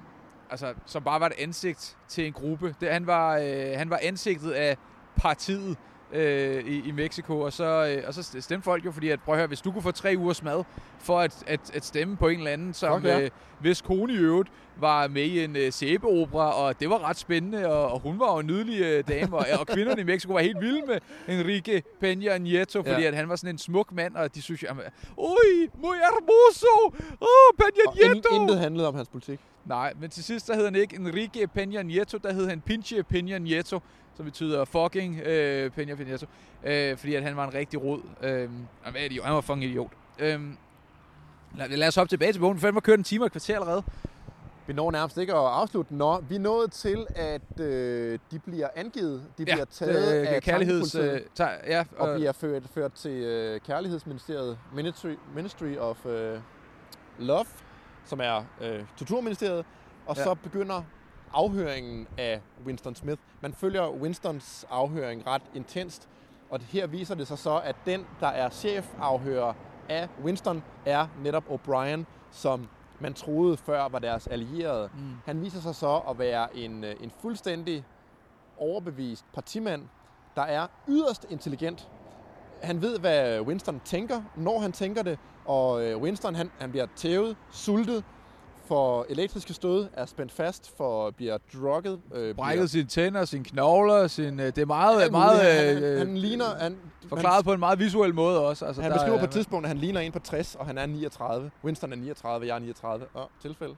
[0.52, 2.76] altså, som bare var et ansigt til en gruppe.
[2.82, 4.78] Det, han, var, øh, han var ansigtet af
[5.15, 5.78] partiet
[6.14, 9.34] øh, i, i Mexico, og så, øh, og så stemte folk jo, fordi at, prøv
[9.34, 10.64] at høre, hvis du kunne få tre ugers mad
[10.99, 13.23] for at, at, at stemme på en eller anden, som okay.
[13.23, 13.30] øh,
[13.60, 17.68] hvis kone i øvrigt var med i en øh, sæbeopera, og det var ret spændende,
[17.68, 20.40] og, og hun var jo en nydelig øh, dame, og, og kvinderne i Mexico var
[20.40, 23.07] helt vilde med Enrique Peña Nieto, fordi ja.
[23.07, 24.84] at han var sådan en smuk mand, og de synes, jamen,
[25.18, 28.30] ui, muy hermoso, oh, Peña Nieto!
[28.30, 29.40] Og intet handlede om hans politik.
[29.65, 33.03] Nej, men til sidst så hed han ikke Enrique Peña Nieto, der hed han Pinche
[33.13, 33.79] Peña Nieto,
[34.15, 36.25] som betyder fucking øh, Peña Peña Nieto,
[36.63, 38.01] øh, fordi at han var en rigtig rod.
[38.21, 38.49] Øh,
[39.23, 39.91] han var fucking idiot.
[40.19, 40.39] Øh,
[41.57, 42.57] lad, lad os hoppe tilbage til bogen.
[42.63, 43.83] Vi var kørt en time og et kvarter allerede.
[44.67, 45.95] Vi når nærmest ikke at afslutte.
[45.95, 49.23] Nå, vi er nået til, at øh, de bliver angivet.
[49.38, 52.93] De ja, bliver taget det, af kærligheds, øh, tager, ja, og, og bliver ført, ført
[52.93, 56.39] til øh, Kærlighedsministeriet, Ministry, Ministry of øh,
[57.19, 57.45] Love,
[58.06, 59.65] som er øh, Torturministeriet.
[60.06, 60.23] Og ja.
[60.23, 60.84] så begynder
[61.34, 63.22] afhøringen af Winston Smith.
[63.41, 66.10] Man følger Winstons afhøring ret intenst,
[66.49, 69.53] og her viser det sig så, at den, der er chefafhører
[69.90, 72.68] af Winston er netop O'Brien, som
[72.99, 74.90] man troede før var deres allierede.
[74.94, 75.14] Mm.
[75.26, 77.86] Han viser sig så at være en, øh, en fuldstændig
[78.57, 79.88] overbevist partimand,
[80.36, 81.90] der er yderst intelligent.
[82.61, 86.88] Han ved, hvad Winston tænker, når han tænker det, og øh, Winston han, han bliver
[86.95, 88.03] tævet, sultet,
[88.71, 91.99] for elektriske stød, er spændt fast, for bliver drugget.
[92.13, 92.67] Øh, Brækket bliver...
[92.67, 95.01] sine tænder, sine knogler, sin, øh, det er meget...
[95.01, 96.45] Ja, meget han, øh, han ligner...
[96.59, 96.77] Han,
[97.07, 98.65] forklaret han, på en meget visuel måde også.
[98.65, 100.77] Altså, han beskriver er, på et tidspunkt, at han ligner en på 60, og han
[100.77, 101.51] er 39.
[101.63, 103.05] Winston er 39, jeg er 39.
[103.15, 103.75] Åh, tilfælde.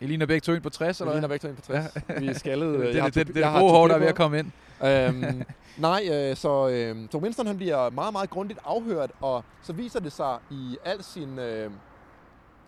[0.00, 1.20] I ligner begge to en på 60, eller hvad?
[1.20, 1.96] Vi ligner begge to en på 60.
[2.08, 2.18] Ja.
[2.20, 2.78] Vi er skaldet.
[2.80, 4.50] det, det, det, det, det er gode hår, der er ved at komme ind.
[4.84, 5.42] øhm,
[5.88, 10.00] nej, øh, så, øh, så Winston han bliver meget, meget grundigt afhørt, og så viser
[10.00, 11.70] det sig i al sin øh,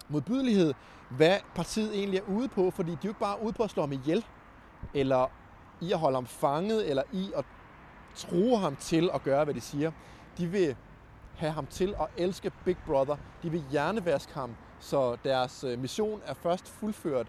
[0.08, 0.74] modbydelighed,
[1.08, 3.70] hvad partiet egentlig er ude på, fordi de er jo ikke bare ude på at
[3.70, 4.24] slå ham ihjel,
[4.94, 5.30] eller
[5.80, 7.44] i at holde ham fanget, eller i at
[8.16, 9.90] true ham til at gøre, hvad de siger.
[10.38, 10.76] De vil
[11.36, 13.16] have ham til at elske Big Brother.
[13.42, 17.26] De vil hjernevaske ham, så deres øh, mission er først fuldført,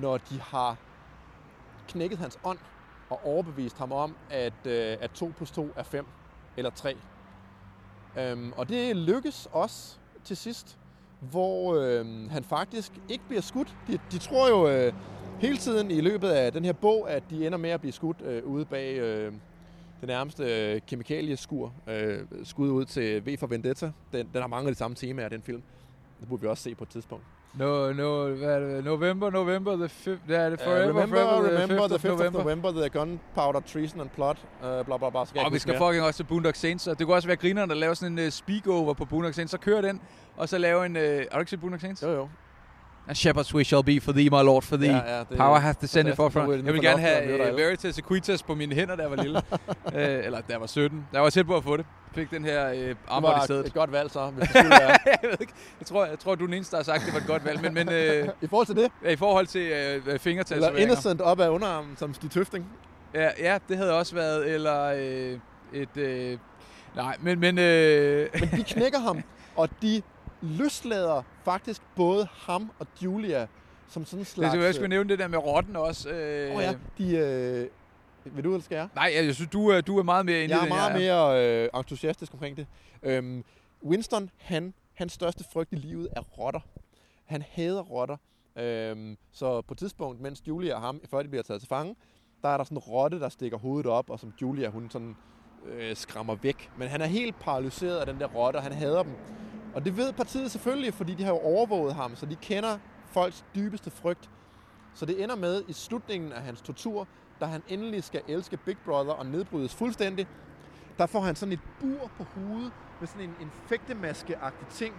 [0.00, 0.76] når de har
[1.88, 2.58] knækket hans ånd
[3.10, 6.06] og overbevist ham om, at, øh, at 2 plus 2 er 5
[6.56, 6.96] eller 3.
[8.18, 10.78] Øhm, og det lykkes også til sidst
[11.30, 13.76] hvor øh, han faktisk ikke bliver skudt.
[13.88, 14.92] De, de tror jo øh,
[15.40, 18.22] hele tiden i løbet af den her bog, at de ender med at blive skudt
[18.24, 19.32] øh, ude bag øh,
[20.00, 21.72] det nærmeste øh, kemikalieskur.
[21.86, 23.92] Øh, skud ud til V for Vendetta.
[24.12, 25.62] Den, den har mange af de samme temaer, den film.
[26.20, 27.24] Det burde vi også se på et tidspunkt.
[27.54, 28.84] No, no, hvad er det?
[28.84, 32.12] November, November, the fifth, er det forever, uh, remember, forever, remember the 5th, the 5th
[32.12, 32.42] of November.
[32.42, 35.20] November, the gunpowder, treason and plot, uh, bla bla bla.
[35.20, 35.88] og vi skal mere.
[35.88, 38.26] fucking også til Boondock Saints, og det kunne også være grineren, der laver sådan en
[38.26, 40.00] uh, speak-over på Boondock Saints, så kører den,
[40.36, 40.96] og så laver en...
[40.96, 42.02] Uh, har du ikke set Boondock Saints?
[42.02, 42.28] Jo, jo.
[43.06, 44.86] A shepherd's wish shall be for thee, my lord, for thee.
[44.86, 46.50] Ja, ja, Power hath descended for from.
[46.50, 49.42] Jeg vil gerne have uh, Veritas Equitas på mine hænder, da jeg var lille.
[49.52, 49.92] uh,
[50.26, 51.06] eller da jeg var 17.
[51.12, 51.86] Jeg var tæt på at få det.
[52.14, 53.66] Fik den her uh, armbånd i stedet.
[53.66, 54.98] et godt valg så, hvis det skulle være.
[55.06, 55.52] jeg, ved ikke.
[55.80, 57.26] Jeg, tror, jeg tror, du er den eneste, der har sagt, at det var et
[57.26, 57.60] godt valg.
[57.62, 58.90] Men, men, uh, I forhold til det?
[59.04, 59.72] Ja, i forhold til
[60.06, 60.68] uh, fingertatoveringer.
[60.68, 62.66] Eller innocent op ad underarmen, som Stig Tøfting.
[63.14, 64.50] Ja, ja, det havde også været.
[64.54, 65.96] Eller uh, et...
[65.96, 66.38] Uh,
[66.96, 67.40] nej, men...
[67.40, 67.64] Men, uh,
[68.40, 69.22] men de knækker ham,
[69.56, 70.02] og de
[70.44, 73.46] løslader faktisk både ham og Julia
[73.88, 74.54] som sådan en slags...
[74.54, 76.10] Det, jeg skulle nævne det der med rotten også.
[76.10, 76.56] Åh øh...
[76.56, 77.16] oh ja, de...
[77.16, 77.68] Øh...
[78.24, 78.88] Vil du, eller skal jeg?
[78.94, 80.56] Nej, jeg synes, du, er, du er meget mere inde.
[80.56, 82.66] Jeg er meget mere øh, entusiastisk omkring det.
[83.02, 83.44] Øhm,
[83.84, 86.60] Winston, han, hans største frygt i livet er rotter.
[87.24, 88.16] Han hader rotter.
[88.56, 91.96] Øhm, så på et tidspunkt, mens Julia og ham, før de bliver taget til fange,
[92.42, 95.16] der er der sådan en rotte, der stikker hovedet op, og som Julia, hun sådan
[95.66, 96.70] øh, skræmmer væk.
[96.78, 99.12] Men han er helt paralyseret af den der rotte, og han hader dem.
[99.74, 103.44] Og det ved partiet selvfølgelig, fordi de har jo overvåget ham, så de kender folks
[103.54, 104.30] dybeste frygt.
[104.94, 107.08] Så det ender med i slutningen af hans tortur,
[107.40, 110.26] da han endelig skal elske Big Brother og nedbrydes fuldstændig,
[110.98, 114.94] der får han sådan et bur på hovedet med sådan en, en fægtemaske-agtig ting,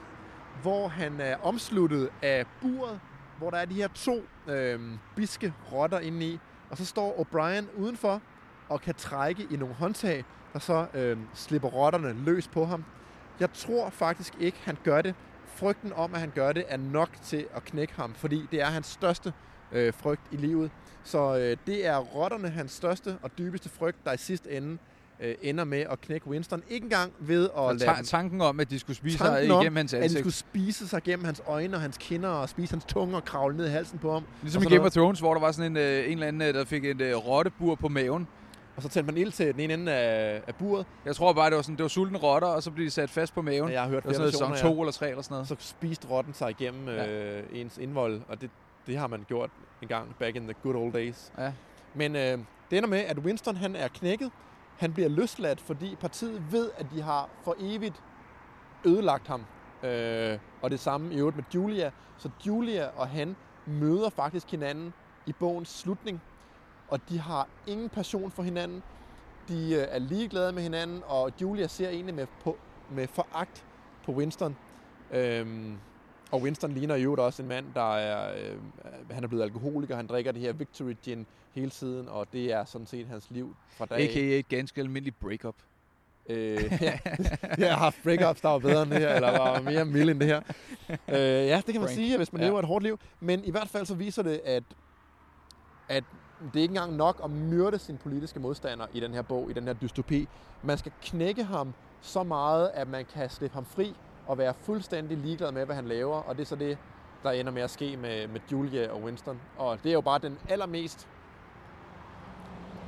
[0.61, 2.99] hvor han er omsluttet af buret,
[3.37, 4.79] hvor der er de her to øh,
[5.15, 6.39] biske rotter inde i,
[6.69, 8.21] og så står O'Brien udenfor
[8.69, 12.85] og kan trække i nogle håndtag, der så øh, slipper rotterne løs på ham.
[13.39, 15.15] Jeg tror faktisk ikke, han gør det.
[15.47, 18.65] Frygten om, at han gør det, er nok til at knække ham, fordi det er
[18.65, 19.33] hans største
[19.71, 20.71] øh, frygt i livet.
[21.03, 24.77] Så øh, det er rotterne hans største og dybeste frygt, der i sidste ende
[25.19, 26.63] øh, ender med at knække Winston.
[26.69, 28.03] Ikke engang ved at lade...
[28.03, 30.03] tanken om, at de skulle spise sig igennem hans ansigt.
[30.03, 33.15] at de skulle spise sig igennem hans øjne og hans kinder og spise hans tunge
[33.15, 34.23] og kravle ned i halsen på ham.
[34.41, 36.53] Ligesom i Game of Thrones, hvor der var sådan en, øh, en eller anden, øh,
[36.53, 38.27] der fik et øh, rottebur på maven.
[38.75, 40.85] Og så tændte man ild til den ene ende af, af buret.
[41.05, 43.09] Jeg tror bare, det var, sådan, det var sultne rotter, og så blev de sat
[43.09, 43.69] fast på maven.
[43.69, 45.47] Ja, jeg har hørt det var sådan noget, to eller tre eller sådan noget.
[45.47, 47.07] Så spiste rotten sig igennem ja.
[47.07, 48.49] øh, ens indvold, og det,
[48.87, 49.49] det har man gjort
[49.81, 51.31] en gang back in the good old days.
[51.37, 51.51] Ja.
[51.93, 52.39] Men øh,
[52.71, 54.31] det ender med, at Winston han er knækket.
[54.77, 58.01] Han bliver løsladt, fordi partiet ved, at de har for evigt
[58.85, 59.45] ødelagt ham.
[59.83, 61.91] Øh, og det samme i øvrigt med Julia.
[62.17, 63.35] Så Julia og han
[63.65, 64.93] møder faktisk hinanden
[65.25, 66.21] i bogens slutning
[66.87, 68.83] og de har ingen passion for hinanden.
[69.47, 72.57] De øh, er ligeglade med hinanden, og Julia ser egentlig med, på,
[72.91, 73.65] med foragt
[74.05, 74.55] på Winston.
[75.11, 75.77] Øhm,
[76.31, 78.57] og Winston ligner jo også en mand, der er, øh,
[79.11, 82.65] han er blevet alkoholiker, han drikker det her Victory Gin hele tiden, og det er
[82.65, 84.39] sådan set hans liv fra dag A.K.a.
[84.39, 85.55] et ganske almindeligt breakup.
[86.29, 86.99] Øh, ja.
[87.57, 90.19] jeg har haft breakups, der var bedre end det her, eller var mere mild end
[90.19, 90.41] det her.
[90.89, 91.89] Øh, ja, det kan man Frank.
[91.89, 92.47] sige, hvis man ja.
[92.47, 92.99] lever et hårdt liv.
[93.19, 94.63] Men i hvert fald så viser det, at,
[95.89, 96.03] at
[96.39, 99.53] det er ikke engang nok at myrde sin politiske modstander i den her bog, i
[99.53, 100.27] den her dystopi.
[100.63, 103.95] Man skal knække ham så meget, at man kan slippe ham fri
[104.27, 106.17] og være fuldstændig ligeglad med, hvad han laver.
[106.17, 106.77] Og det er så det,
[107.23, 109.39] der ender med at ske med, med Julia og Winston.
[109.57, 111.07] Og det er jo bare den allermest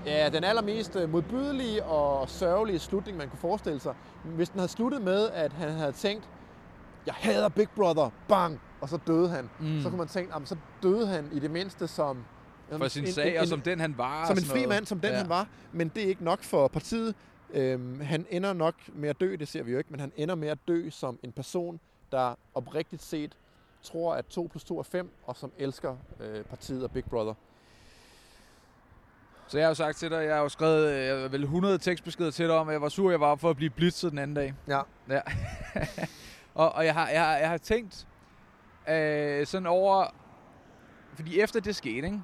[0.06, 3.96] Ja, den allermest øh, modbydelige og sørgelige slutning, man kunne forestille sig.
[4.24, 6.30] Hvis den havde sluttet med, at han havde tænkt,
[7.06, 9.50] jeg hader Big Brother, bang, og så døde han.
[9.60, 9.66] Mm.
[9.66, 9.82] Mm.
[9.82, 12.26] Så kunne man tænke, jamen, så døde han i det mindste som...
[12.78, 14.28] For sin sag, og som den han var.
[14.28, 15.18] som en fri mand, som den Ja.
[15.18, 15.48] han var.
[15.72, 17.16] Men det er ikke nok for partiet.
[17.54, 20.36] Øhm, han ender nok med at dø, det ser vi jo ikke, men han ender
[20.36, 21.80] med at dø som en person,
[22.12, 23.38] der oprigtigt set
[23.84, 27.34] tror, at 2 plus 2 er 5, og som elsker øh, partiet og Big Brother.
[29.48, 32.32] Så jeg har jo sagt til dig, jeg har jo skrevet øh, vel 100 tekstbeskeder
[32.32, 34.36] til dig om, at jeg var sur, jeg var for at blive blitzet den anden
[34.36, 34.54] dag.
[34.68, 34.82] Ja.
[35.10, 35.22] Ja.
[36.56, 38.08] og, og jeg, har, jeg, har, jeg har tænkt
[38.90, 40.06] øh, sådan over...
[41.14, 42.22] Fordi efter det skete, ikke?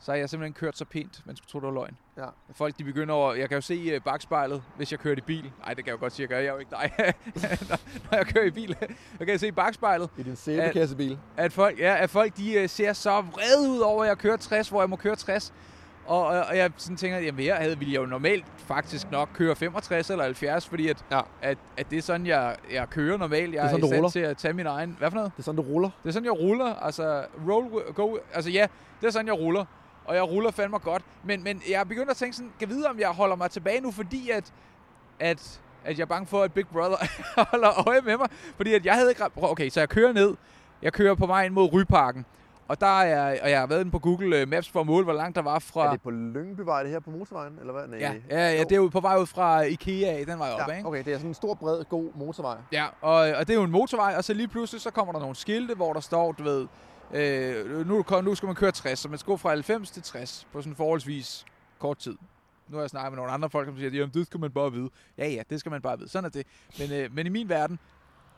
[0.00, 1.96] Så har jeg simpelthen kørt så pænt, man skulle tro, det var løgn.
[2.16, 2.24] Ja.
[2.54, 3.34] Folk de begynder over...
[3.34, 5.52] Jeg kan jo se øh, bagspejlet, hvis jeg kører i bil.
[5.64, 6.38] Nej, det kan jeg jo godt sige, jeg gør.
[6.38, 6.92] Jeg er jo ikke dig.
[8.10, 8.76] når, jeg kører i bil.
[9.18, 11.18] Jeg kan se i bagspejlet, I din sæbekassebil.
[11.36, 14.36] at folk, ja, at folk de, øh, ser så vrede ud over, at jeg kører
[14.36, 15.52] 60, hvor jeg må køre 60.
[16.06, 19.56] Og, og, jeg sådan tænker, jamen her havde, ville jeg jo normalt faktisk nok køre
[19.56, 21.20] 65 eller 70, fordi at, Ja.
[21.42, 23.54] at, at det er sådan, jeg, jeg kører normalt.
[23.54, 24.10] Jeg Det er sådan, i du stand ruller.
[24.10, 24.94] til at tage min egen...
[24.98, 25.32] Hvad for noget?
[25.36, 25.90] Det er sådan, du ruller.
[26.02, 26.74] Det er sådan, jeg ruller.
[26.74, 28.66] Altså, roll, go, altså ja,
[29.00, 29.64] det er sådan, jeg ruller.
[30.08, 31.02] Og jeg ruller fandme godt.
[31.24, 33.80] Men, men jeg er begyndt at tænke sådan, kan vide, om jeg holder mig tilbage
[33.80, 34.52] nu, fordi at,
[35.20, 36.96] at, at jeg er bange for, at Big Brother
[37.50, 38.28] holder øje med mig.
[38.56, 39.24] Fordi at jeg havde ikke...
[39.36, 40.34] Okay, så jeg kører ned.
[40.82, 42.26] Jeg kører på vej ind mod Ryparken.
[42.68, 45.04] Og der er og jeg har været inde på Google øh, Maps for at måle,
[45.04, 45.86] hvor langt der var fra...
[45.86, 47.58] Er det på Lyngbyvej, det her på motorvejen?
[47.60, 47.86] Eller hvad?
[47.86, 47.98] Nej.
[47.98, 50.76] Ja, ja, ja, det er jo på vej ud fra Ikea den vej op, ja,
[50.76, 50.88] ikke?
[50.88, 52.56] okay, det er sådan en stor, bred, god motorvej.
[52.72, 55.20] Ja, og, og det er jo en motorvej, og så lige pludselig så kommer der
[55.20, 56.66] nogle skilte, hvor der står, du ved,
[57.14, 60.46] øh, nu, nu skal man køre 60, så man skal gå fra 90 til 60
[60.52, 61.44] på sådan forholdsvis
[61.78, 62.16] kort tid.
[62.68, 64.72] Nu har jeg snakket med nogle andre folk, som siger, at det skal man bare
[64.72, 64.90] vide.
[65.18, 66.08] Ja, ja, det skal man bare vide.
[66.08, 66.46] Sådan er det.
[66.78, 67.78] Men, øh, men i min verden,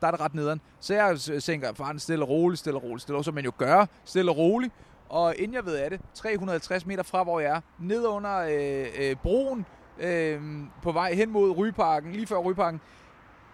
[0.00, 0.60] der er det ret nederen.
[0.80, 3.34] Så jeg s- tænker, faren stille og roligt, stille og roligt, stille og roligt, som
[3.34, 4.72] man jo gør, stille og roligt.
[5.08, 8.86] Og inden jeg ved af det, 350 meter fra, hvor jeg er, ned under øh,
[9.10, 9.66] øh, broen,
[9.98, 10.40] øh,
[10.82, 12.80] på vej hen mod Rygeparken, lige før Rygeparken,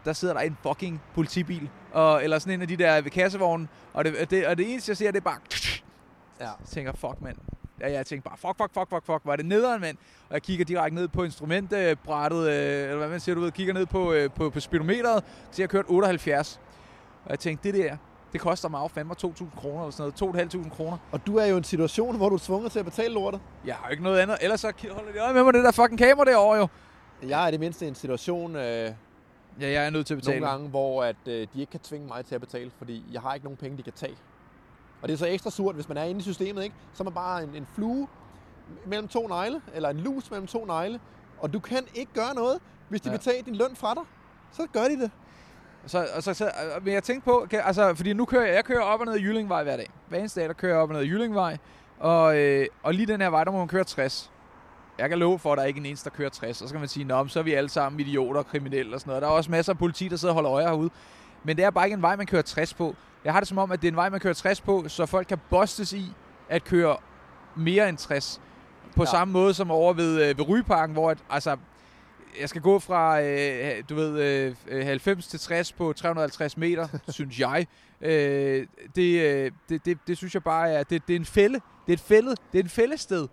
[0.05, 3.69] der sidder der en fucking politibil, og, eller sådan en af de der ved kassevogne,
[3.93, 5.39] og det, det, og det eneste, jeg ser, det er bare...
[6.41, 6.45] Ja.
[6.45, 7.37] Jeg tænker, fuck, mand.
[7.81, 9.97] Ja, jeg tænker bare, fuck, fuck, fuck, fuck, fuck, var det nederen, mand?
[10.29, 13.75] Og jeg kigger direkte ned på instrumentbrættet, øh, eller hvad man siger, du ved, kigger
[13.75, 16.61] ned på, øh, på, på speedometeret, så jeg kørt 78.
[17.25, 17.97] Og jeg tænkte, det der,
[18.33, 20.99] det koster mig af fandme 2.000 kroner, eller sådan noget, 2.500 kroner.
[21.13, 23.41] Og du er jo i en situation, hvor du er tvunget til at betale lortet.
[23.67, 25.71] Jeg har jo ikke noget andet, ellers så holder de øje med mig, det der
[25.71, 26.69] fucking kamera derovre jo.
[27.23, 28.91] Jeg er i det mindste i en situation øh,
[29.61, 30.41] Ja, jeg er nødt til at betale.
[30.41, 33.21] nogle gange, hvor at, øh, de ikke kan tvinge mig til at betale, fordi jeg
[33.21, 34.17] har ikke nogen penge, de kan tage.
[35.03, 36.77] Og det er så ekstra surt, hvis man er inde i systemet, ikke?
[36.95, 38.09] så er man bare en, en flue
[38.87, 41.01] mellem to negle, eller en lus mellem to negle,
[41.39, 42.59] og du kan ikke gøre noget,
[42.89, 43.13] hvis de Ja.
[43.13, 44.03] vil tage din løn fra dig.
[44.53, 45.11] Så gør de det.
[45.87, 46.51] Så, og så, så,
[46.83, 49.15] men jeg tænkte på, kan, altså, fordi nu kører jeg, jeg kører op og ned
[49.15, 49.91] Jyllingvej hver dag.
[50.09, 51.57] Hver eneste dag, der kører jeg op og ned Jyllingvej.
[51.99, 54.31] Og, øh, og lige den her vej, der må man køre 60.
[54.99, 56.57] Jeg kan love for, at der er ikke en eneste, der kører 60.
[56.57, 59.11] Så skal man sige, men så er vi alle sammen idioter og kriminelle og sådan
[59.11, 59.23] noget.
[59.23, 60.91] Der er også masser af politi, der sidder og holder øje herude.
[61.45, 62.95] Men det er bare ikke en vej, man kører 60 på.
[63.25, 65.07] Jeg har det som om, at det er en vej, man kører 60 på, så
[65.07, 66.13] folk kan bustes i
[66.49, 66.97] at køre
[67.57, 68.41] mere end 60.
[68.97, 69.11] På ja.
[69.11, 71.57] Samme måde som over ved, øh, ved Rygeparken, hvor at, altså,
[72.41, 76.89] jeg skal gå fra, øh, du ved, øh, øh, 90 til 60 på 350 meter,
[77.09, 77.67] synes jeg.
[78.01, 78.67] Øh,
[78.97, 81.61] det, øh, det, det, det synes jeg bare er, det, det er en fælde.
[81.87, 82.31] Det er et fælde.
[82.31, 83.29] Det er en fællested.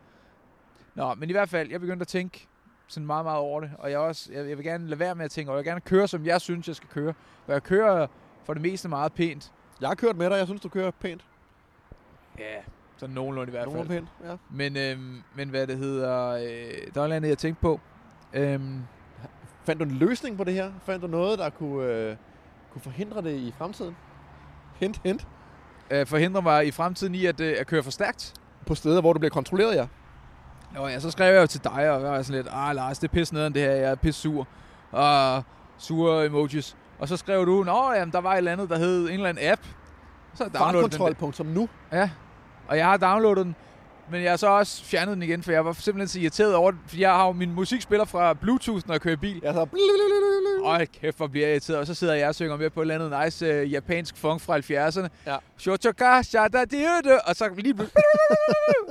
[0.96, 2.48] Nå, men i hvert fald, jeg begyndte at tænke
[2.88, 3.72] sådan meget, meget over det.
[3.78, 5.70] Og jeg, også, jeg, jeg vil gerne lade være med at tænke, og jeg vil
[5.70, 7.14] gerne køre, som jeg synes, jeg skal køre.
[7.46, 8.08] For jeg kører
[8.46, 9.52] for det meste meget pænt.
[9.82, 11.26] Jeg har kørt med dig, jeg synes, du kører pænt.
[12.40, 12.44] Ja,
[12.98, 13.74] sådan nogenlunde i hvert fald.
[13.76, 14.36] Nogenlunde pænt, ja.
[14.50, 16.42] Men, øhm, men hvad det hedder, øh,
[16.94, 17.80] der var noget andet, jeg tænkte på.
[18.34, 18.82] Øhm,
[19.64, 20.72] Fandt du en løsning på det her?
[20.86, 22.16] Fandt du noget, der kunne, øh,
[22.72, 23.96] kunne forhindre det i fremtiden?
[24.80, 25.28] Hint, hint.
[25.92, 28.34] øh, forhindre mig i fremtiden i at, øh, at køre for stærkt.
[28.66, 29.88] På steder, hvor du bliver kontrolleret, ja.
[30.76, 33.00] Nå ja, så skrev jeg jo til dig, og jeg var sådan lidt, ah Lars,
[33.00, 34.48] det er pisse nederen det her, jeg er pisse sur.
[34.92, 35.44] Og
[35.78, 36.78] sure emojis.
[37.00, 39.30] Og så skrev du, nå jamen, der var et eller andet, der hed en eller
[39.30, 39.62] anden app.
[40.34, 40.98] Så downloadede den.
[40.98, 41.70] Fartkontrol.nu.
[41.92, 42.10] Ja,
[42.68, 43.56] og jeg har downloadet den.
[44.12, 46.72] Men jeg har så også fjernet den igen, for jeg var simpelthen så irriteret over
[46.72, 46.80] den.
[46.88, 49.40] for jeg har jo min musikspiller fra Bluetooth, når jeg kører bil.
[49.44, 49.68] Jeg så...
[50.64, 51.80] Øj, kæft, hvor bliver jeg irriteret.
[51.80, 54.42] Og så sidder jeg og synger med på et eller andet nice øh, japansk funk
[54.42, 55.08] fra 70'erne.
[55.26, 55.38] Ja.
[55.58, 56.60] Shotoka, shada.
[57.28, 58.04] Og så lige pludselig...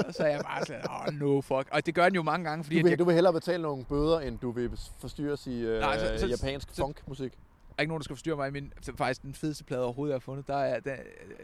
[0.07, 1.69] og så er jeg bare sådan, åh, oh, no fuck.
[1.73, 3.63] Og det gør den jo mange gange, fordi Du vil, jeg, du vil hellere betale
[3.63, 4.71] nogle bøder, end du vil
[5.01, 7.33] forstyrres i øh, Nej, så- så- japansk så- funkmusik
[7.79, 8.73] er ikke nogen, der skal forstyrre mig i min...
[8.81, 10.47] det er faktisk den fedeste plade overhovedet, jeg har fundet.
[10.47, 10.93] Der er, den,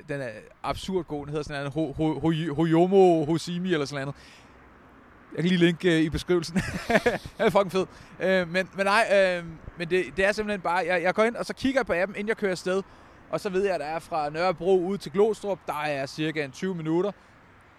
[0.08, 0.30] den er
[0.62, 1.26] absurd god.
[1.26, 4.16] Den hedder sådan en ho, ho, ho, Hoyomo Hosimi eller sådan noget.
[5.36, 6.56] Jeg kan lige linke øh, i beskrivelsen.
[7.38, 7.86] den er fucking fed.
[8.20, 9.44] Øh, men, men nej, øh,
[9.78, 10.84] men det, det er simpelthen bare...
[10.86, 12.82] Jeg, jeg går ind, og så kigger jeg på appen, inden jeg kører afsted.
[13.30, 16.44] Og så ved jeg, at der er fra Nørrebro ud til Glostrup, der er cirka
[16.44, 17.12] en 20 minutter.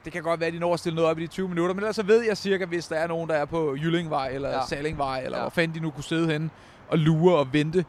[0.05, 1.75] Det kan godt være, at de når at stille noget op i de 20 minutter,
[1.75, 4.49] men ellers så ved jeg cirka, hvis der er nogen, der er på Jyllingvej eller
[4.49, 4.65] ja.
[4.65, 5.37] Salingvej, eller.
[5.37, 5.43] Ja.
[5.43, 6.49] hvor fanden de nu kunne sidde henne
[6.89, 7.85] og lure og vente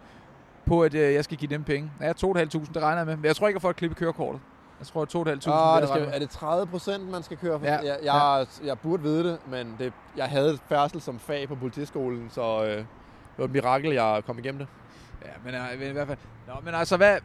[0.68, 1.90] på, at øh, jeg skal give dem penge.
[2.00, 3.16] Ja, 2.500, det regner jeg med.
[3.16, 4.40] Men jeg tror ikke, jeg får et klip i kørekortet.
[4.78, 7.58] Jeg tror, at 2.500 Ah, det er skal, er det 30 procent, man skal køre?
[7.58, 11.48] For, Ja, jeg, jeg, jeg burde vide det, men det, jeg havde færdsel som fag
[11.48, 12.86] på politiskolen, så øh, det
[13.38, 14.68] var et mirakel, jeg kom igennem det.
[15.24, 16.18] Ja, men, øh, i hvert fald...
[16.46, 17.18] Nå, men altså, hvad...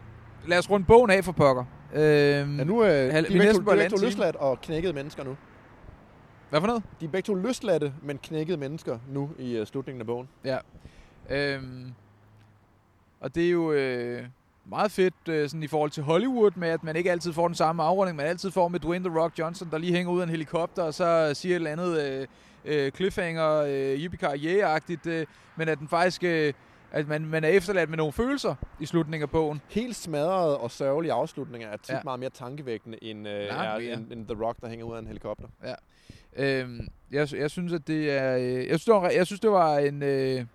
[0.47, 1.63] Lad os runde bogen af for pokker.
[1.93, 5.37] Øhm, Ja, nu øh, de er begge to, de to løsladt og knækkede mennesker nu.
[6.49, 6.83] Hvad for noget?
[6.99, 10.29] De er begge to løsladte, men knækkede mennesker nu i øh, slutningen af bogen.
[10.45, 10.57] Ja.
[11.29, 11.93] Øhm,
[13.23, 14.23] og det er jo øh,
[14.65, 17.55] meget fedt øh, sådan i forhold til Hollywood, med at man ikke altid får den
[17.55, 20.23] samme afrunding, man altid får med Dwayne The Rock Johnson, der lige hænger ud af
[20.23, 22.27] en helikopter, og så siger et eller andet øh,
[22.65, 25.25] øh, cliffhanger, øh, yippie-agtigt, øh,
[25.55, 26.23] men at den faktisk...
[26.23, 26.53] Øh,
[26.91, 29.61] at man, man er efterladt med nogle følelser i slutningen af bogen.
[29.69, 31.95] Helt smadrede og sørgelige afslutninger er tit Ja.
[31.95, 32.01] ja.
[32.03, 34.99] meget mere tankevækkende end, øh, Langt er, end, end The Rock, der hænger ud af
[34.99, 35.47] en helikopter.
[36.35, 38.37] Øhm, jeg, jeg synes, at det er...
[38.37, 40.03] Øh, jeg, synes, det var, jeg synes, det var en...
[40.03, 40.45] Øh,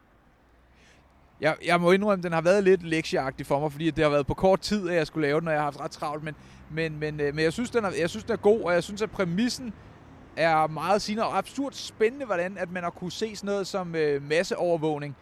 [1.41, 4.11] jeg, jeg må indrømme, at den har været lidt lektieagtig for mig, fordi det har
[4.11, 6.25] været på kort tid, at jeg skulle lave den, og jeg har haft ret travlt.
[6.25, 6.35] Men,
[6.71, 8.85] men, men, øh, men jeg, synes, den er, jeg synes, den er god, og jeg
[8.85, 9.73] synes, at præmissen
[10.37, 13.95] er meget sigende og absurd spændende, hvordan at man har kunne se sådan noget som
[13.95, 15.17] øh, masseovervågning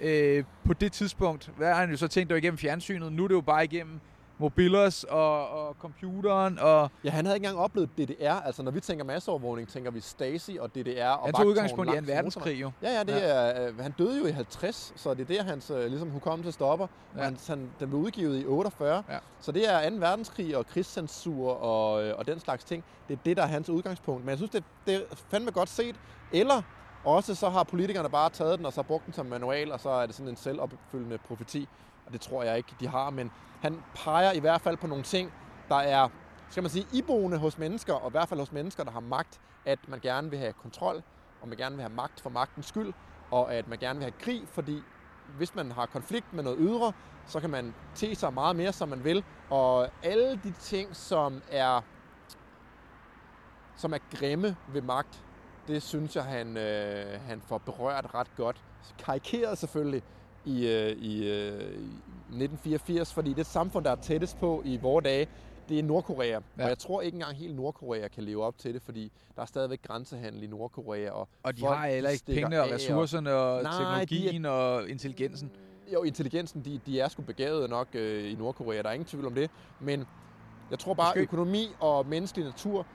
[0.00, 1.50] øh, på det tidspunkt.
[1.56, 3.12] Hvad har han jo så tænkt, det var igennem fjernsynet?
[3.12, 4.00] Nu er det jo bare igennem
[4.40, 8.32] mobilers og, og computeren og Ja, han havde ikke engang oplevet DDR.
[8.32, 11.96] Altså, når vi tænker masseovervågning, tænker vi Stasi og DDR og han tog udgangspunkt i
[11.96, 12.02] 2.
[12.06, 12.70] verdenskrig jo.
[12.82, 15.70] Ja, ja, det er, øh, han døde jo i 50, så det er der, hans
[15.70, 16.86] øh, ligesom, hukommelse stopper.
[17.14, 17.18] Ja.
[17.18, 17.24] Ja.
[17.24, 19.18] Han, han, den blev udgivet i 48, Ja.
[19.40, 19.96] så det er 2.
[19.96, 22.84] verdenskrig og krigscensur og, øh, og den slags ting.
[23.08, 24.24] Det er det, der er hans udgangspunkt.
[24.24, 25.00] Men jeg synes, det, det er
[25.30, 25.96] fandme godt set.
[26.32, 26.62] Eller
[27.04, 29.90] også så har politikerne bare taget den og så brugt den som manual, og så
[29.90, 31.68] er det sådan en selvopfyldende profeti.
[32.10, 33.10] Og det tror jeg ikke, de har.
[33.10, 33.30] Men
[33.60, 35.32] han peger i hvert fald på nogle ting,
[35.68, 36.08] der er
[36.50, 39.40] skal man sige, iboende hos mennesker, og i hvert fald hos mennesker, der har magt,
[39.64, 41.02] at man gerne vil have kontrol,
[41.42, 42.92] og man gerne vil have magt for magtens skyld,
[43.30, 44.82] og at man gerne vil have krig, fordi
[45.36, 46.92] hvis man har konflikt med noget ydre,
[47.26, 49.24] så kan man te sig meget mere, som man vil.
[49.50, 51.80] Og alle de ting, som er,
[53.76, 55.24] som er grimme ved magt,
[55.68, 58.64] det synes jeg, han, øh, han får berørt ret godt.
[58.98, 60.02] Karikeret selvfølgelig
[60.44, 61.60] i, øh, i, øh,
[62.30, 65.26] i 1984, fordi det samfund, der er tættest på i vore dage,
[65.68, 66.26] det er Nordkorea.
[66.28, 66.38] Ja.
[66.62, 69.46] Og jeg tror ikke engang helt Nordkorea kan leve op til det, fordi der er
[69.46, 71.10] stadigvæk grænsehandel i Nordkorea.
[71.10, 74.44] Og, Og de folk, har heller ikke pengene og ressourcerne og Nej, de er- teknologien
[74.46, 75.50] og intelligensen.
[75.92, 79.26] Jo, intelligensen, de, de er sgu begavede nok øh, i Nordkorea, der er ingen tvivl
[79.26, 79.50] om det.
[79.80, 80.04] Men
[80.70, 82.86] jeg tror bare, Måske- økonomi og menneskelig natur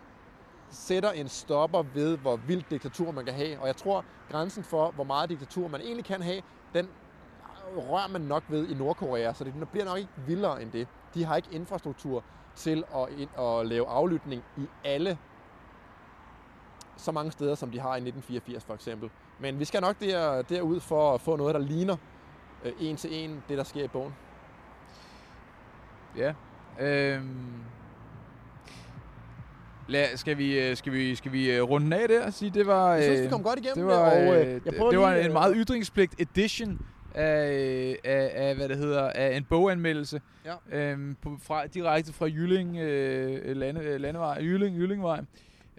[0.70, 3.60] sætter en stopper ved, hvor vildt diktatur man kan have.
[3.60, 6.42] Og jeg tror, grænsen for, hvor meget diktatur man egentlig kan have,
[6.74, 6.88] den
[7.78, 10.88] rører man nok ved i Nordkorea, så det bliver nok ikke vildere end det.
[11.14, 12.24] De har ikke infrastruktur
[12.56, 15.18] til at, ind, at lave aflytning i alle
[16.98, 19.10] så mange steder, som de har i 1984 for eksempel.
[19.40, 21.98] Men vi skal nok der, derud for at få noget, der ligner
[22.66, 24.14] øh, en til en det, der sker i bogen.
[26.18, 26.34] Ja.
[26.80, 27.54] Øhm.
[29.88, 32.68] Lad, skal vi, øh, skal vi, skal vi øh, runde af der og sige, det
[32.68, 32.94] var...
[32.94, 35.00] Jeg synes, øh, vi kom godt igennem det var, og øh, øh, jeg det, det
[35.00, 36.80] var lige, en øh, meget ytringspligt edition
[37.16, 40.22] af, øh, af, af, hvad det hedder, af en boganmeldelse.
[40.46, 40.56] Ja.
[40.72, 45.22] Øhm, på, fra, direkte fra Jylling, øh, lande, øh, landevej, Jylling, Jyllingvej.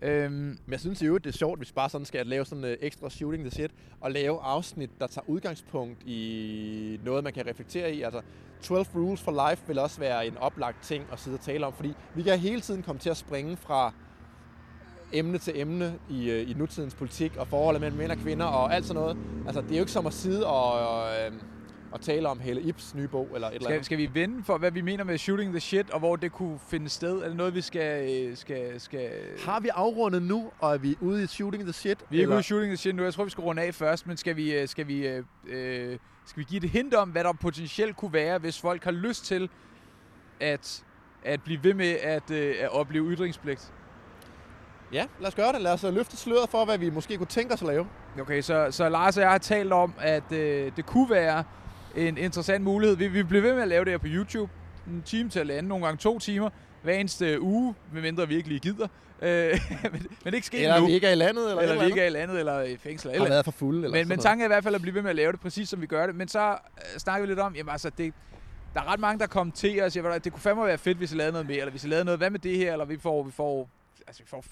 [0.03, 2.77] Øhm, Men jeg synes jo, det er sjovt, hvis bare sådan skal lave sådan en
[2.81, 7.95] ekstra shooting the shit, og lave afsnit, der tager udgangspunkt i noget, man kan reflektere
[7.95, 8.03] i.
[8.03, 8.21] Altså,
[8.63, 11.73] 12 Rules for Life vil også være en oplagt ting at sidde og tale om,
[11.73, 13.93] fordi vi kan hele tiden komme til at springe fra
[15.13, 18.75] emne til emne i, øh, i nutidens politik og forholdet mellem mænd og kvinder og
[18.75, 19.17] alt sådan noget.
[19.47, 21.33] Altså, det er jo ikke som at sidde og, og, øh,
[21.93, 23.87] og tale om Helle Ibs nye bog eller et eller skal, andet.
[23.87, 26.59] skal vi vende for, hvad vi mener med shooting the shit, og hvor det kunne
[26.69, 27.19] finde sted?
[27.23, 28.25] Er det noget, vi skal...
[28.27, 29.11] øh, skal, skal
[29.45, 31.99] Har vi afrundet nu, og er vi ude i shooting the shit?
[32.11, 32.37] Vi er ikke eller?
[32.37, 33.03] ude i shooting the shit nu.
[33.03, 36.45] Jeg tror, vi skal runde af først, men skal vi, skal vi, øh, skal vi
[36.45, 39.49] give et hint om, hvad der potentielt kunne være, hvis folk har lyst til
[40.41, 40.85] at,
[41.25, 43.73] at blive ved med at, øh, at opleve ytringspligt?
[44.93, 45.61] Ja, lad os gøre det.
[45.61, 47.87] Lad os øh, løfte sløret for, hvad vi måske kunne tænke os at lave.
[48.21, 51.45] Okay, så, så Lars og jeg har talt om, at øh, det kunne være
[51.97, 52.97] en interessant mulighed.
[52.97, 54.53] Vi, vi bliver ved med at lave det her på YouTube.
[54.87, 56.51] En time til at lande, nogle gange to timer
[56.83, 58.89] hver eneste uge, medmindre vi ikke lige gider.
[59.23, 59.61] Øh,
[59.93, 60.87] men, men ikke sket Eller nu.
[60.87, 63.11] vi ikke er i landet, eller, eller vi ikke er i landet, eller i fængsel.
[63.11, 63.85] Eller har været for fulde.
[63.85, 65.41] Eller men, men tanken er i hvert fald at blive ved med at lave det,
[65.41, 66.15] præcis som vi gør det.
[66.15, 68.15] Men så øh, snakker vi lidt om, jamen altså, det,
[68.75, 70.41] der er ret mange, der kommer til os og siger, "Ved du hvad, det kunne
[70.41, 72.39] fandme være fedt, hvis vi lavede noget mere, eller hvis vi lavede noget, hvad med
[72.39, 73.69] det her, eller vi får, vi får,
[74.07, 74.45] altså, vi får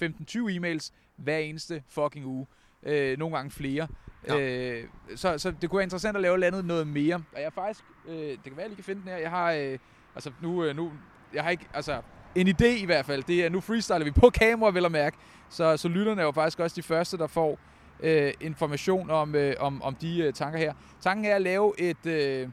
[0.51, 2.47] 15-20 e-mails hver eneste fucking uge.
[2.83, 3.89] Øh, nogle gange flere.
[4.29, 4.39] Ja.
[4.39, 4.85] Øh,
[5.17, 7.15] så, så det kunne være interessant at lave landet noget mere.
[7.15, 9.31] Og jeg er faktisk, øh, det kan være, jeg lige kan finde den her, jeg
[9.31, 9.79] har, øh,
[10.15, 10.93] altså nu, øh, nu,
[11.35, 12.03] jeg har ikke, altså,
[12.35, 15.17] en idé i hvert fald, det er, nu freestyler vi på kamera, vel at mærke,
[15.51, 17.59] så, så lytterne er jo faktisk også de første, der får
[18.01, 20.75] øh, information om, øh, om, om de øh, tanker her.
[21.01, 22.49] Tanken er at lave et, øh,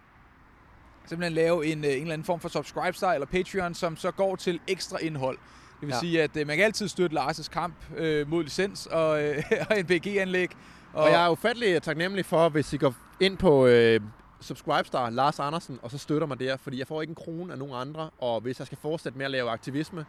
[1.06, 4.36] simpelthen lave en, øh, en eller anden form for subscribe eller Patreon, som så går
[4.36, 5.38] til ekstra indhold.
[5.82, 6.00] Det vil ja.
[6.00, 9.80] Sige, at øh, man kan altid støtte Lars' kamp øh, mod licens og, øh, og
[9.80, 10.50] en BG-anlæg.
[10.94, 14.00] Og, og jeg er ufattelig taknemmelig for, hvis I går ind på øh,
[14.42, 17.60] Subscribestar, Lars Andersen, og så støtter mig der, fordi jeg får ikke en krone af
[17.60, 20.06] nogen andre, og hvis jeg skal fortsætte med at lave aktivisme,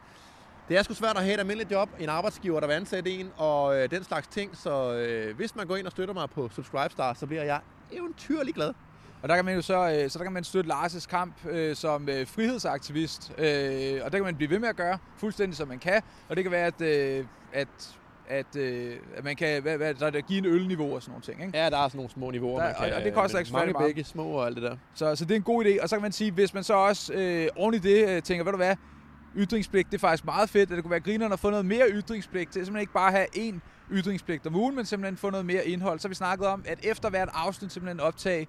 [0.68, 3.30] det er sgu svært at have et almindeligt job, en arbejdsgiver, der vil ansætte en,
[3.36, 6.48] og øh, den slags ting, så øh, hvis man går ind og støtter mig på
[6.48, 7.60] Subscribestar, så bliver jeg
[7.92, 8.74] eventyrlig glad.
[9.22, 11.76] Og der kan man jo så, øh, så der kan man støtte Lars' kamp øh,
[11.76, 15.68] som øh, frihedsaktivist, øh, og det kan man blive ved med at gøre, fuldstændig som
[15.68, 16.02] man kan.
[16.28, 17.68] Og det kan være, at, øh, at,
[18.28, 21.22] at, øh, at man kan hvad, hvad, der, der give en ølniveau og sådan nogle
[21.22, 21.46] ting.
[21.46, 21.58] Ikke?
[21.58, 23.52] Ja, der er sådan nogle små niveauer, Der- man kan, og- og det koster ikke
[23.52, 23.86] mange meget.
[23.86, 24.76] begge små og alt det der.
[24.94, 25.82] Så, så det er en god idé.
[25.82, 28.44] Og så kan man sige, hvis man så også øh, oven i det øh, tænker,
[28.44, 28.76] ved du hvad,
[29.36, 31.84] ytringspligt, det er faktisk meget fedt, at det kunne være grinerne at få noget mere
[31.90, 32.54] ytringspligt.
[32.54, 33.58] Det er simpelthen ikke bare have én
[33.92, 35.98] ytringspligt om ugen, men simpelthen få noget mere indhold.
[35.98, 38.46] Så vi snakket om, at efter hvert afsnit simpelthen optage,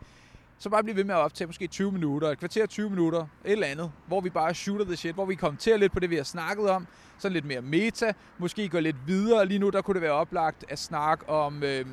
[0.64, 3.52] så bare blive ved med at optage måske 20 minutter, et kvarter 20 minutter, et
[3.52, 6.16] eller andet, hvor vi bare shooter the shit, hvor vi kommenterer lidt på det, vi
[6.16, 6.88] har snakket om,
[7.18, 9.46] sådan lidt mere meta, måske gå lidt videre.
[9.46, 11.86] Lige nu, der kunne det være oplagt at snakke om, Øh,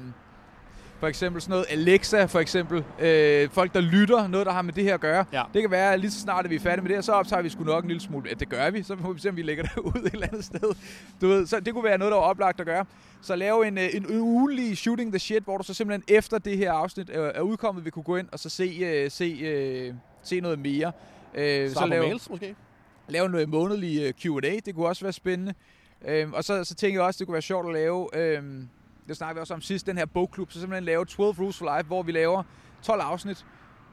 [1.00, 2.84] for eksempel sådan noget Alexa, for eksempel.
[3.00, 5.24] Øh, folk, der lytter, noget, der har med det her at gøre.
[5.32, 5.42] Ja.
[5.54, 7.12] Det kan være, at lige så snart at vi er færdige med det her, så
[7.12, 8.28] optager vi sgu nok en lille smule.
[8.28, 8.82] Ja, det gør vi.
[8.82, 10.74] Så må vi se, om vi lægger det ud et eller andet sted.
[11.20, 12.84] Du ved, så det kunne være noget, der var oplagt at gøre.
[13.22, 16.38] Så lave en, øh, en, en ugenlig shooting the shit, hvor du så simpelthen efter
[16.38, 19.24] det her afsnit er, er udkommet, vil kunne gå ind og så se, øh, se,
[19.42, 20.92] øh, se noget mere.
[21.34, 22.54] Øh, Så lave mails måske?
[23.08, 25.54] lave noget månedlig øh, Q&A, det kunne også være spændende.
[26.08, 28.68] Øhm, og så, så tænker jeg også, det kunne være sjovt at lave, øhm,
[29.10, 31.76] det snakker vi også om sidst, den her bogklub, så simpelthen lave 12 Rules for
[31.76, 32.42] Life, hvor vi laver
[32.82, 33.46] 12 afsnit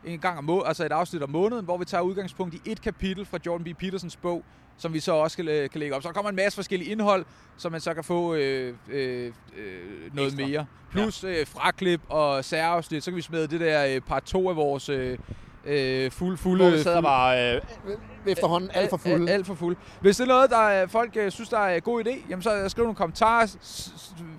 [0.05, 2.81] en gang om må- altså et afsnit om måneden, hvor vi tager udgangspunkt i et
[2.81, 3.77] kapitel fra Jordan B.
[3.79, 4.43] Petersons bog,
[4.77, 6.01] som vi så også kan, øh, kan lægge op.
[6.01, 7.25] Så der kommer en masse forskellige indhold,
[7.57, 10.47] som man så kan få øh, øh, øh, noget Ekstra.
[10.47, 10.65] mere.
[10.91, 11.39] Plus ja.
[11.39, 14.89] øh, fraklip og særafsnit, så kan vi smide det der øh, part 2 af vores
[14.89, 15.17] øh,
[15.65, 16.63] øh, fuld, fulde...
[16.69, 17.61] Hvor vi fuld- bare øh,
[18.27, 19.31] efterhånden alt for fulde.
[19.31, 19.77] Alt, for fuld.
[20.01, 22.43] Hvis det er noget, der er, folk øh, synes, der er en god idé, jamen
[22.43, 23.45] så skriv nogle kommentarer,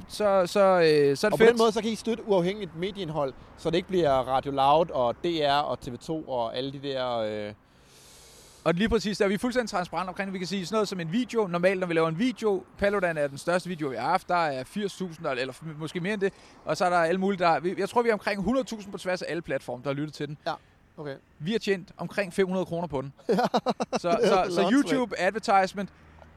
[0.09, 1.49] så, så, øh, så er det Og på fedt.
[1.51, 5.15] den måde, så kan I støtte uafhængigt medieindhold, så det ikke bliver Radio Loud og
[5.25, 7.19] DR og TV2 og alle de der...
[7.19, 7.53] Øh,
[8.65, 10.33] Og lige præcis, der er vi fuldstændig transparente omkring det.
[10.33, 11.47] Vi kan sige sådan noget som en video.
[11.47, 14.29] Normalt, når vi laver en video, Paludan er den største video, vi har haft.
[14.29, 16.33] Der er 80.000, eller måske mere end det.
[16.65, 17.61] Og så er der alle mulige, der...
[17.79, 20.29] Jeg tror, vi er omkring 100.000 på tværs af alle platforme, der har lyttet til
[20.29, 20.39] den.
[20.99, 21.15] Okay.
[21.39, 23.13] Vi har tjent omkring 500 kroner på den.
[23.29, 24.73] så, er så, så åndssvagt.
[24.73, 25.91] YouTube advertisement,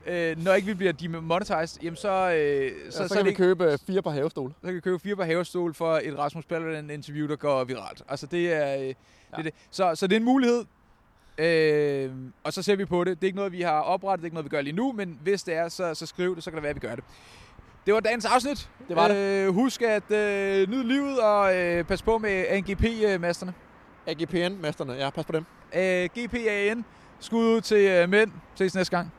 [0.06, 3.26] øh, når ikke vi bliver demonetized, jamen så, øh, Så, så, så, så, så kan
[3.26, 4.54] vi købe øh, fire par havestole.
[4.62, 8.04] så kan vi købe fire på havestol for et Rasmus Paludan interview, der går viralt.
[8.10, 8.96] Altså det er, øh, det,
[9.32, 9.54] er det.
[9.72, 10.66] Så, så det er en mulighed.
[11.38, 12.12] Øh,
[12.44, 13.22] og så ser vi på det.
[13.22, 14.92] Det er ikke noget, vi har oprettet, det er ikke noget, vi gør lige nu,
[14.92, 16.96] men hvis det er, så, så skriv det, så kan det være, at vi gør
[16.96, 17.04] det.
[17.86, 18.70] Det var dagens afsnit.
[18.88, 19.16] Det var det.
[19.16, 23.54] Øh, husk at øh, nyde livet og øh, pas på med AGP-masterne.
[24.12, 25.46] AGPN-masterne, ja, pas på dem.
[25.72, 26.28] AGPAN.
[26.28, 26.86] GPAN.
[27.20, 28.32] Skud ud til øh, mænd.
[28.56, 29.12] Ses næste gang.